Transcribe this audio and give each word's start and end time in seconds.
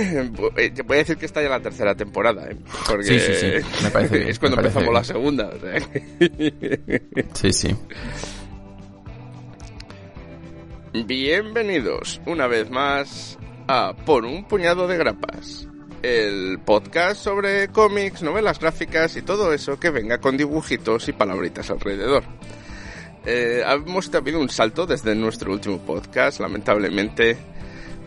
Voy 0.86 0.96
a 0.96 0.98
decir 0.98 1.16
que 1.16 1.26
está 1.26 1.42
ya 1.42 1.48
la 1.48 1.60
tercera 1.60 1.94
temporada, 1.94 2.50
¿eh? 2.50 2.56
Porque 2.86 3.04
Sí, 3.04 3.18
sí, 3.20 3.34
sí. 3.34 3.82
Me 3.82 3.90
parece 3.92 4.18
bien, 4.18 4.30
es 4.30 4.38
cuando 4.38 4.56
me 4.56 4.62
parece 4.62 4.78
empezamos 4.80 4.82
bien. 4.82 4.94
la 4.94 5.04
segunda. 5.04 5.48
o 5.48 5.60
sea. 5.60 5.80
Sí, 7.34 7.52
sí. 7.52 7.76
Bienvenidos 11.06 12.20
una 12.26 12.46
vez 12.46 12.70
más 12.70 13.38
a 13.68 13.94
Por 13.94 14.24
un 14.24 14.44
puñado 14.48 14.88
de 14.88 14.96
grapas, 14.96 15.68
el 16.02 16.58
podcast 16.64 17.22
sobre 17.22 17.68
cómics, 17.68 18.22
novelas 18.22 18.58
gráficas 18.58 19.16
y 19.16 19.22
todo 19.22 19.52
eso 19.52 19.78
que 19.78 19.90
venga 19.90 20.18
con 20.18 20.36
dibujitos 20.36 21.08
y 21.08 21.12
palabritas 21.12 21.70
alrededor. 21.70 22.24
Eh, 23.24 23.62
hemos 23.64 24.10
tenido 24.10 24.40
un 24.40 24.48
salto 24.48 24.86
desde 24.86 25.14
nuestro 25.14 25.52
último 25.52 25.78
podcast, 25.78 26.40
lamentablemente. 26.40 27.36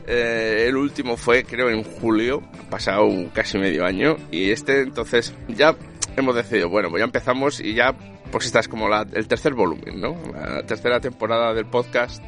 Eh, 0.08 0.66
el 0.68 0.76
último 0.76 1.18
fue, 1.18 1.44
creo, 1.44 1.70
en 1.70 1.84
julio, 1.84 2.44
ha 2.60 2.70
pasado 2.70 3.08
casi 3.34 3.58
medio 3.58 3.86
año, 3.86 4.18
y 4.32 4.52
este 4.52 4.82
entonces 4.82 5.34
ya 5.48 5.76
hemos 6.18 6.36
decidido, 6.36 6.70
bueno, 6.70 6.90
pues 6.90 7.02
ya 7.02 7.06
empezamos 7.06 7.60
y 7.60 7.74
ya, 7.74 7.96
pues 8.32 8.46
esta 8.46 8.60
es 8.60 8.68
como 8.68 8.88
el 8.94 9.28
tercer 9.28 9.54
volumen, 9.54 10.02
¿no? 10.02 10.18
La 10.34 10.64
tercera 10.66 11.00
temporada 11.00 11.54
del 11.54 11.66
podcast. 11.66 12.24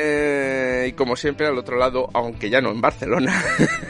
Eh, 0.00 0.86
y 0.90 0.92
como 0.92 1.16
siempre, 1.16 1.48
al 1.48 1.58
otro 1.58 1.76
lado, 1.76 2.08
aunque 2.14 2.50
ya 2.50 2.60
no 2.60 2.70
en 2.70 2.80
Barcelona, 2.80 3.34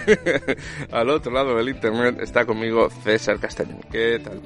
al 0.90 1.11
otro 1.11 1.30
lado 1.30 1.55
del 1.55 1.68
internet 1.68 2.18
está 2.20 2.46
conmigo 2.46 2.88
César 3.05 3.38
Castañón. 3.38 3.80
¿Qué 3.92 4.18
tal? 4.24 4.40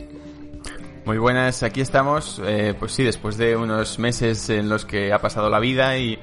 Muy 1.04 1.18
buenas, 1.18 1.64
aquí 1.64 1.80
estamos. 1.80 2.40
Eh, 2.44 2.76
pues 2.78 2.92
sí, 2.92 3.02
después 3.02 3.36
de 3.36 3.56
unos 3.56 3.98
meses 3.98 4.48
en 4.50 4.68
los 4.68 4.84
que 4.84 5.12
ha 5.12 5.20
pasado 5.20 5.50
la 5.50 5.58
vida 5.58 5.98
y, 5.98 6.18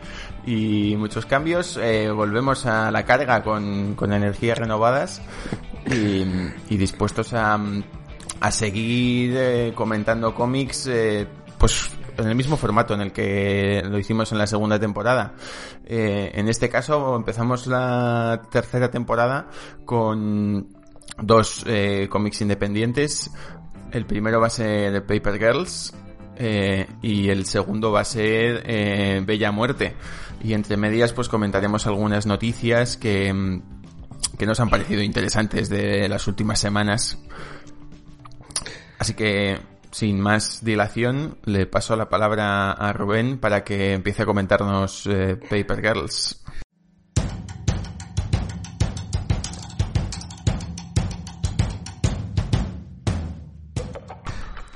muchos 0.97 1.25
cambios, 1.25 1.75
eh, 1.75 2.09
volvemos 2.09 2.65
a 2.65 2.89
la 2.89 3.03
carga 3.03 3.43
con, 3.43 3.95
con 3.95 4.13
energías 4.13 4.57
renovadas 4.57 5.21
y, 5.85 6.77
dispuestos 6.77 7.33
a, 7.33 7.59
a 8.39 8.51
seguir 8.51 9.35
eh, 9.35 9.73
comentando 9.75 10.33
cómics, 10.33 10.87
eh, 10.87 11.27
pues 11.57 11.91
en 12.17 12.29
el 12.29 12.35
mismo 12.35 12.55
formato 12.55 12.93
en 12.93 13.01
el 13.01 13.11
que 13.11 13.83
lo 13.85 13.99
hicimos 13.99 14.31
en 14.31 14.37
la 14.37 14.47
segunda 14.47 14.79
temporada. 14.79 15.33
En 15.85 16.47
este 16.47 16.69
caso 16.69 17.15
empezamos 17.15 17.67
la 17.67 18.41
tercera 18.51 18.91
temporada 18.91 19.49
con 19.85 20.69
dos 21.21 21.65
cómics 22.09 22.41
independientes. 22.41 23.31
El 23.91 24.05
primero 24.05 24.39
va 24.39 24.47
a 24.47 24.51
ser 24.51 25.05
Paper 25.05 25.39
Girls 25.39 25.93
eh, 26.35 26.87
y 27.01 27.29
el 27.29 27.45
segundo 27.45 27.91
va 27.91 28.01
a 28.01 28.05
ser 28.05 28.63
eh, 28.65 29.21
Bella 29.25 29.51
Muerte. 29.51 29.95
Y 30.43 30.53
entre 30.53 30.77
medias 30.77 31.11
pues 31.13 31.27
comentaremos 31.27 31.85
algunas 31.87 32.25
noticias 32.25 32.97
que, 32.97 33.33
mm, 33.33 33.61
que 34.37 34.45
nos 34.45 34.59
han 34.59 34.69
parecido 34.69 35.01
interesantes 35.01 35.69
de 35.69 36.07
las 36.07 36.27
últimas 36.27 36.59
semanas. 36.59 37.17
Así 38.99 39.13
que 39.13 39.59
sin 39.91 40.19
más 40.19 40.63
dilación 40.63 41.37
le 41.45 41.65
paso 41.65 41.95
la 41.95 42.09
palabra 42.09 42.71
a 42.71 42.93
Rubén 42.93 43.39
para 43.39 43.63
que 43.63 43.93
empiece 43.93 44.23
a 44.23 44.25
comentarnos 44.25 45.07
eh, 45.07 45.35
Paper 45.35 45.81
Girls. 45.81 46.43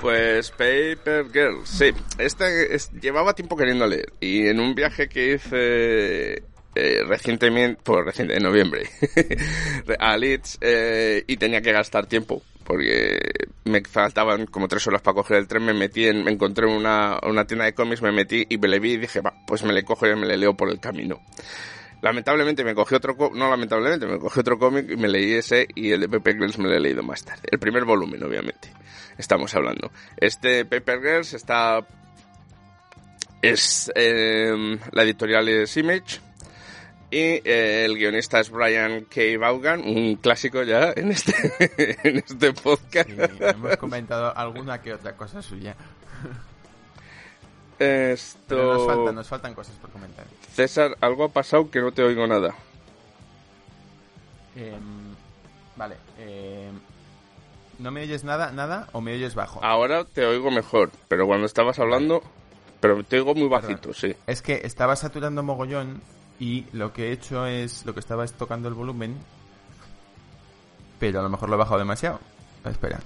Pues 0.04 0.52
Paper 0.52 1.32
Girl, 1.32 1.62
sí. 1.66 1.92
Este 2.18 2.76
es- 2.76 2.92
llevaba 2.92 3.34
tiempo 3.34 3.56
queriendo 3.56 3.88
leer. 3.88 4.12
Y 4.20 4.48
en 4.48 4.60
un 4.60 4.76
viaje 4.76 5.08
que 5.08 5.34
hice 5.36 6.44
eh, 6.76 7.04
recientemente, 7.08 7.80
pues 7.84 8.04
reciente, 8.04 8.36
en 8.36 8.44
noviembre, 8.44 8.90
a 10.00 10.18
Leeds, 10.18 10.58
eh, 10.60 11.24
y 11.26 11.38
tenía 11.38 11.62
que 11.62 11.72
gastar 11.72 12.06
tiempo. 12.08 12.44
Porque 12.66 13.18
me 13.64 13.82
faltaban 13.84 14.46
como 14.48 14.68
tres 14.68 14.86
horas 14.88 15.02
para 15.02 15.16
coger 15.16 15.38
el 15.38 15.48
tren, 15.48 15.64
me 15.66 15.74
metí 15.74 16.06
en, 16.06 16.24
me 16.24 16.32
encontré 16.32 16.66
una, 16.66 17.20
una 17.24 17.46
tienda 17.46 17.64
de 17.66 17.74
cómics, 17.74 18.02
me 18.02 18.12
metí 18.12 18.46
y 18.50 18.58
me 18.58 18.68
le 18.68 18.80
vi 18.80 18.94
y 18.94 18.98
dije, 18.98 19.22
va, 19.22 19.34
pues 19.48 19.64
me 19.64 19.72
le 19.74 19.84
cojo 19.84 20.06
y 20.08 20.16
me 20.16 20.26
le 20.26 20.36
leo 20.38 20.54
por 20.56 20.70
el 20.70 20.80
camino. 20.80 21.22
Lamentablemente 22.02 22.64
me 22.66 22.76
cogí 22.76 22.96
otro 22.96 23.16
no 23.34 23.50
lamentablemente, 23.50 24.06
me 24.06 24.20
cogí 24.20 24.42
otro 24.42 24.58
cómic 24.60 24.90
y 24.92 24.98
me 24.98 25.08
leí 25.08 25.34
ese 25.34 25.68
y 25.76 25.92
el 25.92 26.02
de 26.02 26.10
Paper 26.10 26.36
Girls 26.36 26.58
me 26.58 26.68
lo 26.68 26.76
he 26.76 26.80
leído 26.80 27.02
más 27.04 27.24
tarde. 27.24 27.44
El 27.50 27.60
primer 27.60 27.86
volumen, 27.86 28.22
obviamente, 28.24 28.70
estamos 29.18 29.54
hablando. 29.56 29.92
Este 30.18 30.66
Paper 30.66 31.02
Girls 31.02 31.34
está... 31.34 31.86
Es... 33.42 33.92
eh, 33.96 34.80
la 34.92 35.04
editorial 35.04 35.48
es 35.50 35.76
Image 35.78 36.20
y 37.14 37.42
eh, 37.48 37.86
el 37.86 37.96
guionista 37.96 38.40
es 38.40 38.50
Brian 38.50 39.06
K. 39.06 39.22
Vaughan, 39.40 39.82
un 39.82 40.16
clásico 40.16 40.64
ya 40.64 40.94
en 40.96 41.12
este, 41.12 41.34
en 42.10 42.18
este 42.18 42.54
podcast. 42.54 43.10
hemos 43.10 43.78
comentado 43.78 44.36
alguna 44.36 44.82
que 44.82 44.94
otra 44.94 45.16
cosa 45.16 45.40
suya. 45.42 45.76
Esto... 47.78 48.38
Pero 48.48 48.74
nos 48.74 48.86
faltan, 48.88 49.16
nos 49.16 49.28
faltan 49.28 49.54
cosas 49.54 49.76
por 49.76 49.92
comentar. 49.92 50.26
César, 50.54 50.98
algo 51.02 51.26
ha 51.26 51.30
pasado 51.30 51.70
que 51.70 51.82
no 51.82 51.92
te 51.92 52.02
oigo 52.02 52.26
nada. 52.26 52.56
Em, 54.56 55.14
vale. 55.76 55.98
em, 56.18 56.80
¿No 57.84 57.92
me 57.92 58.02
oyes 58.04 58.24
nada, 58.24 58.54
nada 58.54 58.88
o 58.94 59.02
me 59.02 59.12
oyes 59.14 59.36
bajo? 59.36 59.60
Ahora 59.62 60.06
te 60.06 60.26
oigo 60.26 60.50
mejor, 60.50 60.90
pero 61.10 61.28
cuando 61.28 61.46
estabas 61.46 61.80
hablando... 61.80 62.24
Pero 62.80 63.04
te 63.04 63.18
oigo 63.18 63.36
muy 63.36 63.50
bajito, 63.50 63.94
sí. 63.94 64.16
Es 64.26 64.42
que 64.42 64.62
estaba 64.64 64.96
saturando 64.96 65.44
mogollón 65.44 66.02
y 66.40 66.66
lo 66.72 66.94
que 66.94 67.10
he 67.10 67.12
hecho 67.12 67.46
es 67.46 67.86
lo 67.86 67.94
que 67.94 68.00
estaba 68.00 68.24
es 68.24 68.32
tocando 68.32 68.70
el 68.70 68.74
volumen, 68.74 69.18
pero 70.98 71.20
a 71.20 71.24
lo 71.24 71.30
mejor 71.30 71.50
lo 71.50 71.56
he 71.56 71.58
bajado 71.58 71.80
demasiado. 71.80 72.22
Espera. 72.64 73.02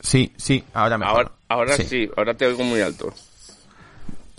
Sí, 0.00 0.32
sí, 0.38 0.64
ahora 0.72 0.96
mejor. 0.96 1.14
Ahora, 1.14 1.32
ahora 1.74 1.76
sí. 1.76 2.08
ahora 2.16 2.32
te 2.32 2.46
oigo 2.46 2.64
muy 2.64 2.80
alto. 2.80 3.12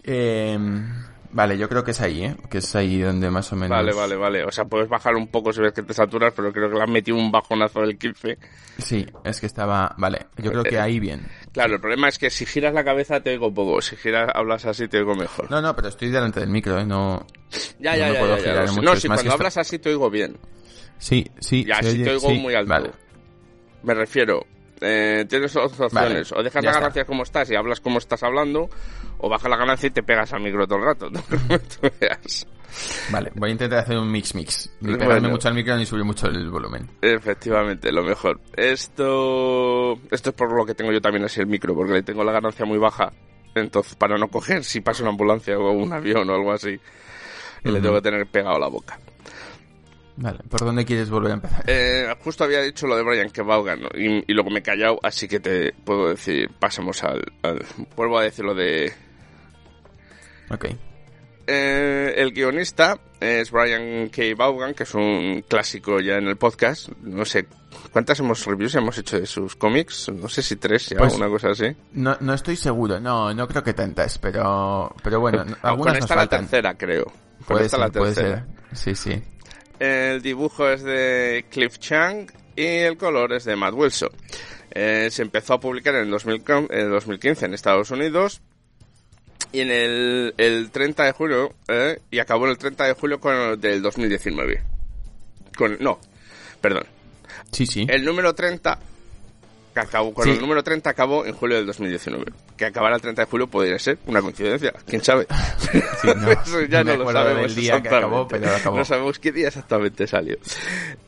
Em, 0.02 0.92
vale, 1.38 1.58
yo 1.58 1.70
creo 1.70 1.84
que 1.84 1.92
es 1.92 2.02
ahí, 2.02 2.24
¿eh? 2.26 2.36
Que 2.50 2.58
es 2.58 2.76
ahí 2.76 3.00
donde 3.00 3.30
más 3.30 3.52
o 3.54 3.56
menos... 3.56 3.70
Vale, 3.70 3.94
vale, 3.94 4.16
vale. 4.16 4.44
O 4.44 4.52
sea, 4.52 4.66
puedes 4.66 4.90
bajar 4.90 5.16
un 5.16 5.28
poco 5.28 5.54
si 5.54 5.62
ves 5.62 5.72
que 5.72 5.84
te 5.84 5.94
saturas, 5.94 6.34
pero 6.36 6.52
creo 6.52 6.70
que 6.70 6.76
le 6.76 6.84
has 6.84 6.90
metido 6.90 7.16
un 7.16 7.32
bajonazo 7.32 7.82
del 7.82 7.98
15. 7.98 8.38
Sí, 8.80 9.06
es 9.24 9.40
que 9.40 9.46
estaba... 9.46 9.94
Vale, 9.98 10.26
yo 10.38 10.52
creo 10.52 10.64
que 10.64 10.80
ahí 10.80 11.00
bien. 11.00 11.22
Claro, 11.54 11.76
el 11.76 11.80
problema 11.80 12.10
es 12.10 12.18
que 12.18 12.30
si 12.30 12.46
giras 12.46 12.74
la 12.74 12.84
cabeza 12.84 13.22
te 13.22 13.30
oigo 13.30 13.54
poco. 13.54 13.82
Si 13.82 13.96
giras, 13.96 14.30
hablas 14.34 14.66
así 14.66 14.88
te 14.88 14.98
oigo 14.98 15.16
mejor. 15.16 15.50
No, 15.52 15.62
no, 15.62 15.76
pero 15.76 15.88
estoy 15.88 16.10
delante 16.10 16.40
del 16.40 16.50
micro, 16.50 16.80
¿eh? 16.80 16.86
No... 16.86 17.26
ya, 17.80 17.92
no 17.92 17.98
ya, 17.98 18.14
ya, 18.14 18.20
puedo 18.20 18.38
ya, 18.38 18.66
ya, 18.66 18.82
No, 18.82 18.96
si 18.96 19.08
cuando 19.08 19.32
hablas 19.32 19.58
así 19.58 19.80
te 19.80 19.90
oigo 19.90 20.10
bien. 20.10 20.38
Sí, 20.98 21.26
sí. 21.40 21.64
Ya, 21.66 21.82
si 21.84 21.90
oye- 21.90 22.04
te 22.04 22.10
oigo 22.12 22.30
sí, 22.30 22.40
muy 22.40 22.56
alto. 22.56 22.70
Vale. 22.70 22.92
Me 23.84 23.94
refiero, 23.94 24.46
eh, 24.82 25.26
tienes 25.28 25.54
dos 25.54 25.80
opciones. 25.80 25.94
Vale, 25.94 26.22
o 26.36 26.44
dejas 26.44 26.64
la 26.64 26.70
está. 26.72 26.80
ganancia 26.82 27.06
como 27.06 27.24
estás 27.24 27.50
y 27.52 27.56
hablas 27.56 27.80
como 27.82 27.98
estás 27.98 28.24
hablando, 28.24 28.70
o 29.18 29.30
bajas 29.30 29.50
la 29.50 29.58
ganancia 29.58 29.88
y 29.88 29.92
te 29.92 30.04
pegas 30.04 30.34
al 30.34 30.42
micro 30.42 30.68
todo 30.68 30.80
el 30.80 30.86
rato. 30.86 31.10
Tú 31.12 31.90
veas. 32.00 32.46
Vale, 33.10 33.32
voy 33.36 33.50
a 33.50 33.52
intentar 33.54 33.80
hacer 33.80 33.98
un 33.98 34.12
mix 34.12 34.36
mix. 34.36 34.70
Ni 34.82 34.90
Bueno. 34.92 35.06
pegarme 35.08 35.30
mucho 35.30 35.48
al 35.48 35.54
micro 35.56 35.76
ni 35.78 35.86
subir 35.86 36.04
mucho 36.04 36.28
el 36.28 36.50
volumen. 36.50 36.88
Efectivamente, 37.02 37.92
lo 37.92 38.04
mejor. 38.04 38.40
Esto, 38.56 39.94
esto 40.12 40.30
es 40.30 40.36
por 40.36 40.52
lo 40.56 40.66
que 40.66 40.76
tengo 40.76 40.92
yo 40.92 41.02
también 41.02 41.24
así 41.26 41.40
el 41.40 41.48
micro, 41.48 41.74
porque 41.74 41.94
le 41.94 42.04
tengo 42.04 42.24
la 42.24 42.32
ganancia 42.32 42.66
muy 42.66 42.78
baja. 42.78 43.12
Entonces, 43.56 43.96
para 43.96 44.18
no 44.18 44.28
coger 44.28 44.64
si 44.64 44.82
pasa 44.82 45.02
una 45.04 45.12
ambulancia 45.12 45.58
o 45.58 45.72
un 45.72 45.92
avión 45.92 46.30
o 46.30 46.34
algo 46.36 46.52
así, 46.52 46.80
le 47.64 47.82
tengo 47.82 47.96
que 47.96 48.02
tener 48.02 48.28
pegado 48.28 48.58
a 48.58 48.60
la 48.60 48.68
boca. 48.68 49.00
Vale, 50.18 50.40
¿por 50.50 50.62
dónde 50.62 50.84
quieres 50.84 51.10
volver 51.10 51.32
a 51.32 51.36
empezar? 51.36 51.64
Eh, 51.68 52.08
justo 52.24 52.44
había 52.44 52.62
dicho 52.62 52.88
lo 52.88 52.98
de 52.98 53.04
Brian 53.04 53.30
que 53.30 53.44
Vaughan 53.44 53.82
¿no? 53.82 53.90
y, 53.94 54.24
y 54.28 54.34
luego 54.34 54.50
me 54.50 54.60
he 54.60 54.64
callado, 54.64 55.00
así 55.04 55.28
que 55.28 55.40
te 55.40 55.74
puedo 55.74 56.10
decir, 56.10 56.50
pasemos 56.60 57.04
al, 57.04 57.22
al- 57.44 57.64
vuelvo 57.96 58.18
a 58.18 58.24
decir 58.24 58.44
lo 58.44 58.56
de 58.56 58.92
Ok. 60.50 60.66
Eh, 61.50 62.14
el 62.18 62.32
guionista 62.34 63.00
es 63.22 63.52
Brian 63.52 64.10
K. 64.10 64.22
Vaughan, 64.36 64.74
que 64.74 64.84
es 64.84 64.94
un 64.94 65.44
clásico 65.48 66.00
ya 66.02 66.16
en 66.18 66.28
el 66.28 66.36
podcast. 66.36 66.90
No 67.04 67.24
sé 67.24 67.48
cuántas 67.92 68.20
hemos 68.20 68.46
reviews 68.46 68.76
hemos 68.76 68.98
hecho 68.98 69.20
de 69.20 69.26
sus 69.26 69.56
cómics. 69.56 70.10
No 70.10 70.28
sé 70.28 70.42
si 70.42 70.58
tres 70.58 70.90
ya, 70.90 70.98
Pues- 70.98 71.14
una 71.16 71.28
cosa 71.30 71.52
así. 71.52 71.66
No, 71.94 72.18
no 72.20 72.34
estoy 72.34 72.56
seguro, 72.58 73.00
no, 73.00 73.34
no 73.34 73.48
creo 73.48 73.64
que 73.64 73.74
tantas, 73.74 74.18
pero, 74.18 74.94
pero 75.04 75.20
bueno, 75.22 75.46
algunas 75.62 75.94
con 75.94 75.94
nos 75.94 75.98
esta 76.00 76.16
la 76.16 76.22
faltan. 76.22 76.42
tercera, 76.42 76.74
creo. 76.78 77.06
Pues 77.06 77.46
Puede 77.48 77.66
esta 77.66 77.78
ser, 77.78 77.86
la 77.86 77.92
puede 77.92 78.14
tercera. 78.14 78.46
ser. 78.74 78.78
Sí, 78.78 78.96
sí. 78.96 79.24
El 79.80 80.22
dibujo 80.22 80.70
es 80.70 80.84
de 80.84 81.46
Cliff 81.50 81.78
Chang 81.80 82.32
y 82.56 82.66
el 82.66 82.98
color 82.98 83.34
es 83.34 83.46
de 83.46 83.56
Matt 83.56 83.74
Wilson. 83.74 84.10
Eh, 84.72 85.10
se 85.12 85.22
empezó 85.22 85.54
a 85.54 85.60
publicar 85.60 85.96
en 85.96 86.02
el 86.02 86.12
2000 86.12 86.44
en 86.70 86.92
2015 86.92 87.46
en 87.46 87.54
Estados 87.54 87.92
Unidos 87.92 88.42
y 89.52 89.62
en 89.62 89.72
el, 89.72 90.34
el 90.38 90.72
30 90.72 91.04
de 91.06 91.12
julio 91.14 91.54
eh, 91.68 92.00
y 92.12 92.20
acabó 92.20 92.46
en 92.46 92.52
el 92.52 92.58
30 92.58 92.86
de 92.86 92.94
julio 92.94 93.20
con, 93.20 93.60
del 93.60 93.82
2019. 93.82 94.64
Con, 95.56 95.78
no, 95.80 96.00
perdón. 96.62 96.86
Sí, 97.52 97.66
sí. 97.66 97.86
El 97.90 98.04
número 98.04 98.34
30 98.36 98.80
que 99.82 99.88
acabó, 99.88 100.14
con 100.14 100.24
Sí. 100.26 100.32
el 100.32 100.42
número 100.42 100.64
30 100.64 100.90
acabó 100.90 101.26
en 101.26 101.34
julio 101.34 101.58
del 101.58 101.66
2019. 101.66 102.26
Que 102.58 102.66
acabara 102.66 102.96
el 102.96 103.02
30 103.02 103.24
de 103.24 103.26
julio 103.32 103.48
podría 103.48 103.78
ser 103.80 103.98
una 104.06 104.22
coincidencia, 104.22 104.74
quién 104.86 105.04
sabe. 105.04 105.28
Sí, 105.58 105.80
no, 106.16 106.32
Eso 106.32 106.62
ya 106.64 106.84
no 106.84 106.96
lo 106.98 107.12
sabemos 107.12 107.56
día 107.56 107.82
que 107.82 107.88
acabó, 107.88 108.22
exactamente. 108.24 108.40
pero 108.48 108.56
acabó. 108.56 108.78
No 108.78 108.86
sabemos 108.86 109.20
qué 109.20 109.32
día 109.32 109.48
exactamente 109.50 110.08
salió. 110.08 110.38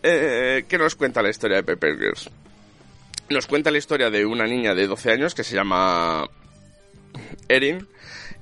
Eh, 0.04 0.66
¿Qué 0.68 0.78
nos 0.78 0.96
cuenta 0.96 1.22
la 1.22 1.30
historia 1.30 1.58
de 1.58 1.64
Paper 1.64 1.98
Girls? 1.98 2.30
Nos 3.30 3.46
cuenta 3.48 3.70
la 3.72 3.78
historia 3.78 4.10
de 4.10 4.26
una 4.26 4.46
niña 4.48 4.74
de 4.74 4.88
12 4.88 5.12
años 5.12 5.36
que 5.36 5.44
se 5.44 5.56
llama 5.56 6.28
Erin 7.48 7.88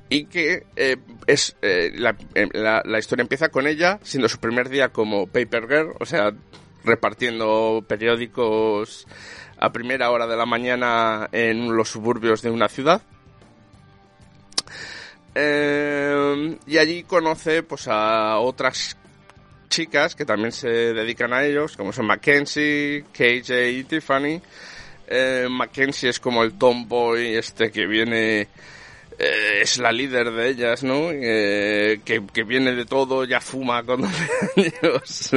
y 0.09 0.25
que 0.25 0.63
eh, 0.77 0.95
es 1.25 1.55
eh, 1.61 1.91
la, 1.95 2.15
eh, 2.35 2.47
la- 2.53 2.81
la 2.85 2.99
historia 2.99 3.21
empieza 3.23 3.49
con 3.49 3.67
ella 3.67 3.99
siendo 4.03 4.29
su 4.29 4.39
primer 4.39 4.69
día 4.69 4.89
como 4.89 5.27
paper 5.27 5.67
girl, 5.67 5.93
o 5.99 6.05
sea, 6.05 6.31
repartiendo 6.85 7.83
periódicos 7.85 9.05
a 9.59 9.71
primera 9.71 10.11
hora 10.11 10.27
de 10.27 10.37
la 10.37 10.45
mañana 10.45 11.29
en 11.31 11.75
los 11.75 11.89
suburbios 11.89 12.41
de 12.41 12.51
una 12.51 12.67
ciudad. 12.67 13.01
Eh, 15.35 16.57
y 16.65 16.77
allí 16.77 17.03
conoce 17.03 17.61
pues 17.63 17.87
a 17.87 18.39
otras 18.39 18.97
chicas 19.69 20.15
que 20.15 20.25
también 20.25 20.51
se 20.51 20.67
dedican 20.67 21.33
a 21.33 21.43
ellos, 21.43 21.77
como 21.77 21.93
son 21.93 22.07
Mackenzie, 22.07 23.05
KJ 23.11 23.69
y 23.69 23.83
Tiffany. 23.83 24.41
Eh, 25.07 25.47
Mackenzie 25.49 26.09
es 26.09 26.19
como 26.19 26.43
el 26.43 26.57
tomboy 26.57 27.35
este 27.35 27.71
que 27.71 27.85
viene, 27.85 28.47
eh, 29.19 29.59
es 29.61 29.77
la 29.79 29.91
líder 29.91 30.31
de 30.31 30.49
ellas, 30.49 30.83
¿no? 30.83 31.09
Eh, 31.11 32.01
que, 32.05 32.23
que 32.33 32.43
viene 32.43 32.73
de 32.73 32.85
todo, 32.85 33.23
ya 33.25 33.41
fuma 33.41 33.83
con 33.83 34.01
12 34.55 34.73
años. 34.83 35.31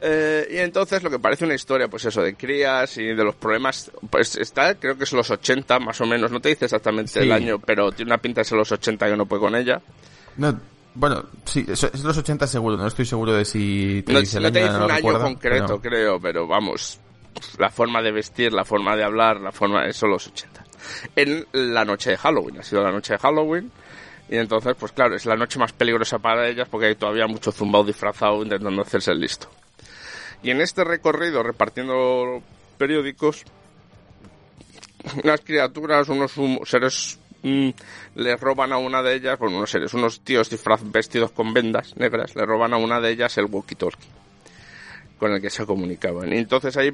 Eh, 0.00 0.48
y 0.50 0.56
entonces 0.58 1.02
lo 1.02 1.10
que 1.10 1.18
parece 1.18 1.44
una 1.44 1.54
historia, 1.54 1.88
pues 1.88 2.04
eso, 2.04 2.22
de 2.22 2.34
crías 2.34 2.96
y 2.98 3.04
de 3.04 3.24
los 3.24 3.34
problemas, 3.36 3.90
pues 4.10 4.36
está, 4.36 4.74
creo 4.74 4.96
que 4.98 5.04
es 5.04 5.12
los 5.12 5.30
80 5.30 5.78
más 5.80 6.00
o 6.00 6.06
menos, 6.06 6.30
no 6.30 6.40
te 6.40 6.48
dice 6.50 6.64
exactamente 6.66 7.12
Sí. 7.12 7.18
el 7.20 7.32
año, 7.32 7.58
pero 7.58 7.92
tiene 7.92 8.10
una 8.10 8.18
pinta 8.18 8.40
de 8.40 8.44
ser 8.44 8.58
los 8.58 8.70
80 8.72 9.06
que 9.08 9.16
no 9.16 9.26
puede 9.26 9.40
con 9.42 9.54
ella. 9.54 9.80
No, 10.36 10.58
bueno, 10.94 11.24
sí, 11.44 11.64
es, 11.68 12.02
los 12.04 12.16
80 12.18 12.46
seguro, 12.46 12.76
no 12.76 12.86
estoy 12.86 13.04
seguro 13.06 13.32
de 13.32 13.44
si 13.44 14.02
te 14.06 14.12
no, 14.12 14.20
dice 14.20 14.38
el 14.38 14.44
no 14.44 14.52
te 14.52 14.58
año, 14.60 14.66
dice 14.68 14.78
no 14.80 14.84
un 14.86 14.90
año 14.90 15.20
concreto, 15.20 15.66
pero- 15.66 15.80
creo, 15.80 16.20
pero 16.20 16.46
vamos, 16.46 16.98
la 17.58 17.70
forma 17.70 18.02
de 18.02 18.12
vestir, 18.12 18.52
la 18.52 18.64
forma 18.64 18.96
de 18.96 19.04
hablar, 19.04 19.40
la 19.40 19.52
forma, 19.52 19.86
eso 19.86 20.06
los 20.06 20.26
80. 20.26 20.63
En 21.16 21.46
la 21.52 21.84
noche 21.84 22.10
de 22.10 22.16
Halloween, 22.16 22.58
ha 22.58 22.62
sido 22.62 22.82
la 22.82 22.92
noche 22.92 23.14
de 23.14 23.18
Halloween, 23.18 23.70
y 24.28 24.36
entonces, 24.36 24.74
pues 24.78 24.92
claro, 24.92 25.14
es 25.14 25.26
la 25.26 25.36
noche 25.36 25.58
más 25.58 25.72
peligrosa 25.72 26.18
para 26.18 26.48
ellas 26.48 26.68
porque 26.68 26.86
hay 26.86 26.94
todavía 26.94 27.26
mucho 27.26 27.52
zumbao 27.52 27.84
disfrazado 27.84 28.42
intentando 28.42 28.82
hacerse 28.82 29.12
el 29.12 29.20
listo. 29.20 29.48
Y 30.42 30.50
en 30.50 30.60
este 30.60 30.84
recorrido, 30.84 31.42
repartiendo 31.42 32.42
periódicos, 32.78 33.44
unas 35.22 35.40
criaturas, 35.40 36.08
unos 36.08 36.32
seres 36.64 37.18
mm, 37.42 37.70
le 38.16 38.36
roban 38.36 38.72
a 38.72 38.78
una 38.78 39.02
de 39.02 39.14
ellas, 39.14 39.38
bueno, 39.38 39.58
unos 39.58 39.70
seres, 39.70 39.92
unos 39.94 40.20
tíos 40.20 40.48
disfraz 40.48 40.80
vestidos 40.90 41.30
con 41.30 41.52
vendas 41.52 41.96
negras, 41.96 42.34
le 42.34 42.46
roban 42.46 42.72
a 42.72 42.78
una 42.78 43.00
de 43.00 43.10
ellas 43.10 43.36
el 43.38 43.46
walkie-talkie 43.46 44.08
con 45.18 45.32
el 45.32 45.40
que 45.40 45.50
se 45.50 45.66
comunicaban. 45.66 46.32
Y 46.32 46.38
entonces 46.38 46.76
ahí 46.76 46.92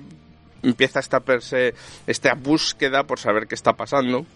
empieza 0.63 1.01
esta 1.01 1.21
perse, 1.21 1.75
esta 2.07 2.35
búsqueda 2.35 3.05
por 3.05 3.19
saber 3.19 3.47
qué 3.47 3.55
está 3.55 3.75
pasando. 3.75 4.27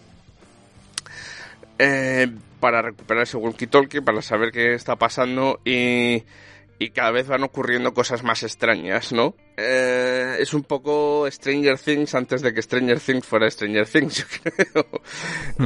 eh, 1.79 2.29
para 2.61 2.83
recuperar 2.83 3.25
ese 3.25 3.37
walkie-talkie, 3.37 4.01
para 4.03 4.23
saber 4.23 4.51
qué 4.53 4.75
está 4.75 4.97
pasando 4.97 5.61
y, 5.65 6.23
y 6.79 6.91
cada 6.91 7.11
vez 7.11 7.27
van 7.27 7.43
ocurriendo 7.43 7.93
cosas 7.93 8.23
más 8.23 8.43
extrañas, 8.43 9.13
¿no? 9.13 9.35
Eh, 9.57 10.37
es 10.41 10.55
un 10.55 10.63
poco 10.63 11.27
Stranger 11.31 11.79
Things 11.79 12.15
antes 12.15 12.41
de 12.43 12.55
que 12.55 12.63
Stranger 12.63 13.01
Things 13.01 13.27
fuera 13.27 13.51
Stranger 13.51 13.87
Things, 13.87 14.17
yo 14.19 14.25
creo. 14.43 14.87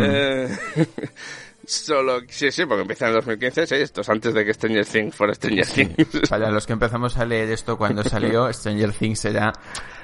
Eh, 0.02 0.48
solo, 1.70 2.20
sí, 2.28 2.50
sí, 2.50 2.64
porque 2.66 2.82
empieza 2.82 3.08
en 3.08 3.14
2015, 3.14 3.66
sí, 3.66 3.74
esto 3.76 4.00
es 4.00 4.08
antes 4.08 4.34
de 4.34 4.44
que 4.44 4.54
Stranger 4.54 4.84
Things 4.86 5.14
fuera 5.14 5.34
Stranger 5.34 5.66
Things. 5.66 6.28
Para 6.28 6.50
los 6.50 6.66
que 6.66 6.72
empezamos 6.72 7.16
a 7.16 7.24
leer 7.24 7.50
esto 7.50 7.76
cuando 7.78 8.02
salió, 8.04 8.52
Stranger 8.52 8.92
Things 8.92 9.24
era 9.26 9.52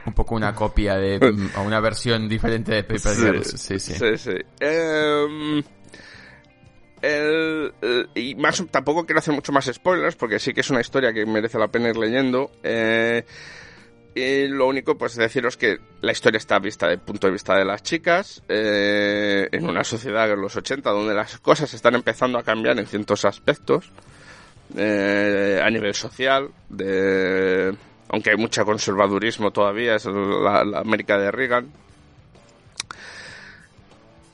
un 0.07 0.13
poco 0.13 0.35
una 0.35 0.55
copia 0.55 0.97
de, 0.97 1.19
o 1.57 1.63
una 1.63 1.81
versión 1.81 2.29
diferente 2.29 2.73
de 2.73 2.85
Paper 2.85 3.17
Girls. 3.17 3.55
Sí, 3.61 3.79
sí. 3.79 3.95
Sí, 3.95 4.17
sí. 4.19 4.35
Em, 4.61 5.63
el- 7.03 7.73
el- 7.83 8.09
y 8.15 8.35
más, 8.35 8.63
tampoco 8.71 9.05
quiero 9.05 9.19
hacer 9.19 9.35
mucho 9.35 9.53
más 9.53 9.67
spoilers, 9.73 10.17
porque 10.17 10.39
sí 10.39 10.53
que 10.55 10.61
es 10.61 10.71
una 10.71 10.81
historia 10.81 11.13
que 11.13 11.27
merece 11.27 11.59
la 11.59 11.69
pena 11.69 11.89
ir 11.91 11.97
leyendo. 11.97 12.51
Eh, 12.63 13.25
y 14.15 14.47
lo 14.47 14.69
único, 14.69 14.97
pues 14.97 15.17
deciros 15.17 15.57
que 15.57 15.79
la 16.01 16.13
historia 16.13 16.39
está 16.39 16.61
vista 16.61 16.87
desde 16.87 17.01
el 17.01 17.07
punto 17.07 17.27
de 17.27 17.33
vista 17.33 17.57
de 17.57 17.65
las 17.65 17.83
chicas, 17.83 18.43
eh, 18.49 19.49
en 19.51 19.69
una 19.69 19.83
sociedad 19.83 20.31
en 20.31 20.41
los 20.41 20.55
80 20.55 20.89
donde 20.91 21.15
las 21.15 21.39
cosas 21.41 21.75
están 21.75 21.97
empezando 21.97 22.39
a 22.39 22.45
cambiar 22.45 22.79
en 22.79 22.87
ciertos 22.87 23.25
aspectos, 23.25 23.91
eh, 24.77 25.61
a 25.61 25.69
nivel 25.69 25.95
social, 25.95 26.49
de, 26.69 27.75
aunque 28.09 28.31
hay 28.31 28.37
mucho 28.37 28.65
conservadurismo 28.65 29.51
todavía, 29.51 29.97
es 29.97 30.05
la, 30.07 30.61
América 30.79 31.19
de 31.19 31.33
Reagan. 31.33 31.73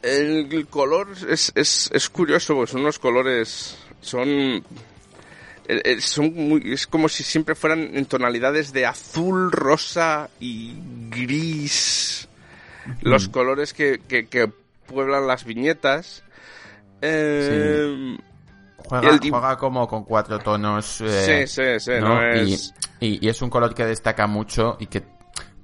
El, 0.02 0.66
color 0.68 1.08
es, 1.28 1.52
es, 1.54 1.90
es 1.92 2.08
curioso, 2.10 2.54
pues 2.54 2.70
son 2.70 2.82
unos 2.82 2.98
colores, 2.98 3.78
son 4.02 4.62
son 6.00 6.34
muy, 6.34 6.72
es 6.72 6.87
como 6.87 7.08
si 7.08 7.22
siempre 7.22 7.55
fueran 7.55 7.90
en 7.96 8.06
tonalidades 8.06 8.72
de 8.72 8.87
azul, 8.87 9.50
rosa 9.52 10.28
y 10.40 10.75
gris. 11.11 12.28
Los 13.02 13.28
colores 13.28 13.72
que, 13.72 14.00
que, 14.06 14.26
que 14.26 14.49
pueblan 14.87 15.26
las 15.26 15.44
viñetas. 15.44 16.22
Eh, 17.02 18.17
Juega, 18.76 19.11
El 19.11 19.20
di- 19.20 19.31
juega 19.31 19.56
como 19.56 19.87
con 19.87 20.05
cuatro 20.05 20.38
tonos. 20.40 21.00
eh, 21.02 21.46
sí, 21.46 21.62
sí, 21.62 21.81
sí, 21.81 21.90
¿no? 22.00 22.16
no 22.16 22.37
Y- 22.37 22.55
es... 22.55 22.75
y, 22.99 23.25
y 23.25 23.28
es 23.28 23.40
un 23.42 23.50
color 23.50 23.75
que 23.75 23.85
destaca 23.85 24.26
mucho 24.26 24.76
y 24.80 24.87
que 24.87 25.02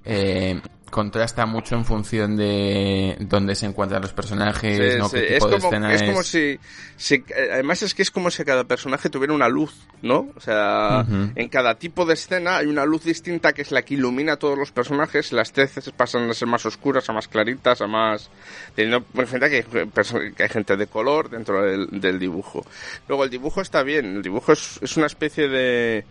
eh, 0.04 0.60
contrasta 0.90 1.46
mucho 1.46 1.74
en 1.74 1.84
función 1.84 2.36
de 2.36 3.16
dónde 3.20 3.54
se 3.54 3.66
encuentran 3.66 4.00
los 4.02 4.12
personajes, 4.12 4.92
Sí, 4.94 4.98
¿no? 4.98 5.08
sí, 5.08 5.16
qué 5.16 5.36
Es 5.36 5.42
tipo 5.42 5.46
de 5.48 5.56
como, 5.56 5.68
escena 5.68 5.92
es 5.94 6.02
como 6.02 6.22
si, 6.22 6.58
si- 6.96 7.14
eh, 7.16 7.50
Además 7.54 7.82
es 7.82 7.94
que 7.94 8.02
es 8.02 8.10
como 8.10 8.30
si 8.30 8.44
cada 8.44 8.64
personaje 8.64 9.10
tuviera 9.10 9.34
una 9.34 9.48
luz, 9.48 9.74
¿no? 10.02 10.28
O 10.36 10.40
sea, 10.40 11.04
en 11.34 11.48
cada 11.48 11.74
tipo 11.76 12.04
de 12.06 12.14
escena 12.14 12.58
hay 12.58 12.66
una 12.66 12.84
luz 12.84 13.04
distinta 13.04 13.52
que 13.52 13.62
es 13.62 13.72
la 13.72 13.82
que 13.82 13.94
ilumina 13.94 14.34
a 14.34 14.36
todos 14.36 14.56
los 14.56 14.70
personajes. 14.72 15.32
Las 15.32 15.52
veces 15.52 15.90
pasan 15.96 16.30
a 16.30 16.34
ser 16.34 16.48
más 16.48 16.64
oscuras, 16.66 17.08
a 17.10 17.12
más 17.12 17.28
claritas, 17.28 17.80
a 17.80 17.86
más... 17.86 18.30
Teniendo 18.74 18.98
en 18.98 19.26
cuenta 19.26 19.50
que 19.50 19.56
hay, 19.56 20.32
que 20.32 20.42
hay 20.42 20.48
gente 20.48 20.76
de 20.76 20.86
color 20.86 21.30
dentro 21.30 21.62
del, 21.62 21.88
del 22.00 22.18
dibujo. 22.18 22.64
Luego 23.08 23.24
el 23.24 23.30
dibujo 23.30 23.60
está 23.60 23.82
bien. 23.82 24.16
El 24.16 24.22
dibujo 24.22 24.52
es, 24.52 24.78
es 24.82 24.96
una 24.96 25.06
especie 25.06 25.48
de... 25.48 26.04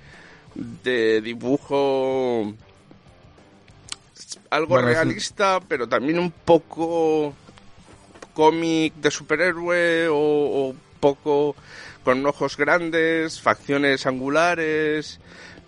de 0.83 1.21
dibujo 1.21 2.53
algo 4.49 4.69
Bueno, 4.75 4.87
realista, 4.87 5.59
pero 5.67 5.87
también 5.87 6.19
un 6.19 6.31
poco 6.31 7.33
cómic 8.33 8.93
de 8.95 9.11
superhéroe 9.11 10.07
o, 10.09 10.15
o 10.15 10.75
poco 10.99 11.55
con 12.03 12.25
ojos 12.25 12.57
grandes, 12.57 13.41
facciones 13.41 14.05
angulares, 14.05 15.19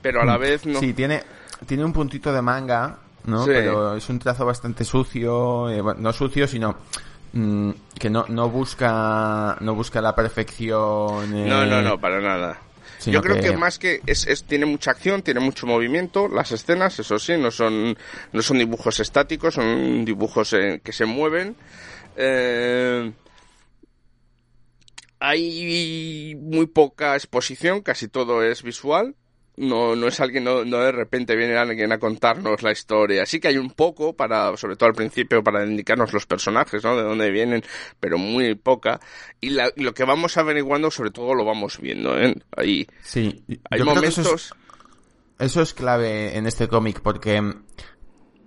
pero 0.01 0.21
a 0.21 0.25
la 0.25 0.37
vez 0.37 0.65
no. 0.65 0.79
Sí, 0.79 0.93
tiene, 0.93 1.23
tiene 1.65 1.83
un 1.83 1.93
puntito 1.93 2.31
de 2.31 2.41
manga, 2.41 2.99
¿no? 3.25 3.43
Sí. 3.43 3.51
Pero 3.53 3.95
es 3.95 4.07
un 4.09 4.19
trazo 4.19 4.45
bastante 4.45 4.83
sucio, 4.85 5.69
eh, 5.69 5.81
bueno, 5.81 5.99
no 6.01 6.13
sucio, 6.13 6.47
sino 6.47 6.75
mm, 7.33 7.71
que 7.97 8.09
no, 8.09 8.25
no 8.29 8.49
busca 8.49 9.57
no 9.61 9.73
busca 9.73 9.99
la 10.01 10.13
perfección. 10.13 11.35
eh, 11.35 11.47
No, 11.47 11.65
no, 11.65 11.81
no, 11.81 11.99
para 11.99 12.21
nada. 12.21 12.59
Yo 13.11 13.21
creo 13.21 13.35
que, 13.41 13.47
más 13.59 13.79
que 13.79 14.01
es, 14.05 14.25
es- 14.27 14.43
tiene 14.43 14.65
mucha 14.65 14.91
acción, 14.91 15.21
tiene 15.21 15.39
mucho 15.39 15.67
movimiento, 15.67 16.27
las 16.27 16.51
escenas, 16.51 16.99
eso 16.99 17.19
sí, 17.19 17.33
no 17.37 17.51
son 17.51 17.97
no 18.33 18.41
son 18.41 18.57
dibujos 18.57 18.99
estáticos, 18.99 19.53
son 19.53 20.03
dibujos 20.05 20.53
eh, 20.53 20.81
que 20.83 20.91
se 20.91 21.05
mueven. 21.05 21.55
Eh, 22.15 23.11
hay 25.19 26.35
muy 26.39 26.67
poca 26.67 27.15
exposición, 27.15 27.81
casi 27.81 28.07
todo 28.07 28.43
es 28.43 28.61
visual. 28.63 29.15
No, 29.57 29.95
no 29.95 30.07
es 30.07 30.19
alguien, 30.19 30.43
no, 30.43 30.63
no 30.63 30.77
de 30.77 30.91
repente 30.91 31.35
viene 31.35 31.57
alguien 31.57 31.91
a 31.91 31.97
contarnos 31.97 32.61
la 32.61 32.71
historia. 32.71 33.25
Sí 33.25 33.39
que 33.39 33.47
hay 33.47 33.57
un 33.57 33.71
poco 33.71 34.13
para, 34.13 34.55
sobre 34.55 34.75
todo 34.75 34.89
al 34.89 34.95
principio, 34.95 35.43
para 35.43 35.65
indicarnos 35.65 36.13
los 36.13 36.27
personajes, 36.27 36.83
¿no? 36.83 36.95
De 36.95 37.03
dónde 37.03 37.31
vienen, 37.31 37.63
pero 37.99 38.19
muy 38.19 38.53
poca. 38.53 38.99
Y 39.41 39.49
lo 39.49 39.93
que 39.93 40.03
vamos 40.03 40.37
averiguando, 40.37 40.91
sobre 40.91 41.09
todo, 41.09 41.33
lo 41.33 41.43
vamos 41.43 41.79
viendo, 41.81 42.19
¿eh? 42.19 42.35
Ahí. 42.55 42.87
Sí. 43.01 43.43
Hay 43.69 43.81
momentos... 43.81 44.53
Eso 45.39 45.61
es, 45.61 45.73
clave 45.75 46.35
en 46.35 46.47
este 46.47 46.67
cómic 46.67 47.01
porque, 47.01 47.43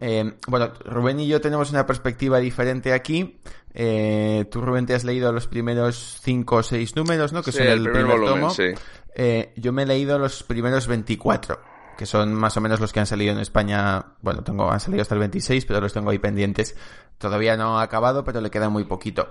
eh, 0.00 0.34
bueno, 0.48 0.72
Rubén 0.86 1.20
y 1.20 1.28
yo 1.28 1.40
tenemos 1.40 1.70
una 1.70 1.86
perspectiva 1.86 2.38
diferente 2.38 2.92
aquí. 2.92 3.38
Eh, 3.74 4.46
tú, 4.50 4.62
Rubén, 4.62 4.86
te 4.86 4.94
has 4.94 5.04
leído 5.04 5.30
los 5.30 5.46
primeros 5.46 6.18
cinco 6.22 6.56
o 6.56 6.62
seis 6.62 6.96
números, 6.96 7.32
¿no? 7.32 7.42
Que 7.42 7.52
son 7.52 7.66
el, 7.66 7.82
primer, 7.82 8.24
tomo. 8.24 8.50
Sí. 8.50 8.72
Eh, 9.14 9.52
yo 9.56 9.72
me 9.72 9.82
he 9.82 9.86
leído 9.86 10.18
los 10.18 10.42
primeros 10.42 10.86
24, 10.86 11.60
que 11.98 12.06
son 12.06 12.34
más 12.34 12.56
o 12.56 12.60
menos 12.62 12.80
los 12.80 12.92
que 12.92 13.00
han 13.00 13.06
salido 13.06 13.32
en 13.32 13.40
España. 13.40 14.14
Bueno, 14.22 14.42
tengo, 14.42 14.70
han 14.70 14.80
salido 14.80 15.02
hasta 15.02 15.14
el 15.14 15.20
26, 15.20 15.66
pero 15.66 15.80
los 15.82 15.92
tengo 15.92 16.10
ahí 16.10 16.18
pendientes. 16.18 16.74
Todavía 17.18 17.56
no 17.58 17.78
ha 17.78 17.82
acabado, 17.82 18.24
pero 18.24 18.40
le 18.40 18.50
queda 18.50 18.70
muy 18.70 18.84
poquito. 18.84 19.28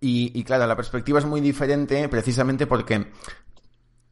Y, 0.00 0.30
y 0.38 0.44
claro, 0.44 0.66
la 0.66 0.76
perspectiva 0.76 1.18
es 1.18 1.24
muy 1.24 1.40
diferente 1.40 2.08
precisamente 2.08 2.66
porque 2.66 3.10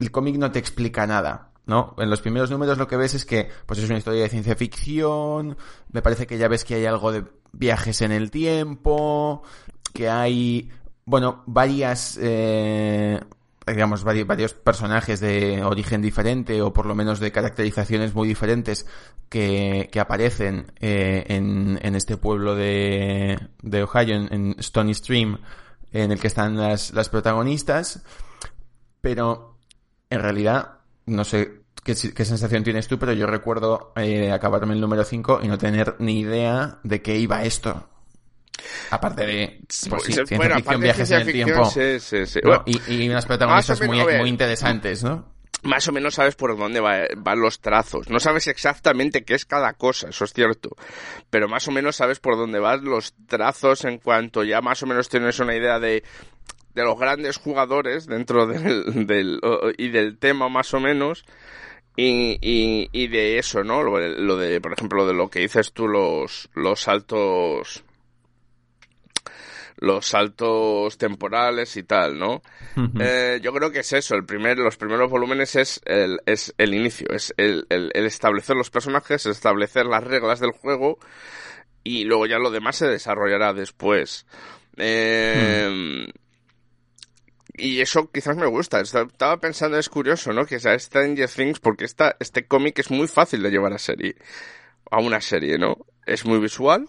el 0.01 0.11
cómic 0.11 0.37
no 0.37 0.51
te 0.51 0.59
explica 0.59 1.07
nada. 1.07 1.50
¿No? 1.67 1.95
En 1.99 2.11
los 2.11 2.21
primeros 2.21 2.51
números 2.51 2.79
lo 2.79 2.89
que 2.89 2.97
ves 2.97 3.15
es 3.15 3.25
que 3.25 3.49
pues 3.67 3.79
es 3.79 3.89
una 3.89 3.99
historia 3.99 4.23
de 4.23 4.29
ciencia 4.29 4.57
ficción, 4.57 5.57
me 5.91 6.03
parece 6.03 6.27
que 6.27 6.39
ya 6.39 6.49
ves 6.49 6.65
que 6.65 6.77
hay 6.77 6.87
algo 6.87 7.13
de 7.13 7.25
viajes 7.53 8.01
en 8.03 8.13
el 8.13 8.31
tiempo, 8.31 9.43
que 9.93 10.09
hay, 10.09 10.71
bueno, 11.05 11.43
varias 11.47 12.19
eh, 12.21 13.21
digamos, 13.67 14.05
varios, 14.05 14.55
personajes 14.55 15.21
de 15.21 15.63
origen 15.65 16.03
diferente 16.03 16.63
o 16.63 16.73
por 16.73 16.87
lo 16.87 16.95
menos 16.95 17.21
de 17.21 17.33
caracterizaciones 17.33 18.15
muy 18.15 18.29
diferentes 18.29 18.87
que, 19.29 19.89
que 19.93 20.01
aparecen 20.01 20.73
eh, 20.81 21.25
en, 21.29 21.79
en, 21.83 21.95
este 21.95 22.17
pueblo 22.17 22.55
de, 22.55 23.39
de 23.63 23.83
Ohio, 23.83 24.15
en, 24.31 24.57
Stony 24.59 24.95
Stream, 24.95 25.39
en 25.93 26.13
el 26.13 26.21
que 26.21 26.27
están 26.27 26.57
las, 26.57 26.93
las 26.93 27.09
protagonistas, 27.09 28.03
pero 29.01 29.59
en 30.09 30.21
realidad, 30.21 30.80
no 31.11 31.25
sé 31.25 31.63
qué, 31.85 31.95
qué 31.95 32.25
sensación 32.25 32.65
tienes 32.65 32.89
tú, 32.89 32.99
pero 32.99 33.13
yo 33.13 33.27
recuerdo 33.27 33.93
eh, 33.97 34.33
acabarme 34.33 34.75
el 34.75 34.81
número 34.81 35.05
5 35.05 35.41
y 35.43 35.49
no 35.49 35.59
tener 35.59 35.97
ni 35.99 36.21
idea 36.21 36.79
de 36.83 37.03
qué 37.03 37.17
iba 37.19 37.45
esto. 37.45 37.89
Aparte 38.91 39.27
de 39.27 39.61
pues, 39.89 40.03
sí, 40.03 40.13
ciencia 40.13 40.57
ficción, 40.57 40.81
viajes 40.81 41.11
en 41.11 41.21
el 41.21 41.33
tiempo. 41.33 41.73
y, 42.89 43.09
unas 43.09 43.27
protagonistas 43.27 43.81
muy, 43.87 44.03
muy 44.03 44.29
interesantes, 44.29 45.03
¿no? 45.03 45.41
Más 45.63 45.87
o 45.89 45.93
menos 45.93 46.15
sabes 46.15 46.37
por 46.37 46.57
dónde 46.57 46.81
van 46.81 47.41
los 47.41 47.61
trazos. 47.61 48.09
No 48.09 48.19
sabes 48.19 48.47
exactamente 48.47 49.25
qué 49.25 49.35
es 49.35 49.45
cada 49.45 49.75
cosa, 49.75 50.09
eso 50.09 50.25
es 50.25 50.33
cierto. 50.33 50.71
Pero 51.29 51.49
más 51.49 51.69
o 51.69 51.71
menos 51.71 51.97
sabes 51.97 52.19
por 52.19 52.37
dónde 52.37 52.59
van 52.59 52.85
los 52.85 53.15
trazos 53.27 53.85
en 53.85 53.99
cuanto 53.99 54.43
ya 54.43 54.63
más 54.63 54.83
o 54.83 54.87
menos 54.87 55.11
tienes 55.11 55.39
una 55.39 55.55
idea 55.55 55.79
de, 55.79 56.03
de 56.75 56.85
los 56.85 56.99
grandes 56.99 57.39
jugadores 57.39 58.07
dentro 58.07 58.47
del, 58.47 59.07
del 59.07 59.41
y 59.79 59.89
del 59.89 60.19
tema 60.19 60.49
más 60.49 60.73
o 60.75 60.81
menos. 60.81 61.25
Y, 61.97 62.39
y, 62.41 62.89
y, 62.93 63.09
de 63.09 63.39
eso, 63.39 63.63
¿no? 63.65 63.83
Lo, 63.83 63.99
lo, 63.99 64.37
de, 64.37 64.61
por 64.61 64.73
ejemplo, 64.73 65.07
de 65.07 65.13
lo 65.13 65.29
que 65.29 65.41
dices 65.41 65.73
tú, 65.73 65.87
los, 65.89 66.49
los 66.55 66.81
saltos 66.81 67.85
los 69.81 70.07
saltos 70.07 70.99
temporales 70.99 71.77
y 71.77 71.83
tal, 71.83 72.19
¿no? 72.19 72.43
eh, 73.01 73.41
yo 73.43 73.53
creo 73.53 73.73
que 73.73 73.81
es 73.81 73.93
eso, 73.95 74.15
el 74.15 74.25
primer, 74.25 74.59
los 74.59 74.77
primeros 74.77 75.11
volúmenes 75.11 75.57
es 75.57 75.81
el, 75.87 76.21
es 76.27 76.55
el 76.59 76.75
inicio, 76.75 77.09
es 77.11 77.35
el, 77.39 77.67
el, 77.71 77.91
establecer 77.95 78.57
los 78.57 78.71
personajes, 78.71 79.25
establecer 79.25 79.87
las 79.87 80.05
reglas 80.05 80.39
del 80.39 80.53
juego 80.53 80.99
y 81.83 82.05
luego 82.05 82.27
ya 82.27 82.39
lo 82.39 82.51
demás 82.51 82.77
se 82.77 82.89
desarrollará 82.89 83.55
después. 83.55 84.27
Eh, 84.77 86.07
Y 87.61 87.81
eso 87.81 88.11
quizás 88.11 88.37
me 88.37 88.47
gusta. 88.47 88.81
Estaba 88.81 89.37
pensando, 89.39 89.79
es 89.79 89.89
curioso, 89.89 90.33
¿no? 90.33 90.47
Que 90.47 90.59
sea 90.59 90.79
Stranger 90.79 91.29
Things, 91.29 91.61
porque 91.61 91.85
esta, 91.85 92.17
este 92.19 92.47
cómic 92.47 92.79
es 92.79 92.91
muy 92.91 93.07
fácil 93.07 93.43
de 93.43 93.51
llevar 93.51 93.73
a 93.73 93.79
serie. 93.79 94.17
A 94.91 94.99
una 94.99 95.21
serie, 95.21 95.59
¿no? 95.59 95.77
Es 96.07 96.25
muy 96.25 96.39
visual, 96.39 96.89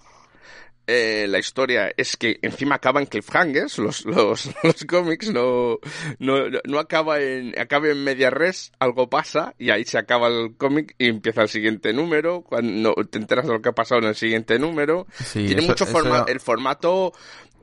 eh, 0.87 1.27
la 1.29 1.37
historia 1.37 1.93
es 1.95 2.17
que 2.17 2.39
encima 2.41 2.75
acaban 2.75 3.05
cliffhangers, 3.05 3.77
los, 3.77 4.03
los, 4.03 4.49
los 4.63 4.83
cómics 4.85 5.31
no, 5.31 5.77
no, 6.17 6.35
no 6.65 6.79
acaba 6.79 7.21
en, 7.21 7.57
acaba 7.57 7.87
en 7.87 8.03
media 8.03 8.29
res, 8.29 8.71
algo 8.79 9.09
pasa 9.09 9.53
y 9.59 9.69
ahí 9.69 9.85
se 9.85 9.99
acaba 9.99 10.27
el 10.27 10.57
cómic 10.57 10.95
y 10.97 11.07
empieza 11.07 11.43
el 11.43 11.49
siguiente 11.49 11.93
número, 11.93 12.41
cuando 12.41 12.95
te 13.09 13.19
enteras 13.19 13.45
de 13.45 13.53
lo 13.53 13.61
que 13.61 13.69
ha 13.69 13.73
pasado 13.73 14.01
en 14.01 14.07
el 14.07 14.15
siguiente 14.15 14.57
número. 14.57 15.05
Tiene 15.31 15.61
mucho 15.61 15.85
forma, 15.85 16.25
el 16.27 16.39
formato, 16.39 17.13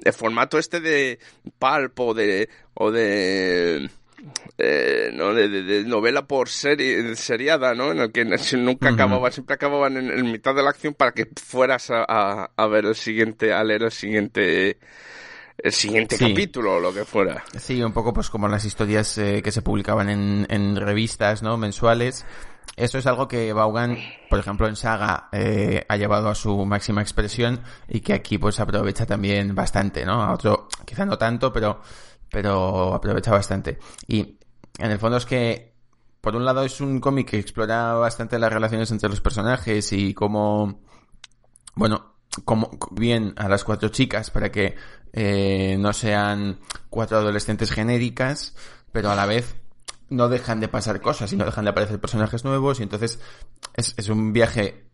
el 0.04 0.12
formato 0.12 0.58
este 0.58 0.80
de 0.80 1.18
pulp 1.58 1.98
o 2.00 2.14
de, 2.14 2.48
o 2.74 2.90
de, 2.90 3.90
eh, 4.58 5.10
¿no? 5.14 5.32
De, 5.34 5.84
novela 5.84 6.26
por 6.26 6.48
serie, 6.48 7.14
seriada, 7.16 7.74
¿no? 7.74 7.92
En 7.92 7.98
el 7.98 8.12
que 8.12 8.24
nunca 8.56 8.90
acababa, 8.90 9.30
siempre 9.30 9.54
acababan 9.54 9.96
en, 9.96 10.30
mitad 10.30 10.54
de 10.54 10.62
la 10.62 10.70
acción 10.70 10.94
para 10.94 11.12
que 11.12 11.28
fueras 11.42 11.90
a, 11.90 12.50
a, 12.56 12.66
ver 12.66 12.86
el 12.86 12.94
siguiente, 12.94 13.52
a 13.52 13.62
leer 13.64 13.84
el 13.84 13.92
siguiente 13.92 14.78
el 15.60 15.72
siguiente 15.72 16.16
capítulo 16.16 16.76
o 16.76 16.80
lo 16.80 16.94
que 16.94 17.04
fuera. 17.04 17.44
Sí, 17.58 17.82
un 17.82 17.92
poco 17.92 18.12
pues 18.12 18.30
como 18.30 18.46
las 18.46 18.64
historias 18.64 19.18
eh, 19.18 19.42
que 19.42 19.50
se 19.50 19.60
publicaban 19.60 20.08
en, 20.08 20.46
en 20.50 20.76
revistas, 20.76 21.42
¿no? 21.42 21.56
Mensuales. 21.56 22.24
Eso 22.76 22.98
es 22.98 23.06
algo 23.06 23.26
que 23.26 23.52
Vaughan, 23.52 23.98
por 24.30 24.38
ejemplo, 24.38 24.68
en 24.68 24.76
Saga 24.76 25.28
eh, 25.32 25.84
ha 25.88 25.96
llevado 25.96 26.28
a 26.28 26.34
su 26.34 26.64
máxima 26.64 27.02
expresión 27.02 27.60
y 27.88 28.00
que 28.00 28.12
aquí 28.12 28.38
pues 28.38 28.60
aprovecha 28.60 29.04
también 29.04 29.54
bastante, 29.54 30.04
¿no? 30.04 30.22
A 30.22 30.32
otro, 30.32 30.68
quizá 30.84 31.04
no 31.04 31.18
tanto, 31.18 31.52
pero 31.52 31.80
pero 32.30 32.94
aprovecha 32.94 33.30
bastante. 33.30 33.78
Y 34.06 34.38
en 34.78 34.90
el 34.90 34.98
fondo 34.98 35.16
es 35.16 35.26
que, 35.26 35.75
por 36.20 36.37
un 36.37 36.44
lado, 36.44 36.62
es 36.62 36.80
un 36.80 37.00
cómic 37.00 37.30
que 37.30 37.38
explora 37.38 37.94
bastante 37.94 38.38
las 38.38 38.52
relaciones 38.52 38.90
entre 38.90 39.08
los 39.08 39.20
personajes 39.20 39.92
y 39.92 40.14
cómo, 40.14 40.80
bueno, 41.75 42.14
como 42.44 42.70
bien 42.92 43.34
a 43.37 43.48
las 43.48 43.64
cuatro 43.64 43.88
chicas 43.88 44.30
para 44.30 44.52
que 44.52 44.76
eh, 45.12 45.76
no 45.78 45.92
sean 45.92 46.60
cuatro 46.90 47.18
adolescentes 47.18 47.72
genéricas, 47.72 48.54
pero 48.92 49.10
a 49.10 49.14
la 49.14 49.26
vez 49.26 49.56
no 50.10 50.28
dejan 50.28 50.60
de 50.60 50.68
pasar 50.68 51.00
cosas 51.00 51.32
y 51.32 51.36
no 51.36 51.44
dejan 51.44 51.64
de 51.64 51.70
aparecer 51.70 52.00
personajes 52.00 52.44
nuevos 52.44 52.80
y 52.80 52.82
entonces 52.82 53.20
es, 53.74 53.94
es 53.96 54.08
un 54.08 54.32
viaje 54.32 54.86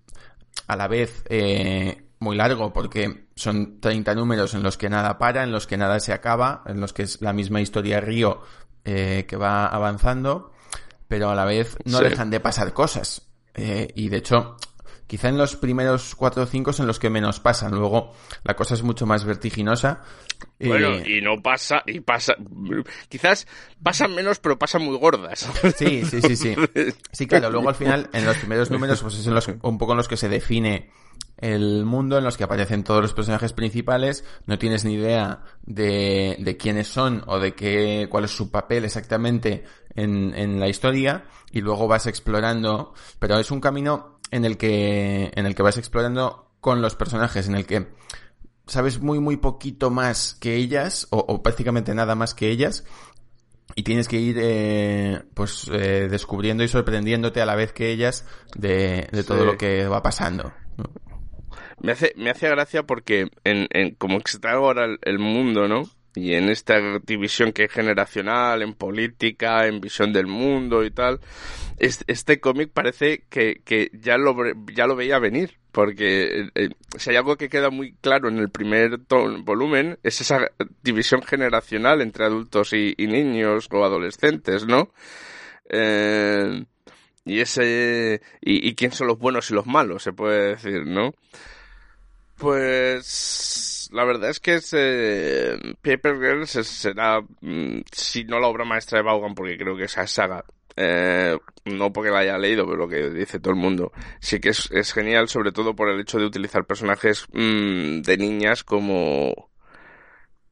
a 0.67 0.77
la 0.77 0.89
vez 0.89 1.25
eh, 1.29 2.05
muy 2.19 2.37
largo 2.37 2.73
porque 2.73 3.29
son 3.37 3.81
30 3.81 4.15
números 4.15 4.55
en 4.55 4.63
los 4.63 4.77
que 4.77 4.89
nada 4.89 5.19
para, 5.19 5.45
en 5.45 5.53
los 5.53 5.67
que 5.67 5.77
nada 5.77 6.01
se 6.01 6.13
acaba, 6.13 6.63
en 6.67 6.81
los 6.81 6.93
que 6.93 7.03
es 7.03 7.21
la 7.21 7.33
misma 7.33 7.61
historia 7.61 8.01
Río 8.01 8.41
eh, 8.85 9.25
que 9.29 9.37
va 9.37 9.67
avanzando, 9.67 10.53
pero 11.09 11.31
a 11.31 11.35
la 11.35 11.45
vez 11.45 11.77
no 11.85 12.01
dejan 12.01 12.31
de 12.31 12.41
pasar 12.41 12.73
cosas. 12.73 13.23
Eh, 13.55 13.93
y 13.95 14.09
de 14.09 14.17
hecho, 14.17 14.57
quizá 15.07 15.29
en 15.29 15.39
los 15.39 15.57
primeros 15.57 16.15
4 16.15 16.43
o 16.43 16.47
5 16.47 16.73
son 16.73 16.87
los 16.87 16.99
que 16.99 17.11
menos 17.11 17.41
pasan. 17.41 17.73
Luego 17.73 18.13
la 18.43 18.55
cosa 18.55 18.75
es 18.75 18.83
mucho 18.83 19.07
más 19.07 19.25
vertiginosa. 19.25 20.03
Bueno, 20.59 20.99
y 21.07 21.21
no 21.21 21.43
pasa, 21.43 21.83
y 21.87 22.01
pasa, 22.01 22.35
quizás 23.09 23.47
pasan 23.83 24.15
menos, 24.15 24.39
pero 24.39 24.59
pasan 24.59 24.83
muy 24.83 24.97
gordas. 24.97 25.49
Sí, 25.77 26.05
sí, 26.05 26.21
sí, 26.21 26.37
sí. 26.37 26.55
Sí, 27.13 27.27
claro, 27.27 27.51
luego 27.51 27.69
al 27.69 27.75
final, 27.75 28.09
en 28.13 28.25
los 28.25 28.37
primeros 28.39 28.71
números, 28.71 29.03
pues 29.03 29.15
es 29.19 29.27
en 29.27 29.35
los, 29.35 29.49
un 29.63 29.79
poco 29.79 29.93
en 29.93 29.99
los 29.99 30.09
que 30.09 30.17
se 30.17 30.29
define 30.29 30.91
el 31.37 31.85
mundo 31.85 32.19
en 32.19 32.25
los 32.25 32.37
que 32.37 32.45
aparecen 32.45 32.85
todos 32.85 33.03
los 33.03 33.13
personajes 33.13 33.53
principales, 33.53 34.25
no 34.47 34.59
tienes 34.59 34.85
ni 34.85 34.95
idea 34.95 35.43
de, 35.63 36.37
de 36.39 36.57
quiénes 36.57 36.89
son 36.89 37.23
o 37.27 37.39
de 37.39 37.55
qué, 37.55 38.09
cuál 38.11 38.25
es 38.25 38.31
su 38.31 38.51
papel 38.51 38.85
exactamente 38.85 39.65
en, 39.95 40.35
en 40.35 40.61
la 40.61 40.69
historia, 40.69 41.25
y 41.51 41.61
luego 41.61 41.89
vas 41.89 42.07
explorando, 42.07 42.95
pero 43.19 43.39
es 43.39 43.51
un 43.51 43.61
camino 43.61 44.14
en 44.31 44.45
el 44.45 44.57
que, 44.57 45.31
en 45.35 45.47
el 45.47 45.55
que 45.55 45.63
vas 45.63 45.79
explorando 45.79 46.51
con 46.61 46.83
los 46.83 46.97
personajes, 46.97 47.49
en 47.49 47.55
el 47.55 47.67
que 47.67 47.89
sabes 48.67 49.01
muy 49.01 49.21
muy 49.21 49.37
poquito 49.37 49.91
más 49.91 50.35
que 50.35 50.57
ellas, 50.57 51.07
o, 51.11 51.19
o 51.19 51.43
prácticamente 51.43 51.95
nada 51.95 52.15
más 52.15 52.35
que 52.35 52.51
ellas, 52.51 52.85
y 53.75 53.83
tienes 53.83 54.09
que 54.09 54.19
ir 54.19 54.37
eh, 54.41 55.23
pues 55.35 55.69
eh, 55.73 56.09
descubriendo 56.11 56.63
y 56.63 56.69
sorprendiéndote 56.69 57.41
a 57.41 57.47
la 57.47 57.57
vez 57.57 57.73
que 57.73 57.91
ellas 57.91 58.27
de, 58.55 59.09
de 59.11 59.25
todo 59.25 59.45
lo 59.45 59.57
que 59.57 59.87
va 59.89 60.03
pasando. 60.03 60.53
Me 61.81 61.93
hace, 61.93 62.13
me 62.17 62.31
hace 62.31 62.49
gracia 62.49 62.85
porque 62.85 63.29
en, 63.43 63.67
en 63.71 63.95
como 63.95 64.19
está 64.19 64.53
ahora 64.53 64.87
el, 65.03 65.19
mundo, 65.19 65.67
¿no? 65.69 65.85
Y 66.15 66.35
en 66.35 66.49
esta 66.49 66.81
división 67.05 67.53
que 67.53 67.65
es 67.65 67.73
generacional, 67.73 68.63
en 68.63 68.75
política, 68.75 69.67
en 69.67 69.81
visión 69.81 70.13
del 70.13 70.29
mundo 70.29 70.85
y 70.85 70.91
tal, 70.91 71.21
este, 71.79 72.39
cómic 72.41 72.71
parece 72.73 73.25
que, 73.29 73.63
que 73.65 73.91
ya, 73.93 74.17
lo, 74.17 74.37
ya 74.73 74.87
lo 74.87 74.95
veía 74.95 75.19
venir. 75.19 75.59
Porque 75.73 76.39
eh, 76.39 76.51
eh, 76.55 76.69
si 76.97 77.11
hay 77.11 77.17
algo 77.17 77.37
que 77.37 77.49
queda 77.49 77.69
muy 77.69 77.95
claro 77.95 78.29
en 78.29 78.39
el 78.39 78.49
primer 78.49 79.01
volumen, 79.43 79.99
es 80.05 80.21
esa 80.21 80.53
división 80.85 81.21
generacional 81.23 82.01
entre 82.01 82.25
adultos 82.25 82.73
y, 82.73 82.95
niños 82.97 83.67
o 83.73 83.85
adolescentes, 83.85 84.67
¿no? 84.67 84.93
Eh, 85.69 86.65
y 87.25 87.41
ese 87.41 88.21
y 88.41 88.73
quién 88.77 88.93
son 88.93 89.09
los 89.09 89.19
buenos 89.19 89.51
y 89.51 89.55
los 89.55 89.67
malos, 89.67 90.05
se 90.05 90.13
puede 90.13 90.51
decir, 90.51 90.87
¿no? 90.87 91.13
Pues 92.37 93.74
la 93.95 94.05
verdad 94.05 94.31
es 94.31 94.41
que 94.41 94.55
ese 94.57 95.57
Paper 95.81 96.17
Girls 96.17 96.51
será, 96.51 97.21
mm, 97.21 97.83
si 97.93 98.25
no 98.25 98.41
la 98.41 98.49
obra 98.49 98.65
maestra 98.65 98.99
de 98.99 99.05
Vaughan, 99.05 99.37
porque 99.37 99.57
creo 99.57 99.77
que 99.77 99.85
esa 99.85 100.05
saga, 100.09 100.45
eh, 100.75 101.39
no 101.65 101.93
porque 101.93 102.11
la 102.11 102.19
haya 102.19 102.37
leído, 102.37 102.67
pero 102.67 102.77
lo 102.77 102.89
que 102.89 103.11
dice 103.11 103.39
todo 103.39 103.55
el 103.55 103.61
mundo, 103.61 103.93
sí 104.19 104.41
que 104.41 104.49
es, 104.49 104.69
es 104.73 104.93
genial, 104.93 105.29
sobre 105.29 105.53
todo 105.53 105.77
por 105.77 105.89
el 105.89 106.01
hecho 106.01 106.19
de 106.19 106.27
utilizar 106.27 106.65
personajes 106.65 107.27
mm, 107.33 108.01
de 108.03 108.17
niñas 108.19 108.65
como 108.65 109.51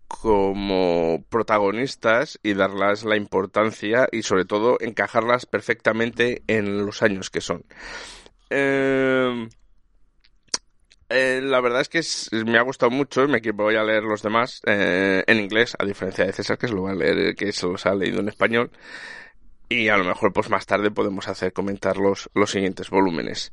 como 0.06 1.24
protagonistas 1.28 2.38
y 2.42 2.54
darlas 2.54 3.02
la 3.04 3.16
importancia 3.16 4.08
y 4.12 4.22
sobre 4.22 4.44
todo 4.44 4.76
encajarlas 4.80 5.46
perfectamente 5.46 6.42
en 6.46 6.84
los 6.86 7.02
años 7.02 7.30
que 7.30 7.40
son. 7.40 7.64
Eh, 8.50 9.48
eh, 11.12 11.40
la 11.42 11.60
verdad 11.60 11.80
es 11.82 11.88
que 11.88 12.02
me 12.44 12.58
ha 12.58 12.62
gustado 12.62 12.90
mucho, 12.90 13.26
me 13.28 13.40
voy 13.52 13.76
a 13.76 13.84
leer 13.84 14.02
los 14.02 14.22
demás 14.22 14.62
eh, 14.66 15.22
en 15.26 15.38
inglés, 15.38 15.76
a 15.78 15.84
diferencia 15.84 16.24
de 16.24 16.32
César 16.32 16.58
que 16.58 16.68
se 16.68 16.74
lo 16.74 16.82
va 16.82 16.92
a 16.92 16.94
leer, 16.94 17.34
que 17.34 17.52
se 17.52 17.66
los 17.66 17.86
ha 17.86 17.94
leído 17.94 18.20
en 18.20 18.28
español. 18.28 18.70
Y 19.68 19.88
a 19.88 19.96
lo 19.96 20.04
mejor 20.04 20.32
pues 20.32 20.50
más 20.50 20.66
tarde 20.66 20.90
podemos 20.90 21.28
hacer 21.28 21.52
comentar 21.52 21.96
los, 21.96 22.28
los 22.34 22.50
siguientes 22.50 22.90
volúmenes. 22.90 23.52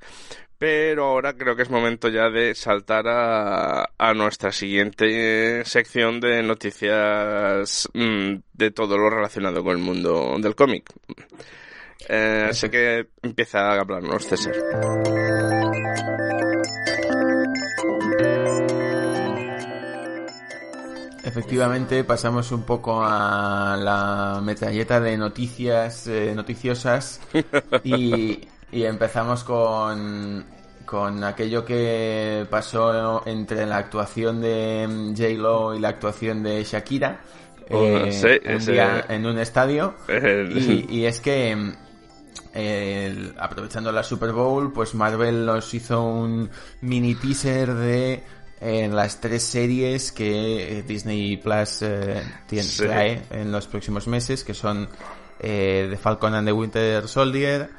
Pero 0.57 1.05
ahora 1.05 1.33
creo 1.37 1.55
que 1.55 1.61
es 1.61 1.69
momento 1.69 2.09
ya 2.09 2.29
de 2.29 2.53
saltar 2.53 3.07
a, 3.07 3.91
a 3.97 4.13
nuestra 4.13 4.51
siguiente 4.51 5.63
sección 5.63 6.19
de 6.19 6.43
noticias 6.43 7.87
mm, 7.93 8.33
de 8.51 8.71
todo 8.71 8.97
lo 8.97 9.09
relacionado 9.09 9.63
con 9.63 9.77
el 9.77 9.83
mundo 9.83 10.35
del 10.39 10.55
cómic. 10.55 10.91
Eh, 12.09 12.47
así 12.49 12.69
que 12.69 13.07
empieza 13.21 13.59
a 13.59 13.79
hablarnos, 13.79 14.25
César. 14.25 14.55
Efectivamente, 21.29 22.03
pasamos 22.03 22.51
un 22.51 22.63
poco 22.63 23.01
a 23.03 23.77
la 23.79 24.41
metralleta 24.43 25.00
de 25.00 25.15
noticias 25.15 26.07
eh, 26.07 26.33
noticiosas. 26.36 27.21
Y, 27.83 28.48
y 28.71 28.83
empezamos 28.83 29.43
con, 29.43 30.43
con 30.86 31.24
aquello 31.24 31.63
que 31.63 32.48
pasó 32.50 33.21
entre 33.27 33.65
la 33.67 33.77
actuación 33.77 34.41
de 34.41 35.13
J-Lo 35.15 35.75
y 35.75 35.79
la 35.79 35.89
actuación 35.89 36.41
de 36.43 36.63
Shakira 36.63 37.21
Oh, 37.71 37.83
eh, 37.83 38.12
sí, 38.12 38.25
un 38.48 38.51
ese- 38.55 38.71
día 38.71 39.05
en 39.09 39.27
un 39.27 39.38
estadio. 39.38 39.93
y, 40.09 40.88
y 40.89 41.05
es 41.05 41.19
que 41.21 41.51
eh, 42.55 43.05
el- 43.05 43.36
aprovechando 43.38 43.91
la 43.91 44.01
Super 44.01 44.31
Bowl 44.31 44.74
pues 44.74 44.95
Marvel 44.95 45.45
nos 45.45 45.71
hizo 45.75 46.03
un 46.03 46.50
mini 46.81 47.13
teaser 47.13 47.71
de 47.75 48.24
eh, 48.61 48.87
las 48.89 49.21
tres 49.21 49.43
series 49.43 50.11
que 50.11 50.79
eh, 50.79 50.83
Disney 50.83 51.37
Plus 51.37 51.81
eh, 51.81 52.21
tiene, 52.47 52.63
Sí. 52.63 52.83
trae 52.83 53.21
en 53.31 53.51
los 53.51 53.67
próximos 53.67 54.07
meses 54.07 54.43
que 54.43 54.53
son 54.53 54.89
eh, 55.39 55.87
The 55.89 55.97
Falcon 55.97 56.33
and 56.35 56.47
the 56.47 56.51
Winter 56.51 57.07
Soldier 57.07 57.69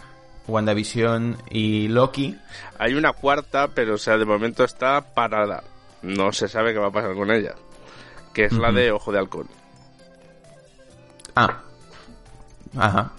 WandaVision 0.48 1.36
y 1.50 1.88
Loki 1.88 2.36
Hay 2.78 2.94
una 2.94 3.12
cuarta, 3.12 3.68
pero 3.68 3.94
o 3.94 3.98
sea, 3.98 4.16
de 4.16 4.24
momento 4.24 4.64
está 4.64 5.00
parada. 5.14 5.62
No 6.02 6.32
se 6.32 6.48
sabe 6.48 6.72
qué 6.72 6.78
va 6.78 6.88
a 6.88 6.92
pasar 6.92 7.14
con 7.14 7.30
ella. 7.30 7.54
Que 8.32 8.46
es 8.46 8.52
la 8.52 8.72
de 8.72 8.90
Ojo 8.90 9.12
de 9.12 9.18
Halcón. 9.18 9.48
Ah. 11.36 11.60
Ajá. 12.76 13.12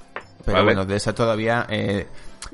Pero 0.44 0.54
Vale. 0.54 0.64
bueno, 0.66 0.86
de 0.86 0.96
esa 0.96 1.14
todavía 1.14 1.68
eh, 1.70 2.08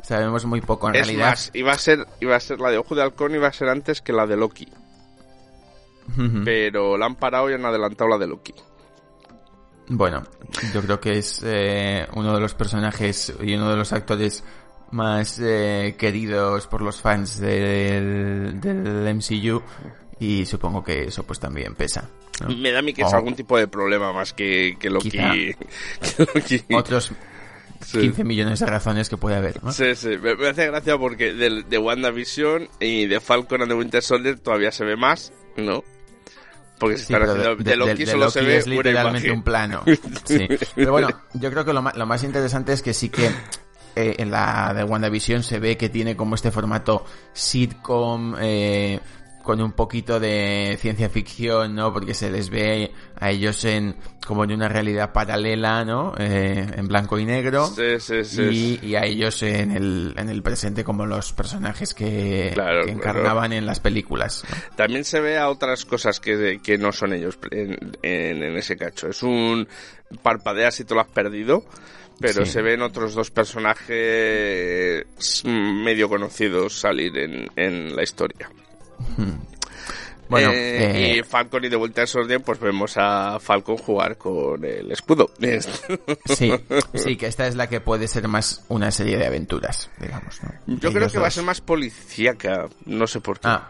sabemos 0.04 0.46
muy 0.46 0.60
poco 0.62 0.90
en 0.90 0.96
es 0.96 1.08
realidad. 1.08 1.30
más, 1.30 1.52
iba 1.54 1.72
a 1.72 1.78
ser, 1.78 2.06
iba 2.20 2.36
a 2.36 2.40
ser 2.40 2.60
la 2.60 2.70
de 2.70 2.78
Ojo 2.78 2.94
de 2.96 3.02
Halcón, 3.04 3.34
iba 3.36 3.48
a 3.48 3.54
ser 3.54 3.70
antes 3.70 4.02
que 4.02 4.12
la 4.14 4.28
de 4.28 4.36
Loki. 4.36 4.68
Pero 6.46 6.98
la 6.98 7.06
han 7.06 7.16
parado 7.16 7.50
y 7.50 7.54
han 7.54 7.66
adelantado 7.66 8.10
la 8.10 8.18
de 8.18 8.28
Loki. 8.28 8.54
Bueno, 9.90 10.24
yo 10.74 10.82
creo 10.82 11.00
que 11.00 11.18
es 11.18 11.42
eh, 11.46 12.06
uno 12.16 12.34
de 12.34 12.42
los 12.42 12.54
personajes 12.54 13.34
y 13.42 13.56
uno 13.56 13.70
de 13.70 13.78
los 13.78 13.94
actores 13.94 14.44
más 14.92 15.40
eh, 15.42 15.96
queridos 15.98 16.68
por 16.68 16.82
los 16.82 17.02
fans 17.02 17.40
del, 17.40 18.60
del 18.60 19.16
MCU 19.16 19.62
y 20.20 20.46
supongo 20.46 20.84
que 20.84 21.04
eso 21.04 21.24
pues 21.24 21.40
también 21.40 21.76
pesa. 21.76 22.10
¿no? 22.42 22.56
Me 22.56 22.72
da 22.72 22.80
a 22.80 22.82
mí 22.82 22.94
que 22.94 23.04
es 23.04 23.14
algún 23.14 23.36
tipo 23.36 23.58
de 23.58 23.68
problema 23.68 24.12
más 24.12 24.34
que, 24.34 24.76
que 24.80 24.90
Loki. 24.90 25.12
Quizá. 25.12 25.32
que 25.34 26.26
Loki. 26.34 26.64
Otros 26.74 27.12
Sí. 27.86 28.00
15 28.00 28.24
millones 28.24 28.60
de 28.60 28.66
razones 28.66 29.08
que 29.08 29.18
puede 29.18 29.36
haber. 29.36 29.64
¿no? 29.64 29.72
Sí, 29.72 29.96
sí, 29.96 30.18
me, 30.18 30.36
me 30.36 30.48
hace 30.48 30.66
gracia 30.66 30.98
porque 30.98 31.34
de, 31.34 31.64
de 31.64 31.78
WandaVision 31.78 32.68
y 32.80 33.06
de 33.06 33.20
Falcon 33.20 33.62
and 33.62 33.72
the 33.72 33.78
Winter 33.78 34.02
Soldier 34.02 34.40
todavía 34.40 34.72
se 34.72 34.84
ve 34.84 34.96
más, 34.96 35.32
¿no? 35.56 35.84
Porque 36.80 36.98
se 36.98 37.06
Sí, 37.06 37.14
pero 37.14 37.32
haciendo, 37.32 37.56
de, 37.56 37.76
Loki 37.76 38.06
de 38.06 38.12
solo 38.12 38.30
se 38.30 38.42
Loki 38.42 38.52
ve 38.52 38.58
es 38.58 38.68
literalmente 38.68 39.32
un 39.32 39.44
plano. 39.44 39.84
Sí. 40.26 40.48
Pero 40.76 40.92
bueno, 40.92 41.10
yo 41.34 41.50
creo 41.50 41.66
que 41.66 41.74
lo, 41.74 41.82
lo 41.82 42.06
más 42.06 42.24
interesante 42.24 42.74
es 42.74 42.82
que 42.82 42.94
sí 42.94 43.10
que 43.10 43.32
eh, 44.00 44.16
en 44.20 44.30
la 44.30 44.76
de 44.76 44.84
WandaVision 44.84 45.42
se 45.42 45.58
ve 45.58 45.76
que 45.76 45.90
tiene 45.90 46.16
como 46.16 46.36
este 46.36 46.52
formato 46.52 47.04
sitcom 47.34 48.36
eh, 48.40 49.00
con 49.48 49.62
un 49.62 49.72
poquito 49.72 50.20
de 50.20 50.78
ciencia 50.82 51.10
ficción, 51.10 51.74
¿no? 51.74 51.94
Porque 51.94 52.14
se 52.14 52.30
les 52.30 52.50
ve 52.50 52.92
a 53.18 53.32
ellos 53.32 53.64
en 53.64 53.96
como 54.28 54.44
en 54.44 54.52
una 54.52 54.68
realidad 54.68 55.14
paralela, 55.14 55.86
¿no? 55.86 56.14
Eh, 56.18 56.68
en 56.76 56.88
blanco 56.90 57.18
y 57.18 57.24
negro. 57.24 57.66
Sí, 57.68 57.98
sí, 58.00 58.26
sí. 58.26 58.80
Y, 58.84 58.88
y 58.88 58.96
a 58.96 59.06
ellos 59.06 59.42
en 59.44 59.72
el, 59.72 60.14
en 60.18 60.28
el 60.30 60.44
presente 60.44 60.84
como 60.84 61.06
los 61.06 61.32
personajes 61.32 61.94
que, 61.94 62.52
Claro, 62.54 62.82
que 62.82 62.92
claro. 62.94 63.00
encarnaban 63.00 63.54
en 63.54 63.66
las 63.66 63.80
películas. 63.80 64.44
¿no? 64.50 64.76
También 64.76 65.06
se 65.06 65.22
ve 65.22 65.38
a 65.38 65.48
otras 65.50 65.86
cosas 65.86 66.20
que, 66.20 66.60
que 66.62 66.78
no 66.78 66.92
son 66.92 67.14
ellos 67.14 67.40
en, 67.52 67.78
en, 68.04 68.44
en 68.44 68.58
ese 68.58 68.76
cacho. 68.76 69.08
Es 69.08 69.24
un 69.24 69.66
parpadeas 70.22 70.78
y 70.82 70.84
te 70.84 70.94
lo 70.94 71.00
has 71.00 71.08
perdido, 71.08 71.64
pero 72.20 72.44
Sí. 72.46 72.52
se 72.52 72.62
ven 72.62 72.82
otros 72.82 73.14
dos 73.16 73.32
personajes 73.32 75.06
medio 75.46 76.10
conocidos 76.10 76.78
salir 76.78 77.18
en, 77.18 77.48
en 77.56 77.96
la 77.96 78.04
historia. 78.04 78.50
Bueno, 80.30 80.52
Eh, 80.52 81.14
eh, 81.14 81.18
y 81.20 81.24
Falcon 81.24 81.64
y 81.64 81.70
de 81.70 81.78
vuelta 81.78 82.02
al 82.02 82.08
Soldier, 82.08 82.42
pues 82.42 82.60
vemos 82.60 82.96
a 82.98 83.40
Falcon 83.40 83.78
jugar 83.78 84.18
con 84.18 84.64
el 84.66 84.92
escudo. 84.92 85.32
Sí, 86.26 86.52
sí, 86.94 87.16
que 87.16 87.28
esta 87.28 87.48
es 87.48 87.56
la 87.56 87.68
que 87.70 87.80
puede 87.80 88.10
ser 88.10 88.28
más 88.28 88.66
una 88.68 88.92
serie 88.92 89.18
de 89.18 89.26
aventuras, 89.26 89.90
digamos. 90.00 90.42
¿no? 90.44 90.80
Yo 90.80 90.92
creo 90.92 91.10
que 91.10 91.18
va 91.20 91.28
a 91.28 91.32
ser 91.32 91.46
más 91.46 91.62
policíaca, 91.62 92.68
no 92.86 93.08
sé 93.08 93.22
por 93.22 93.40
qué. 93.40 93.48
Ah, 93.48 93.70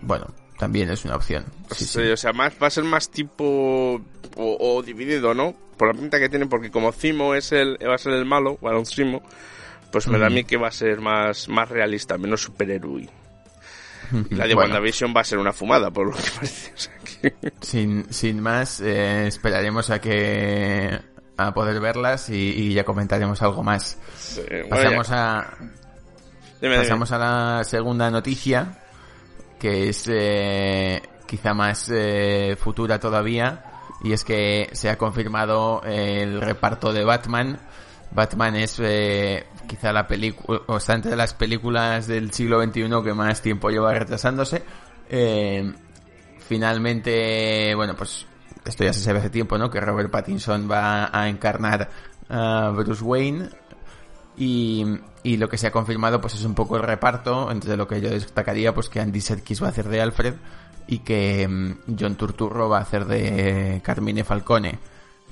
bueno, 0.00 0.32
también 0.58 0.90
es 0.90 1.04
una 1.04 1.16
opción. 1.16 1.44
Sí, 1.72 1.84
Sí, 1.84 2.04
sí. 2.04 2.10
O 2.12 2.16
sea, 2.16 2.32
más, 2.32 2.52
va 2.62 2.68
a 2.68 2.70
ser 2.70 2.84
más 2.84 3.10
tipo 3.10 4.00
o, 4.36 4.56
o 4.60 4.82
dividido, 4.82 5.34
¿no? 5.34 5.56
Por 5.76 5.88
la 5.92 6.00
pinta 6.00 6.20
que 6.20 6.28
tiene, 6.28 6.46
porque 6.46 6.70
como 6.70 6.92
Zimo 6.92 7.34
es 7.34 7.50
el, 7.50 7.78
va 7.84 7.96
a 7.96 7.98
ser 7.98 8.12
el 8.12 8.24
malo, 8.24 8.58
Baron 8.62 8.86
Zimo, 8.86 9.22
pues 9.90 10.06
me 10.06 10.18
da 10.18 10.28
a 10.28 10.30
mí 10.30 10.44
que 10.44 10.56
va 10.56 10.68
a 10.68 10.72
ser 10.72 11.00
más, 11.00 11.48
más 11.48 11.68
realista, 11.68 12.16
menos 12.16 12.42
superhéroe. 12.42 13.08
Y 14.30 14.34
la 14.34 14.46
de 14.46 14.54
Bueno, 14.54 14.70
WandaVision 14.74 15.14
va 15.16 15.20
a 15.20 15.24
ser 15.24 15.38
una 15.38 15.52
fumada, 15.52 15.90
por 15.90 16.06
lo 16.06 16.12
que 16.12 16.30
parece. 16.34 16.72
O 16.74 16.78
sea, 16.78 16.92
que- 17.20 17.34
sin, 17.60 18.12
sin 18.12 18.40
más, 18.40 18.80
eh, 18.80 19.26
esperaremos 19.26 19.90
a 19.90 20.00
que 20.00 20.98
a 21.38 21.52
poder 21.52 21.80
verlas 21.80 22.30
y, 22.30 22.34
y 22.34 22.74
ya 22.74 22.84
comentaremos 22.84 23.40
algo 23.42 23.62
más. 23.62 23.98
sí, 24.16 24.40
bueno, 24.68 24.68
Pasamos 24.70 25.08
ya. 25.08 25.38
a 25.38 25.54
Dime, 25.58 26.74
dime. 26.74 26.76
pasamos 26.78 27.12
a 27.12 27.18
la 27.18 27.64
segunda 27.64 28.10
noticia, 28.10 28.78
que 29.58 29.90
es 29.90 30.04
eh, 30.08 31.02
quizá 31.26 31.52
más 31.52 31.90
eh, 31.92 32.56
futura 32.58 32.98
todavía, 32.98 33.64
y 34.02 34.12
es 34.12 34.24
que 34.24 34.70
se 34.72 34.88
ha 34.88 34.96
confirmado 34.96 35.82
el 35.84 36.40
reparto 36.40 36.92
de 36.94 37.04
Batman. 37.04 37.58
Batman 38.10 38.56
es 38.56 38.80
eh, 38.80 39.46
quizá 39.66 39.92
la 39.92 40.06
película, 40.06 40.60
o 40.66 40.76
está 40.76 40.94
entre 40.94 41.16
las 41.16 41.34
películas 41.34 42.06
del 42.06 42.32
siglo 42.32 42.62
XXI 42.62 42.88
que 43.04 43.14
más 43.14 43.42
tiempo 43.42 43.70
lleva 43.70 43.92
retrasándose. 43.92 44.62
Eh, 45.08 45.72
finalmente, 46.38 47.74
bueno, 47.74 47.94
pues 47.94 48.26
esto 48.64 48.84
ya 48.84 48.92
se 48.92 49.00
sabe 49.00 49.18
hace 49.18 49.30
tiempo, 49.30 49.58
¿no? 49.58 49.70
Que 49.70 49.80
Robert 49.80 50.10
Pattinson 50.10 50.68
va 50.70 51.10
a 51.12 51.28
encarnar 51.28 51.90
a 52.28 52.70
Bruce 52.74 53.04
Wayne 53.04 53.48
y, 54.36 54.84
y 55.22 55.36
lo 55.36 55.48
que 55.48 55.58
se 55.58 55.68
ha 55.68 55.70
confirmado 55.70 56.20
pues 56.20 56.34
es 56.34 56.44
un 56.44 56.54
poco 56.54 56.76
el 56.76 56.82
reparto, 56.82 57.50
entre 57.50 57.76
lo 57.76 57.86
que 57.86 58.00
yo 58.00 58.10
destacaría 58.10 58.74
pues 58.74 58.88
que 58.88 59.00
Andy 59.00 59.20
Serkis 59.20 59.62
va 59.62 59.68
a 59.68 59.70
hacer 59.70 59.88
de 59.88 60.00
Alfred 60.00 60.34
y 60.86 60.98
que 61.00 61.46
mm, 61.48 61.96
John 61.98 62.16
Turturro 62.16 62.68
va 62.68 62.78
a 62.78 62.82
hacer 62.82 63.06
de 63.06 63.80
Carmine 63.82 64.24
Falcone. 64.24 64.78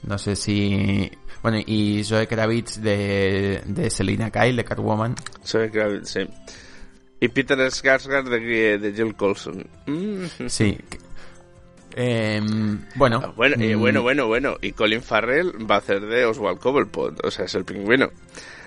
No 0.07 0.19
sé 0.19 0.37
si... 0.37 1.11
Bueno, 1.43 1.59
y 1.67 2.03
Zoe 2.05 2.27
Kravitz 2.27 2.81
de, 2.81 3.63
de 3.67 3.91
Selina 3.91 4.31
Kyle, 4.31 4.57
de 4.57 4.65
Catwoman. 4.65 5.15
Soy 5.43 5.71
Kravitz, 5.71 6.09
sí. 6.11 6.21
Y 7.21 7.29
Peter 7.29 7.59
Skarsgård 7.59 8.29
de, 8.29 8.79
de 8.79 8.93
Jill 8.93 9.15
Coulson. 9.15 9.67
Mm, 9.87 10.25
Sí, 10.49 10.79
Em, 11.97 12.81
bueno, 12.97 13.21
Ah, 13.25 13.33
Bueno, 13.37 13.63
y 13.65 13.75
mm, 13.77 13.81
bueno, 13.81 14.03
bueno, 14.03 14.27
bueno. 14.27 14.57
Y 14.61 14.73
Colin 14.73 15.01
Farrell 15.03 15.53
va 15.71 15.77
a 15.77 15.79
hacer 15.79 16.01
de 16.01 16.25
Oswald 16.25 16.59
Cobblepot, 16.59 17.25
o 17.25 17.31
sea, 17.31 17.45
es 17.45 17.55
el 17.55 17.65
pingüino. 17.65 18.11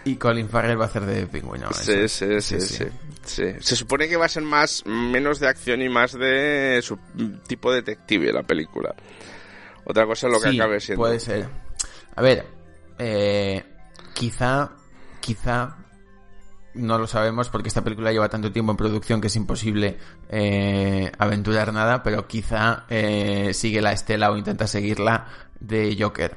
Y 0.05 0.15
Colin 0.15 0.47
Farrell 0.47 0.79
va 0.79 0.85
a 0.85 0.87
hacer 0.87 1.05
de 1.05 1.27
pingüino. 1.27 1.71
Sí, 1.73 2.07
sí, 2.07 2.39
sí, 2.39 2.57
sí. 2.61 3.43
Se 3.59 3.75
supone 3.75 4.07
que 4.07 4.15
va 4.15 4.25
a 4.25 4.29
ser 4.29 4.43
más, 4.43 4.85
menos 4.85 5.41
de 5.41 5.47
acción 5.49 5.81
y 5.81 5.89
más 5.89 6.13
de 6.13 6.79
su 6.81 6.97
tipo 7.47 7.73
detective 7.73 8.31
la 8.31 8.43
película. 8.43 8.95
Otra 9.89 10.05
cosa 10.05 10.27
es 10.27 10.33
lo 10.33 10.41
que 10.41 10.51
Sí, 10.51 10.59
acabe 10.59 10.81
siendo. 10.81 11.01
Puede 11.01 11.19
ser. 11.19 11.47
A 12.15 12.21
ver, 12.21 12.45
eh, 12.99 13.63
quizá, 14.13 14.71
quizá, 15.21 15.77
no 16.73 16.97
lo 16.97 17.07
sabemos 17.07 17.47
porque 17.47 17.69
esta 17.69 17.85
película 17.85 18.11
lleva 18.11 18.27
tanto 18.27 18.51
tiempo 18.51 18.71
en 18.71 18.77
producción 18.77 19.21
que 19.21 19.27
es 19.27 19.35
imposible 19.37 19.97
eh, 20.29 21.09
aventurar 21.17 21.71
nada, 21.71 22.03
pero 22.03 22.27
quizá 22.27 22.85
eh, 22.89 23.53
sigue 23.53 23.81
la 23.81 23.93
estela 23.93 24.29
o 24.29 24.35
intenta 24.35 24.67
seguirla 24.67 25.27
de 25.61 25.95
Joker. 25.97 26.35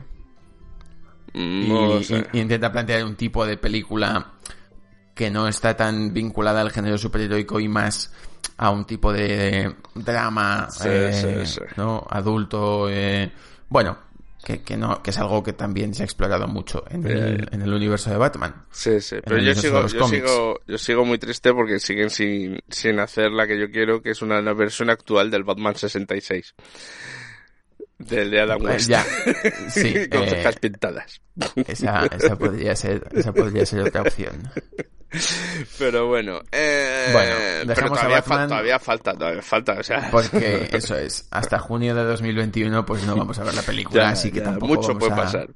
Mm, 1.33 1.99
y 2.33 2.39
intenta 2.39 2.71
plantear 2.71 3.05
un 3.05 3.17
tipo 3.17 3.45
de 3.45 3.57
película 3.57 4.35
que 5.21 5.31
no 5.31 5.49
está 5.49 5.77
tan 5.77 6.15
vinculada 6.15 6.63
al 6.63 6.71
género 6.71 6.97
superheroico 6.97 7.61
y 7.61 7.69
más 7.69 8.11
a 8.57 8.71
un 8.71 8.87
tipo 8.87 9.13
de 9.13 9.71
drama 9.95 10.67
Sí, 10.71 10.89
eh, 10.89 11.13
sí, 11.45 11.57
sí. 11.57 11.61
¿no? 11.77 12.07
adulto 12.09 12.89
eh, 12.89 13.31
bueno 13.69 13.99
que, 14.43 14.63
que 14.63 14.79
no 14.79 15.03
que 15.03 15.11
es 15.11 15.19
algo 15.19 15.43
que 15.43 15.53
también 15.53 15.93
se 15.93 16.05
ha 16.05 16.07
explorado 16.07 16.49
mucho 16.49 16.85
en, 16.89 17.07
el, 17.07 17.47
en 17.53 17.61
el 17.61 17.71
universo 17.71 18.09
de 18.09 18.17
Batman 18.17 18.65
Sí, 18.71 18.99
sí, 19.03 19.17
pero 19.23 19.37
yo 19.43 19.55
sigo, 19.55 19.87
yo 19.89 20.09
sigo, 20.09 20.61
yo 20.67 20.79
sigo 20.79 21.05
muy 21.05 21.19
triste 21.19 21.53
porque 21.53 21.81
siguen 21.81 22.09
sin, 22.09 22.59
sin 22.71 22.99
hacer 22.99 23.31
la 23.31 23.47
que 23.47 23.61
yo 23.61 23.71
quiero, 23.71 24.01
que 24.01 24.13
es 24.13 24.23
una, 24.23 24.39
una 24.39 24.55
versión 24.55 24.89
actual 24.89 25.31
del 25.31 25.45
Batman 25.45 25.77
66. 25.77 26.55
Del 28.01 28.31
de 28.31 28.41
Adam 28.41 28.61
Eh, 28.63 28.65
West. 28.65 28.89
ya 28.89 29.05
sí 29.69 29.95
Con 30.11 30.23
eh, 30.23 30.31
cejas 30.31 30.57
pintadas. 30.57 31.21
esa, 31.67 32.07
esa 32.07 32.37
podría 32.37 32.75
ser 32.75 33.07
esa 33.13 33.33
podría 33.33 33.65
ser 33.67 33.81
otra 33.83 34.03
opción 34.03 34.51
Pero 35.79 36.07
bueno, 36.09 36.41
eh, 36.53 37.09
Bueno, 37.13 37.35
pero 37.37 37.67
dejamos 37.67 37.99
a 37.99 38.03
todavía, 38.03 38.23
fa- 38.23 38.31
Batman. 38.35 38.49
todavía 38.49 38.79
falta, 38.79 39.13
todavía 39.15 39.43
falta, 39.43 39.73
o 39.79 39.83
sea, 39.83 40.09
porque 40.11 40.69
eso 40.73 40.97
es 40.97 41.27
hasta 41.31 41.59
junio 41.59 41.95
de 41.95 42.05
2021 42.05 42.87
pues 42.87 43.05
no 43.05 43.17
vamos 43.17 43.39
a 43.39 43.45
ver 43.45 43.55
la 43.55 43.63
película 43.63 44.03
ya, 44.05 44.09
así 44.11 44.31
que 44.31 44.39
ya, 44.39 44.45
tampoco 44.45 44.75
mucho 44.75 44.89
vamos 44.89 45.01
puede 45.01 45.13
a- 45.13 45.17
pasar. 45.17 45.49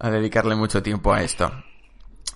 a 0.00 0.10
dedicarle 0.10 0.56
mucho 0.56 0.82
tiempo 0.82 1.12
a 1.12 1.22
esto. 1.22 1.50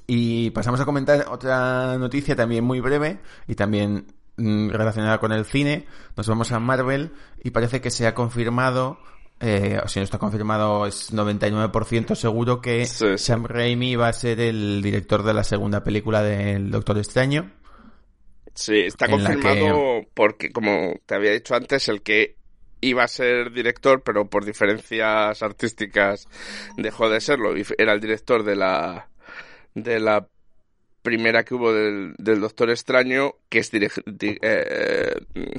Y 0.06 0.50
pasamos 0.50 0.80
a 0.80 0.84
comentar 0.84 1.26
otra 1.30 1.96
noticia 1.98 2.34
también 2.36 2.64
muy 2.64 2.80
breve 2.80 3.20
y 3.46 3.54
también 3.54 4.06
mm, 4.36 4.70
relacionada 4.70 5.18
con 5.18 5.32
el 5.32 5.44
cine. 5.44 5.86
Nos 6.16 6.26
vamos 6.28 6.52
a 6.52 6.58
Marvel 6.60 7.12
y 7.42 7.50
parece 7.50 7.80
que 7.80 7.90
se 7.90 8.06
ha 8.06 8.14
confirmado, 8.14 8.98
eh, 9.42 9.80
o 9.82 9.88
si 9.88 9.98
no 9.98 10.04
está 10.04 10.18
confirmado 10.18 10.86
es 10.86 11.12
99% 11.12 12.14
seguro 12.14 12.60
que 12.60 12.86
Sí, 12.86 13.06
sí. 13.16 13.18
Sam 13.18 13.44
Raimi 13.44 13.96
va 13.96 14.08
a 14.08 14.12
ser 14.12 14.40
el 14.40 14.80
director 14.82 15.24
de 15.24 15.34
la 15.34 15.42
segunda 15.42 15.82
película 15.82 16.22
del 16.22 16.70
Doctor 16.70 16.98
Extraño. 16.98 17.50
Sí, 18.54 18.80
está 18.80 19.08
confirmado 19.08 20.06
porque, 20.14 20.52
como 20.52 20.94
te 21.06 21.16
había 21.16 21.32
dicho 21.32 21.56
antes, 21.56 21.88
el 21.88 22.02
que 22.02 22.36
iba 22.80 23.02
a 23.02 23.08
ser 23.08 23.52
director, 23.52 24.02
pero 24.04 24.28
por 24.28 24.44
diferencias 24.44 25.42
artísticas 25.42 26.28
dejó 26.76 27.08
de 27.08 27.20
serlo. 27.20 27.56
Y 27.56 27.66
era 27.78 27.94
el 27.94 28.00
director 28.00 28.44
de 28.44 28.56
la 28.56 29.08
de 29.74 29.98
la 29.98 30.28
primera 31.02 31.44
que 31.44 31.54
hubo 31.54 31.72
del, 31.72 32.14
del 32.18 32.40
Doctor 32.40 32.70
Extraño, 32.70 33.34
que 33.48 33.58
es 33.58 33.70
di- 33.70 33.88
eh, 34.40 35.14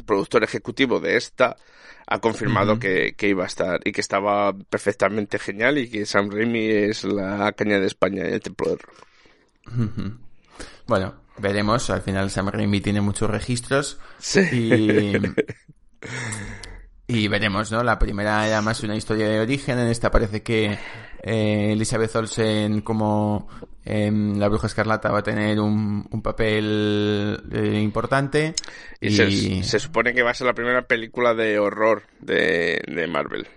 productor 0.06 0.44
ejecutivo 0.44 1.00
de 1.00 1.18
esta, 1.18 1.56
ha 2.08 2.20
confirmado 2.20 2.80
que, 2.80 3.14
que 3.16 3.30
iba 3.30 3.44
a 3.44 3.48
estar 3.48 3.80
y 3.86 3.92
que 3.92 4.02
estaba 4.02 4.54
perfectamente 4.54 5.40
genial 5.40 5.78
y 5.78 5.90
que 5.90 6.06
Sam 6.06 6.30
Raimi 6.30 6.66
es 6.66 7.04
la 7.04 7.52
caña 7.54 7.80
de 7.80 7.88
España 7.88 8.24
y 8.28 8.34
el 8.34 8.42
templo 8.42 8.70
del 8.70 8.80
rock. 8.80 9.08
Bueno, 10.88 11.16
veremos. 11.38 11.90
Al 11.90 12.02
final 12.02 12.30
Sam 12.30 12.50
Raimi 12.50 12.82
tiene 12.82 13.02
muchos 13.02 13.30
registros 13.30 14.00
Sí. 14.20 14.42
y, 14.52 15.14
y 17.08 17.28
veremos, 17.28 17.72
¿no? 17.72 17.84
La 17.84 18.00
primera 18.00 18.48
era 18.48 18.62
más 18.62 18.84
una 18.84 18.96
historia 18.96 19.28
de 19.30 19.40
origen. 19.40 19.80
En 19.80 19.88
esta 19.88 20.12
parece 20.12 20.44
que 20.44 20.78
eh, 21.24 21.72
Elizabeth 21.72 22.16
Olsen 22.16 22.82
como 22.82 23.48
em, 23.86 24.38
la 24.38 24.48
bruja 24.48 24.68
escarlata 24.68 25.12
va 25.12 25.20
a 25.20 25.24
tener 25.24 25.60
un, 25.60 26.08
un 26.10 26.22
papel 26.22 27.44
eh, 27.52 27.80
importante. 27.82 28.54
Y, 29.00 29.12
se, 29.12 29.64
se 29.64 29.80
supone 29.80 30.14
que 30.14 30.24
va 30.24 30.32
a 30.32 30.34
ser 30.34 30.48
la 30.48 30.54
primera 30.54 30.84
película 30.84 31.34
de 31.34 31.60
horror 31.60 32.04
de, 32.20 32.82
de 32.88 33.08
Marvel. 33.08 33.48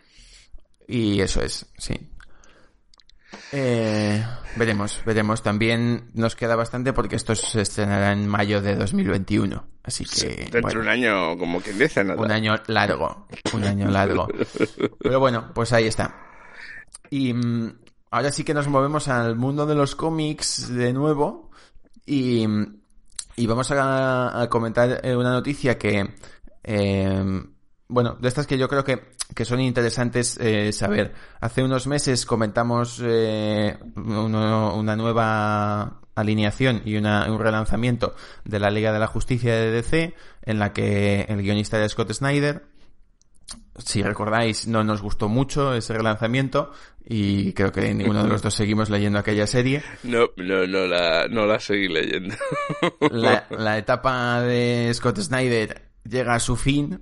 Y 0.89 1.21
eso 1.21 1.43
es, 1.43 1.67
sí. 1.79 1.95
Eh, 3.53 4.25
veremos, 4.57 5.01
veremos. 5.05 5.43
También 5.43 6.11
nos 6.15 6.37
queda 6.37 6.57
bastante 6.57 6.93
porque 6.93 7.17
esto 7.17 7.35
se 7.35 7.61
estrenará 7.61 8.13
en 8.13 8.27
mayo 8.27 8.61
de 8.61 8.75
2021. 8.77 9.67
Así 9.83 10.05
que. 10.05 10.35
Dentro 10.37 10.63
bueno, 10.63 10.81
un 10.81 10.89
año, 10.89 11.39
como 11.39 11.61
quien 11.61 11.79
dice, 11.79 12.03
nada. 12.05 12.21
un 12.21 12.31
año 12.31 12.55
largo. 12.67 13.29
Un 13.53 13.65
año 13.65 13.89
largo. 13.89 14.29
Pero 15.01 15.21
bueno, 15.21 15.53
pues 15.55 15.73
ahí 15.73 15.87
está. 15.87 16.15
Y 17.11 17.33
mm, 17.33 17.79
ahora 18.17 18.33
sí 18.33 18.45
que 18.45 18.55
nos 18.55 18.67
movemos 18.67 19.09
al 19.09 19.37
mundo 19.37 19.67
de 19.67 19.75
los 19.75 19.95
cómics 19.95 20.73
de 20.75 20.93
nuevo. 20.95 21.51
Y, 22.07 22.47
vamos 23.47 23.71
a, 23.71 24.47
comentar 24.51 25.01
eh, 25.05 25.15
una 25.15 25.31
noticia 25.33 25.77
que. 25.77 26.15
eh, 26.65 27.43
bueno, 27.89 28.17
de 28.21 28.27
estas 28.27 28.47
que 28.47 28.59
yo 28.59 28.69
creo 28.69 28.83
que, 28.85 29.01
que 29.35 29.45
son 29.45 29.61
interesantes 29.61 30.39
eh, 30.41 30.73
saber. 30.73 31.13
Hace 31.41 31.63
unos 31.63 31.87
meses 31.87 32.27
comentamos 32.27 33.01
eh, 33.05 33.79
una 33.97 34.97
nueva 34.97 36.01
alineación 36.15 36.83
y 36.85 36.97
una- 36.97 37.31
un 37.31 37.39
relanzamiento 37.39 38.15
de 38.45 38.59
la 38.59 38.71
Liga 38.71 38.93
de 38.93 38.99
la 38.99 39.07
Justicia 39.07 39.55
de 39.55 39.71
DC, 39.71 40.15
en 40.43 40.59
la 40.59 40.73
que 40.73 41.27
el 41.29 41.43
guionista 41.43 41.87
Scott 41.89 42.13
Snyder. 42.13 42.67
Si 43.79 44.03
recordáis, 44.03 44.67
no 44.67 44.83
nos 44.85 45.03
gustó 45.03 45.29
mucho 45.29 45.75
ese 45.75 45.93
relanzamiento 45.93 46.73
y 47.05 47.53
creo 47.53 47.71
que 47.71 47.93
ninguno 47.95 48.23
de 48.23 48.29
los 48.29 48.43
dos 48.43 48.55
seguimos 48.55 48.91
leyendo 48.91 49.19
aquella 49.19 49.47
serie. 49.47 49.83
No, 50.03 50.31
no, 50.37 50.67
no 50.67 50.87
la, 50.87 51.29
no 51.29 51.47
la 51.47 51.61
seguí 51.61 51.89
leyendo. 51.89 52.35
La, 53.11 53.47
la 53.51 53.79
etapa 53.79 54.41
de 54.41 54.91
Scott 54.93 55.21
Snyder 55.21 55.91
llega 56.05 56.35
a 56.35 56.41
su 56.41 56.57
fin 56.57 57.01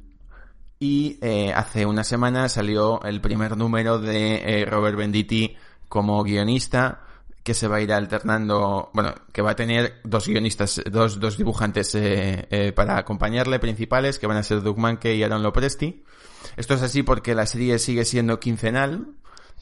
y 0.78 1.18
eh, 1.22 1.52
hace 1.54 1.86
una 1.86 2.04
semana 2.04 2.48
salió 2.48 3.02
el 3.04 3.20
primer 3.20 3.56
número 3.56 3.98
de 3.98 4.60
eh, 4.60 4.64
Robert 4.66 4.96
Benditti 4.96 5.56
como 5.88 6.22
guionista 6.22 7.00
que 7.42 7.54
se 7.54 7.68
va 7.68 7.76
a 7.76 7.80
ir 7.80 7.92
alternando, 7.92 8.90
bueno, 8.94 9.14
que 9.32 9.42
va 9.42 9.52
a 9.52 9.56
tener 9.56 10.00
dos 10.02 10.26
guionistas, 10.26 10.82
dos, 10.90 11.20
dos 11.20 11.36
dibujantes 11.36 11.94
eh, 11.94 12.72
para 12.74 12.96
acompañarle 12.96 13.58
principales, 13.58 14.18
que 14.18 14.26
van 14.26 14.38
a 14.38 14.42
ser 14.42 14.62
Doug 14.62 14.78
Mankey 14.78 15.18
y 15.18 15.22
Aaron 15.22 15.42
Lopresti. 15.42 16.04
Esto 16.56 16.74
es 16.74 16.82
así 16.82 17.02
porque 17.02 17.34
la 17.34 17.46
serie 17.46 17.78
sigue 17.78 18.04
siendo 18.04 18.38
quincenal 18.40 19.06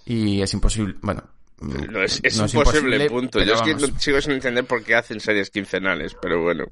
y 0.05 0.43
es 0.43 0.53
imposible, 0.55 0.95
bueno, 1.03 1.23
No, 1.61 2.03
es, 2.03 2.21
es 2.25 2.37
no 2.39 2.47
imposible, 2.47 3.09
punto. 3.09 3.41
Yo 3.43 3.55
es 3.55 3.63
que 3.63 3.75
no- 3.75 3.99
sigo 3.99 4.21
sin 4.21 4.33
entender 4.33 4.65
por 4.65 4.83
qué 4.83 4.95
hacen 4.97 5.21
series 5.21 5.51
quincenales, 5.51 6.17
pero 6.21 6.43
bueno. 6.43 6.65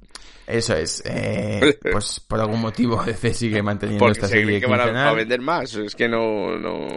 Eso 0.47 0.75
es. 0.75 1.01
eh, 1.07 1.79
pues 1.93 2.19
por 2.21 2.41
algún 2.41 2.61
motivo 2.61 3.01
DC 3.07 3.35
sigue 3.35 3.63
manteniendo 3.63 4.05
Porque 4.05 4.19
esta 4.19 4.27
se 4.27 4.35
serie 4.41 4.59
que 4.61 4.67
van 4.67 4.81
a, 4.81 4.85
quincenal. 4.85 5.09
a 5.09 5.13
vender 5.13 5.41
más. 5.41 5.75
Es 5.77 5.95
que 5.95 6.09
no, 6.09 6.59
no... 6.59 6.89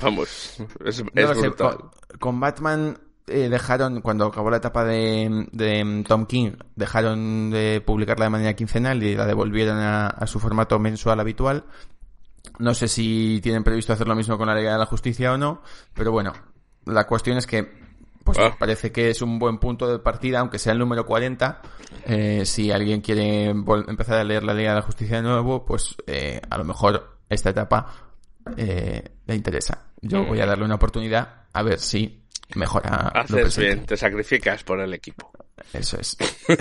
Vamos, 0.00 0.60
es, 0.84 1.02
No 1.04 1.10
es 1.32 1.38
sé, 1.40 1.50
con 2.20 2.38
Batman 2.38 2.98
eh, 3.30 3.48
dejaron, 3.48 4.00
cuando 4.00 4.26
acabó 4.26 4.50
la 4.50 4.58
etapa 4.58 4.84
de, 4.84 5.46
de 5.52 6.04
Tom 6.06 6.26
King, 6.26 6.52
dejaron 6.76 7.50
de 7.50 7.80
publicarla 7.80 8.26
de 8.26 8.30
manera 8.30 8.54
quincenal 8.54 9.02
y 9.02 9.14
la 9.14 9.26
devolvieron 9.26 9.78
a, 9.78 10.08
a 10.08 10.26
su 10.26 10.38
formato 10.40 10.78
mensual 10.78 11.20
habitual. 11.20 11.64
No 12.58 12.74
sé 12.74 12.88
si 12.88 13.40
tienen 13.42 13.64
previsto 13.64 13.92
hacer 13.92 14.08
lo 14.08 14.14
mismo 14.14 14.36
con 14.36 14.48
la 14.48 14.54
Liga 14.54 14.72
de 14.72 14.78
la 14.78 14.86
Justicia 14.86 15.32
o 15.32 15.38
no, 15.38 15.62
pero 15.94 16.12
bueno, 16.12 16.32
la 16.86 17.06
cuestión 17.06 17.38
es 17.38 17.46
que 17.46 17.80
pues 18.24 18.38
Ah. 18.38 18.54
parece 18.58 18.92
que 18.92 19.10
es 19.10 19.22
un 19.22 19.38
buen 19.38 19.58
punto 19.58 19.90
de 19.90 19.98
partida, 19.98 20.40
aunque 20.40 20.58
sea 20.58 20.72
el 20.72 20.78
número 20.78 21.06
40. 21.06 21.62
Eh, 22.06 22.44
si 22.44 22.70
alguien 22.70 23.00
quiere 23.00 23.46
empezar 23.46 24.18
a 24.18 24.24
leer 24.24 24.42
la 24.44 24.54
Liga 24.54 24.70
de 24.70 24.76
la 24.76 24.82
Justicia 24.82 25.16
de 25.16 25.22
nuevo, 25.22 25.64
pues 25.64 25.96
eh, 26.06 26.40
a 26.48 26.58
lo 26.58 26.64
mejor 26.64 27.18
esta 27.28 27.50
etapa 27.50 27.92
eh, 28.56 29.02
le 29.26 29.34
interesa. 29.34 29.86
Yo 30.02 30.24
voy 30.24 30.40
a 30.40 30.46
darle 30.46 30.64
una 30.64 30.76
oportunidad 30.76 31.44
a 31.52 31.62
ver 31.62 31.78
si 31.78 32.19
mejora. 32.54 33.10
Haces 33.14 33.56
bien, 33.58 33.86
te 33.86 33.96
sacrificas 33.96 34.62
por 34.64 34.80
el 34.80 34.92
equipo. 34.94 35.30
Eso 35.72 35.98
es. 36.00 36.16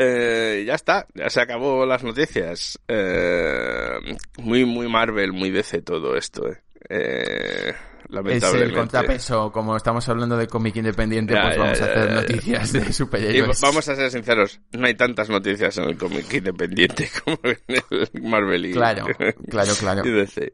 Eh, 0.00 0.62
ya 0.66 0.74
está, 0.74 1.06
ya 1.14 1.28
se 1.28 1.40
acabó 1.40 1.84
las 1.84 2.04
noticias. 2.04 2.78
Eh, 2.86 3.98
muy, 4.38 4.64
muy 4.64 4.88
Marvel, 4.88 5.32
muy 5.32 5.50
DC 5.50 5.82
todo 5.82 6.16
esto. 6.16 6.48
eh. 6.48 6.58
Eh, 6.88 7.70
Es 7.70 8.10
lamentablemente. 8.10 8.64
el 8.72 8.78
contrapeso, 8.78 9.50
como 9.50 9.76
estamos 9.76 10.08
hablando 10.08 10.36
de 10.36 10.46
cómic 10.46 10.76
independiente, 10.76 11.34
Ya, 11.34 11.42
pues 11.42 11.56
ya, 11.56 11.62
vamos 11.62 11.80
a 11.80 11.84
hacer 11.84 12.12
noticias 12.12 12.72
de 12.72 12.78
Y 12.88 12.92
superhéroes. 12.92 13.60
vamos 13.60 13.88
a 13.88 13.96
ser 13.96 14.10
sinceros, 14.12 14.60
no 14.72 14.86
hay 14.86 14.94
tantas 14.94 15.28
noticias 15.28 15.76
en 15.78 15.84
el 15.84 15.98
cómic 15.98 16.32
independiente 16.32 17.10
como 17.24 17.38
en 17.42 17.58
el 17.68 18.22
Marvel 18.22 18.66
y, 18.66 18.72
Claro, 18.72 19.06
claro, 19.50 19.72
claro. 19.80 20.06
y 20.06 20.10
DC. 20.12 20.52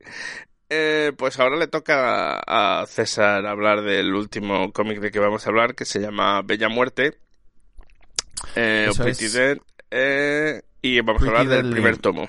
Eh, 0.70 1.12
pues 1.16 1.38
ahora 1.38 1.56
le 1.56 1.66
toca 1.66 2.40
a 2.40 2.86
César 2.86 3.46
hablar 3.46 3.82
del 3.82 4.14
último 4.14 4.72
cómic 4.72 5.00
de 5.00 5.10
que 5.10 5.18
vamos 5.18 5.46
a 5.46 5.50
hablar, 5.50 5.74
que 5.74 5.84
se 5.84 6.00
llama 6.00 6.42
Bella 6.42 6.68
Muerte. 6.68 7.18
Eh, 8.56 8.86
o 8.88 8.92
Eso 8.92 9.04
Pretty 9.04 9.26
es. 9.26 9.32
Dead, 9.32 9.58
eh, 9.90 10.62
y 10.82 11.00
vamos 11.00 11.22
a 11.22 11.26
hablar 11.26 11.48
del 11.48 11.70
primer 11.70 11.98
tomo. 11.98 12.28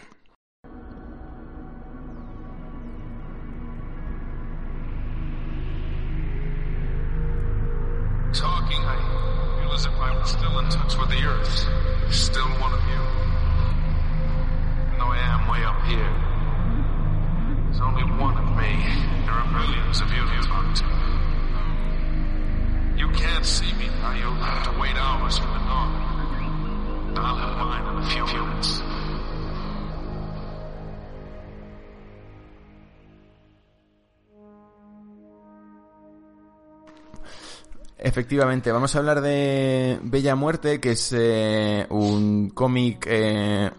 Efectivamente, 38.15 38.71
vamos 38.71 38.95
a 38.95 38.99
hablar 38.99 39.19
de 39.19 39.99
Bella 40.04 40.38
Muerte, 40.38 40.80
que 40.80 40.91
es 40.91 41.13
eh, 41.13 41.86
un 41.89 42.49
cómic 42.49 43.06
eh, 43.10 43.69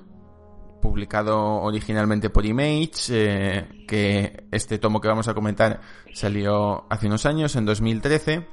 publicado 0.83 1.63
originalmente 1.63 2.29
por 2.29 2.45
Image, 2.45 2.91
eh, 3.13 3.87
que 3.89 4.47
este 4.53 4.79
tomo 4.79 5.01
que 5.01 5.09
vamos 5.09 5.27
a 5.29 5.33
comentar 5.33 5.81
salió 6.13 6.85
hace 6.91 7.07
unos 7.07 7.25
años, 7.25 7.57
en 7.57 7.65
2013. 7.65 8.47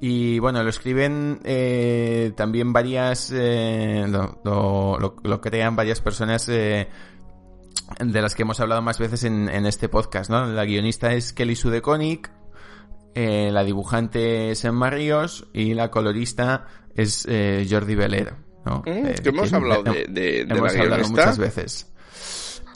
Y 0.00 0.38
bueno, 0.38 0.62
lo 0.62 0.70
escriben 0.70 1.40
también 2.36 2.72
varias, 2.72 3.32
eh, 3.34 4.06
lo, 4.08 4.38
lo- 5.24 5.40
crean 5.40 5.74
varias 5.74 6.00
personas 6.00 6.46
de 6.46 6.86
las 7.98 8.36
que 8.36 8.42
hemos 8.42 8.60
hablado 8.60 8.80
más 8.80 9.00
veces 9.00 9.24
en, 9.24 9.48
este 9.66 9.88
podcast, 9.88 10.30
¿no? 10.30 10.46
La 10.46 10.64
guionista 10.64 11.12
es 11.14 11.32
Kelly 11.32 11.56
eh, 13.14 13.50
la 13.52 13.64
dibujante 13.64 14.50
es 14.50 14.64
Emma 14.64 14.90
Ríos 14.90 15.46
y 15.52 15.74
la 15.74 15.90
colorista 15.90 16.66
es 16.94 17.26
eh, 17.28 17.66
Jordi 17.68 17.94
Belair. 17.94 18.34
¿no? 18.64 18.82
Mm, 18.86 19.06
Eh, 19.06 19.14
que 19.22 19.28
hemos 19.30 19.52
hablado 19.52 19.82
de, 19.82 20.06
de, 20.08 20.44
de 20.44 20.54
la 20.54 20.68
hablado 20.68 21.08
muchas 21.08 21.38
veces. 21.38 21.88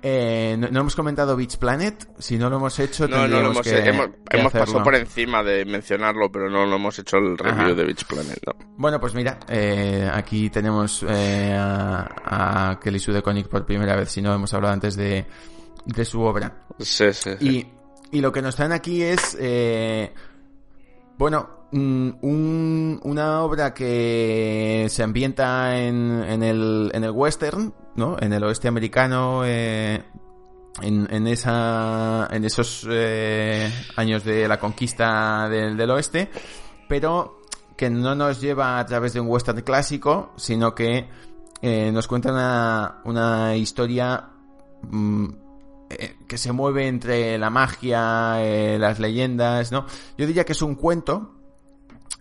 Eh, 0.03 0.57
no, 0.59 0.68
no 0.68 0.81
hemos 0.81 0.94
comentado 0.94 1.37
Beach 1.37 1.57
Planet. 1.57 2.09
Si 2.18 2.37
no 2.38 2.49
lo 2.51 2.57
hemos 2.57 2.79
hecho, 2.79 3.09
No, 3.09 3.27
no 3.27 3.40
lo 3.40 3.51
hemos, 3.51 3.62
que, 3.62 3.79
hemos, 3.79 4.09
que 4.29 4.37
hemos 4.37 4.53
pasado 4.53 4.83
por 4.85 4.94
encima 4.94 5.42
de 5.42 5.64
mencionarlo, 5.64 6.31
pero 6.31 6.49
no 6.51 6.64
lo 6.66 6.77
hemos 6.77 6.99
hecho 6.99 7.16
el 7.16 7.37
review 7.37 7.62
Ajá. 7.66 7.75
de 7.75 7.85
Beach 7.85 8.05
Planet, 8.05 8.38
no. 8.46 8.53
Bueno, 8.77 9.01
pues 9.01 9.14
mira, 9.14 9.38
eh, 9.49 10.09
aquí 10.12 10.51
tenemos 10.51 11.05
eh, 11.09 11.55
a, 11.59 12.70
a 12.70 12.79
Kelly 12.81 13.01
Sue 13.01 13.14
DeConnick 13.14 13.49
por 13.49 13.64
primera 13.66 13.96
vez, 13.96 14.11
si 14.11 14.22
no 14.22 14.33
hemos 14.35 14.53
hablado 14.55 14.75
antes 14.75 14.96
de, 14.96 15.25
de 15.87 16.05
su 16.05 16.20
obra. 16.20 16.66
Sí, 16.79 17.12
sí, 17.12 17.31
sí. 17.40 17.46
Y, 17.49 17.66
y 18.12 18.21
lo 18.21 18.33
que 18.33 18.42
nos 18.42 18.57
traen 18.57 18.73
aquí 18.73 19.03
es, 19.03 19.37
eh, 19.40 20.12
bueno, 21.19 21.49
mm, 21.73 22.11
un- 22.23 23.01
una 23.05 23.42
obra 23.42 23.73
que 23.75 24.87
se 24.88 25.03
ambienta 25.03 25.79
en, 25.79 26.23
en, 26.23 26.42
el, 26.42 26.90
en 26.95 27.05
el 27.05 27.11
western, 27.11 27.75
¿no? 27.97 28.16
En 28.21 28.33
el 28.33 28.45
oeste 28.45 28.69
americano, 28.69 29.42
eh, 29.45 30.03
en, 30.83 31.09
en, 31.11 31.27
esa, 31.27 32.29
en 32.31 32.45
esos 32.45 32.87
eh, 32.90 33.71
años 33.97 34.25
de 34.25 34.47
la 34.47 34.59
conquista 34.61 35.49
del, 35.49 35.77
del 35.77 35.90
oeste, 35.90 36.31
pero 36.88 37.40
que 37.77 37.90
no 37.90 38.14
nos 38.14 38.40
lleva 38.40 38.79
a 38.79 38.87
través 38.87 39.12
de 39.14 39.21
un 39.21 39.29
western 39.29 39.61
clásico, 39.62 40.33
sino 40.37 40.75
que 40.75 41.09
eh, 41.62 41.90
nos 41.92 42.07
cuenta 42.07 42.31
una, 42.31 43.01
una 43.05 43.57
historia 43.57 44.29
mm, 44.83 45.27
eh, 45.90 46.16
que 46.27 46.38
se 46.38 46.53
mueve 46.53 46.88
entre 46.88 47.38
la 47.38 47.51
magia, 47.51 48.37
eh, 48.44 48.79
las 48.79 48.99
leyendas, 48.99 49.72
¿no? 49.72 49.87
Yo 50.18 50.27
diría 50.27 50.44
que 50.44 50.53
es 50.53 50.62
un 50.62 50.75
cuento 50.75 51.35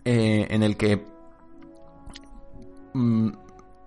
eh, 0.04 0.46
en 0.50 0.62
el 0.62 0.76
que 0.76 1.04
mm, 2.94 3.30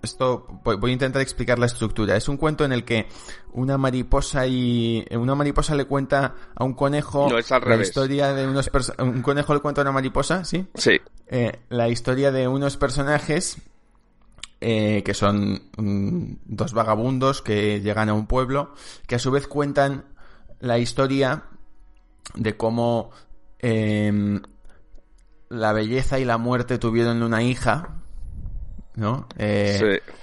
esto 0.02 0.46
voy, 0.64 0.90
a 0.90 0.94
intentar 0.94 1.22
explicar 1.22 1.60
la 1.60 1.66
estructura. 1.66 2.16
Es 2.16 2.30
un 2.30 2.38
cuento 2.38 2.66
en 2.66 2.72
el 2.72 2.84
que 2.84 3.08
una 3.54 3.78
mariposa 3.78 4.48
y 4.48 5.06
una 5.12 5.36
mariposa 5.36 5.76
le 5.76 5.86
cuenta 5.86 6.36
a 6.56 6.64
un 6.64 6.74
conejo 6.74 7.28
No, 7.30 7.38
es 7.38 7.52
al 7.52 7.62
la 7.62 7.68
revés. 7.68 7.88
historia 7.90 8.34
de 8.34 8.48
unos 8.48 8.70
un 9.00 9.22
conejo 9.22 9.54
le 9.54 9.60
cuenta 9.60 9.82
a 9.82 9.84
una 9.84 9.92
mariposa, 9.92 10.44
¿sí? 10.46 10.68
Sí, 10.76 11.00
eh, 11.28 11.60
la 11.70 11.90
historia 11.90 12.32
de 12.32 12.48
unos 12.48 12.78
personajes 12.78 13.58
eh, 14.62 15.04
que 15.04 15.14
son 15.14 15.62
mm, 15.78 16.34
dos 16.46 16.74
vagabundos 16.74 17.42
que 17.42 17.80
llegan 17.82 18.10
a 18.10 18.14
un 18.14 18.28
pueblo, 18.28 18.74
que 19.08 19.16
a 19.16 19.20
su 19.20 19.32
vez 19.32 19.48
cuentan 19.48 20.06
la 20.60 20.78
historia 20.78 21.44
de 22.36 22.58
cómo 22.58 23.12
em, 23.60 24.42
la 25.50 25.74
belleza 25.74 26.20
y 26.20 26.26
la 26.26 26.38
muerte 26.38 26.78
tuvieron 26.78 27.24
una 27.24 27.42
hija, 27.42 28.02
¿no? 28.96 29.28
Eh, 29.38 29.78
sí. 29.80 30.14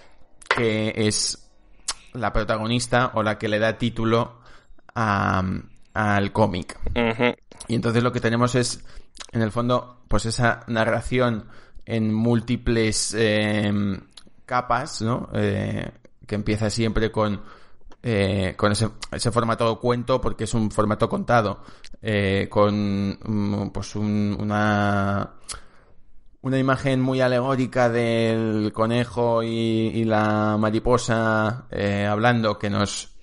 que 0.55 0.93
es 0.97 1.49
la 2.13 2.33
protagonista 2.33 3.11
o 3.15 3.23
la 3.23 3.39
que 3.39 3.49
le 3.49 3.59
da 3.59 3.79
título 3.79 4.41
a- 4.95 5.43
al 5.95 6.33
cómic. 6.33 6.79
Y 7.69 7.75
entonces 7.75 8.03
lo 8.03 8.13
que 8.13 8.21
tenemos 8.21 8.55
es, 8.55 8.85
en 9.33 9.43
el 9.43 9.51
fondo, 9.51 10.05
pues 10.09 10.27
esa 10.27 10.65
narración 10.69 11.49
en 11.87 12.13
múltiples 12.13 13.15
eh, 13.19 13.73
capas, 14.47 15.03
¿no? 15.03 15.29
Eh, 15.35 15.91
que 16.27 16.35
empieza 16.35 16.71
siempre 16.71 17.11
con, 17.13 17.43
eh, 18.03 18.55
con 18.57 18.73
ese, 18.73 18.89
ese 19.13 19.31
formato 19.33 19.79
cuento, 19.81 20.21
porque 20.21 20.45
es 20.45 20.55
un 20.55 20.71
formato 20.71 21.09
contado, 21.09 21.63
eh, 22.01 22.47
con 22.51 23.19
mm, 23.23 23.71
pues 23.73 23.95
un- 23.97 24.37
una 24.41 25.33
una 26.43 26.59
imagen 26.59 27.01
muy 27.01 27.21
alegórica 27.21 27.89
del 27.89 28.71
conejo 28.73 29.43
y, 29.43 30.05
la 30.05 30.57
mariposa 30.57 31.67
eh, 31.73 32.07
hablando 32.09 32.57
que 32.59 32.71
nos 32.71 33.17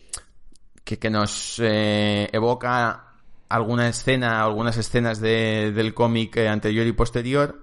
que, 0.84 1.00
que 1.00 1.10
nos 1.10 1.58
eh, 1.64 2.28
evoca 2.34 3.14
alguna 3.48 3.88
escena, 3.88 4.44
algunas 4.44 4.76
escenas 4.78 5.22
de- 5.22 5.72
del 5.74 5.94
cómic 5.94 6.38
anterior 6.40 6.86
y 6.86 6.92
posterior. 6.92 7.62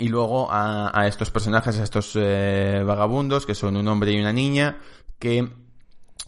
Y 0.00 0.08
luego 0.08 0.48
a, 0.50 1.06
estos 1.06 1.30
personajes, 1.30 1.78
a 1.78 1.82
estos 1.82 2.12
eh, 2.14 2.82
vagabundos, 2.86 3.44
que 3.44 3.54
son 3.54 3.76
un 3.76 3.86
hombre 3.86 4.12
y 4.12 4.18
una 4.18 4.32
niña, 4.32 4.78
que 5.18 5.46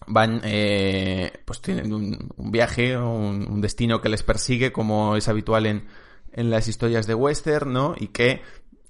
van, 0.06 0.42
eh, 0.44 1.32
pues 1.46 1.62
tienen 1.62 1.92
un, 1.92 2.32
viaje 2.36 2.98
un, 2.98 3.46
un 3.50 3.60
destino 3.62 4.02
que 4.02 4.10
les 4.10 4.22
persigue, 4.22 4.72
como 4.72 5.16
es 5.16 5.26
habitual 5.28 5.64
en, 5.64 5.86
en 6.32 6.50
las 6.50 6.68
historias 6.68 7.06
de 7.06 7.14
western, 7.14 7.72
¿no? 7.72 7.94
Y 7.98 8.08
que 8.08 8.42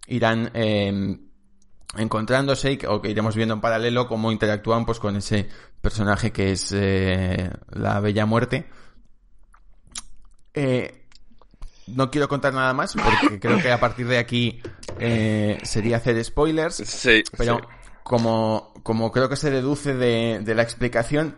irán 0.08 0.50
eh, 0.54 1.18
encontrándose 1.96 2.72
y 2.72 2.76
que, 2.76 2.86
o 2.86 3.00
que 3.00 3.10
iremos 3.10 3.36
viendo 3.36 3.54
en 3.54 3.60
paralelo 3.60 4.08
cómo 4.08 4.32
interactúan 4.32 4.84
pues 4.84 4.98
con 4.98 5.16
ese 5.16 5.48
personaje 5.80 6.32
que 6.32 6.52
es 6.52 6.72
eh, 6.72 7.50
la 7.70 8.00
Bella 8.00 8.26
Muerte. 8.26 8.66
Eh, 10.54 11.01
no 11.86 12.10
quiero 12.10 12.28
contar 12.28 12.54
nada 12.54 12.72
más 12.74 12.94
porque 12.94 13.38
creo 13.40 13.60
que 13.60 13.70
a 13.72 13.80
partir 13.80 14.06
de 14.06 14.18
aquí 14.18 14.60
eh, 14.98 15.58
sería 15.62 15.96
hacer 15.96 16.22
spoilers. 16.24 16.76
Sí, 16.76 17.22
Pero 17.36 17.58
sí. 17.58 17.64
como, 18.02 18.72
como 18.82 19.10
creo 19.12 19.28
que 19.28 19.36
se 19.36 19.50
deduce 19.50 19.94
de, 19.94 20.40
de 20.44 20.54
la 20.54 20.62
explicación, 20.62 21.36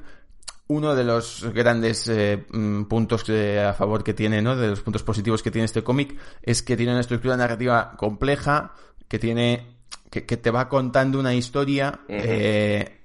uno 0.66 0.94
de 0.94 1.04
los 1.04 1.44
grandes 1.52 2.09
eh, 2.09 2.44
mm, 2.50 2.85
puntos 2.85 3.22
que- 3.24 3.61
a 3.61 3.74
favor 3.74 4.02
que 4.02 4.14
tiene, 4.14 4.40
¿no? 4.42 4.57
De 4.57 4.68
los 4.68 4.80
puntos 4.80 5.02
positivos 5.02 5.42
que 5.42 5.50
tiene 5.50 5.66
este 5.66 5.83
cómic 5.85 6.16
es 6.42 6.62
que 6.62 6.76
tiene 6.76 6.92
una 6.92 7.00
estructura 7.02 7.37
narrativa 7.37 7.94
compleja, 7.98 8.72
que 9.09 9.18
tiene, 9.18 9.76
que, 10.11 10.24
que 10.24 10.37
te 10.38 10.50
va 10.50 10.68
contando 10.70 11.18
una 11.20 11.35
historia 11.35 12.00
eh, 12.09 13.00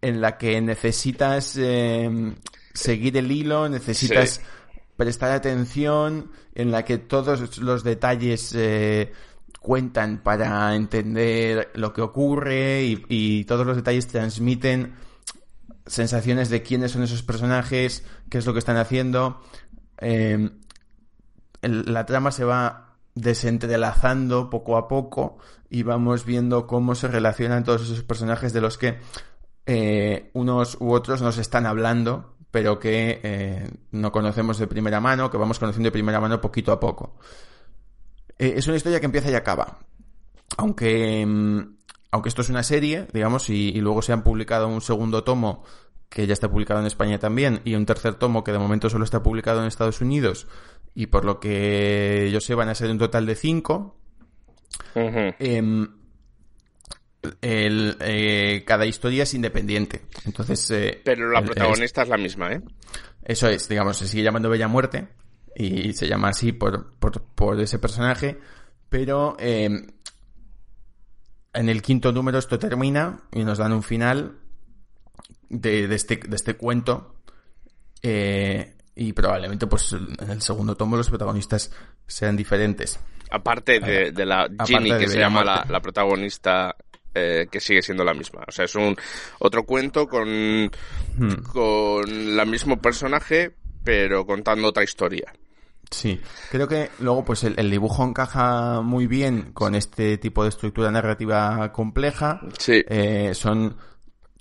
en 0.00 0.20
la 0.20 0.36
que 0.38 0.60
necesitas 0.60 1.56
eh, 1.58 2.34
seguir 2.72 3.16
el 3.16 3.30
hilo, 3.32 3.68
necesitas 3.68 4.30
Sí. 4.34 4.40
Prestar 4.96 5.32
atención, 5.32 6.30
en 6.54 6.70
la 6.70 6.84
que 6.84 6.98
todos 6.98 7.58
los 7.58 7.84
detalles 7.84 8.52
eh, 8.54 9.12
cuentan 9.60 10.22
para 10.22 10.74
entender 10.74 11.70
lo 11.74 11.92
que 11.92 12.02
ocurre 12.02 12.84
y, 13.08 13.44
todos 13.44 13.66
los 13.66 13.76
detalles 13.76 14.06
transmiten 14.06 14.94
sensaciones 15.86 16.48
de 16.48 16.62
quiénes 16.62 16.92
son 16.92 17.02
esos 17.02 17.22
personajes, 17.22 18.04
qué 18.30 18.38
es 18.38 18.46
lo 18.46 18.52
que 18.52 18.58
están 18.58 18.76
haciendo. 18.76 19.40
el- 19.98 20.52
la 21.62 22.04
trama 22.04 22.30
se 22.30 22.44
va 22.44 22.96
desentrelazando 23.14 24.50
poco 24.50 24.76
a 24.76 24.88
poco 24.88 25.38
y 25.70 25.82
vamos 25.82 26.24
viendo 26.24 26.66
cómo 26.66 26.94
se 26.94 27.08
relacionan 27.08 27.64
todos 27.64 27.82
esos 27.82 28.02
personajes 28.02 28.52
de 28.52 28.60
los 28.60 28.76
que 28.76 28.98
eh, 29.66 30.30
unos 30.34 30.76
u 30.80 30.92
otros 30.92 31.22
nos 31.22 31.38
están 31.38 31.64
hablando, 31.64 32.33
pero 32.54 32.78
que 32.78 33.18
eh, 33.24 33.68
no 33.90 34.12
conocemos 34.12 34.58
de 34.58 34.68
primera 34.68 35.00
mano, 35.00 35.28
que 35.28 35.36
vamos 35.36 35.58
conociendo 35.58 35.88
de 35.88 35.90
primera 35.90 36.20
mano 36.20 36.40
poquito 36.40 36.70
a 36.70 36.78
poco. 36.78 37.16
Eh, 38.38 38.54
es 38.58 38.68
una 38.68 38.76
historia 38.76 39.00
que 39.00 39.06
empieza 39.06 39.28
y 39.28 39.34
acaba. 39.34 39.80
Aunque, 40.56 41.26
mm, 41.26 41.58
aunque 42.12 42.28
esto 42.28 42.42
es 42.42 42.50
una 42.50 42.62
serie, 42.62 43.08
digamos, 43.12 43.50
y, 43.50 43.70
y 43.70 43.80
luego 43.80 44.02
se 44.02 44.12
han 44.12 44.22
publicado 44.22 44.68
un 44.68 44.82
segundo 44.82 45.24
tomo 45.24 45.64
que 46.08 46.28
ya 46.28 46.32
está 46.32 46.48
publicado 46.48 46.78
en 46.78 46.86
España 46.86 47.18
también, 47.18 47.60
y 47.64 47.74
un 47.74 47.86
tercer 47.86 48.14
tomo 48.14 48.44
que 48.44 48.52
de 48.52 48.60
momento 48.60 48.88
solo 48.88 49.02
está 49.02 49.20
publicado 49.20 49.60
en 49.60 49.66
Estados 49.66 50.00
Unidos, 50.00 50.46
y 50.94 51.06
por 51.06 51.24
lo 51.24 51.40
que 51.40 52.30
yo 52.32 52.40
sé 52.40 52.54
van 52.54 52.68
a 52.68 52.76
ser 52.76 52.88
un 52.88 52.98
total 52.98 53.26
de 53.26 53.34
cinco. 53.34 53.96
Em, 54.94 55.88
el, 57.40 57.96
eh, 58.00 58.64
cada 58.66 58.86
historia 58.86 59.22
es 59.24 59.34
independiente. 59.34 60.02
Entonces. 60.24 60.70
eh, 60.70 61.00
Pero 61.04 61.30
la 61.30 61.40
el- 61.40 61.44
protagonista 61.46 62.02
es 62.02 62.08
la 62.08 62.16
misma, 62.16 62.52
¿eh? 62.52 62.62
eso 63.24 63.48
es, 63.48 63.68
digamos, 63.68 63.96
se 63.96 64.06
sigue 64.06 64.22
llamando 64.22 64.50
Bella 64.50 64.68
Muerte 64.68 65.08
y 65.56 65.92
se 65.94 66.06
llama 66.08 66.28
así 66.28 66.52
por, 66.52 66.94
por, 66.98 67.22
por 67.22 67.60
ese 67.60 67.78
personaje, 67.78 68.38
pero 68.88 69.36
eh, 69.38 69.70
en 71.52 71.68
el 71.68 71.82
quinto 71.82 72.12
número 72.12 72.38
esto 72.38 72.58
termina 72.58 73.20
y 73.32 73.44
nos 73.44 73.58
dan 73.58 73.72
un 73.72 73.82
final 73.82 74.38
de, 75.48 75.86
de 75.88 75.94
este, 75.94 76.16
de 76.16 76.34
este 76.36 76.54
cuento 76.54 77.14
eh, 78.02 78.76
y 78.96 79.12
probablemente 79.12 79.66
pues 79.66 79.92
en 79.92 80.30
el 80.30 80.42
segundo 80.42 80.76
tomo 80.76 80.96
los 80.96 81.08
protagonistas 81.08 81.70
sean 82.06 82.36
diferentes. 82.36 82.98
Aparte 83.30 83.80
de, 83.80 84.12
de 84.12 84.26
la 84.26 84.48
Ginny, 84.66 84.90
que 84.98 85.08
se 85.08 85.18
llama 85.18 85.42
la, 85.44 85.64
la 85.68 85.80
protagonista, 85.80 86.76
eh, 87.14 87.46
que 87.50 87.60
sigue 87.60 87.82
siendo 87.82 88.04
la 88.04 88.14
misma. 88.14 88.44
O 88.46 88.52
sea, 88.52 88.64
es 88.64 88.74
un 88.74 88.96
otro 89.38 89.64
cuento 89.64 90.08
con, 90.08 90.70
Hmm. 91.16 91.34
con 91.52 92.10
el 92.10 92.46
mismo 92.46 92.80
personaje, 92.80 93.52
pero 93.84 94.26
contando 94.26 94.68
otra 94.68 94.82
historia. 94.82 95.32
Sí, 95.90 96.20
creo 96.50 96.66
que 96.66 96.90
luego 96.98 97.24
pues 97.24 97.44
el, 97.44 97.54
el 97.56 97.70
dibujo 97.70 98.04
encaja 98.04 98.80
muy 98.80 99.06
bien 99.06 99.52
con 99.52 99.74
este 99.74 100.18
tipo 100.18 100.42
de 100.42 100.48
estructura 100.48 100.90
narrativa 100.90 101.70
compleja. 101.72 102.40
Sí. 102.58 102.82
Eh, 102.88 103.30
son 103.34 103.76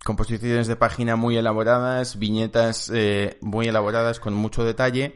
composiciones 0.03 0.67
de 0.67 0.75
página 0.75 1.15
muy 1.15 1.37
elaboradas, 1.37 2.17
viñetas 2.17 2.91
eh, 2.93 3.37
muy 3.41 3.67
elaboradas 3.67 4.19
con 4.19 4.33
mucho 4.33 4.63
detalle 4.63 5.15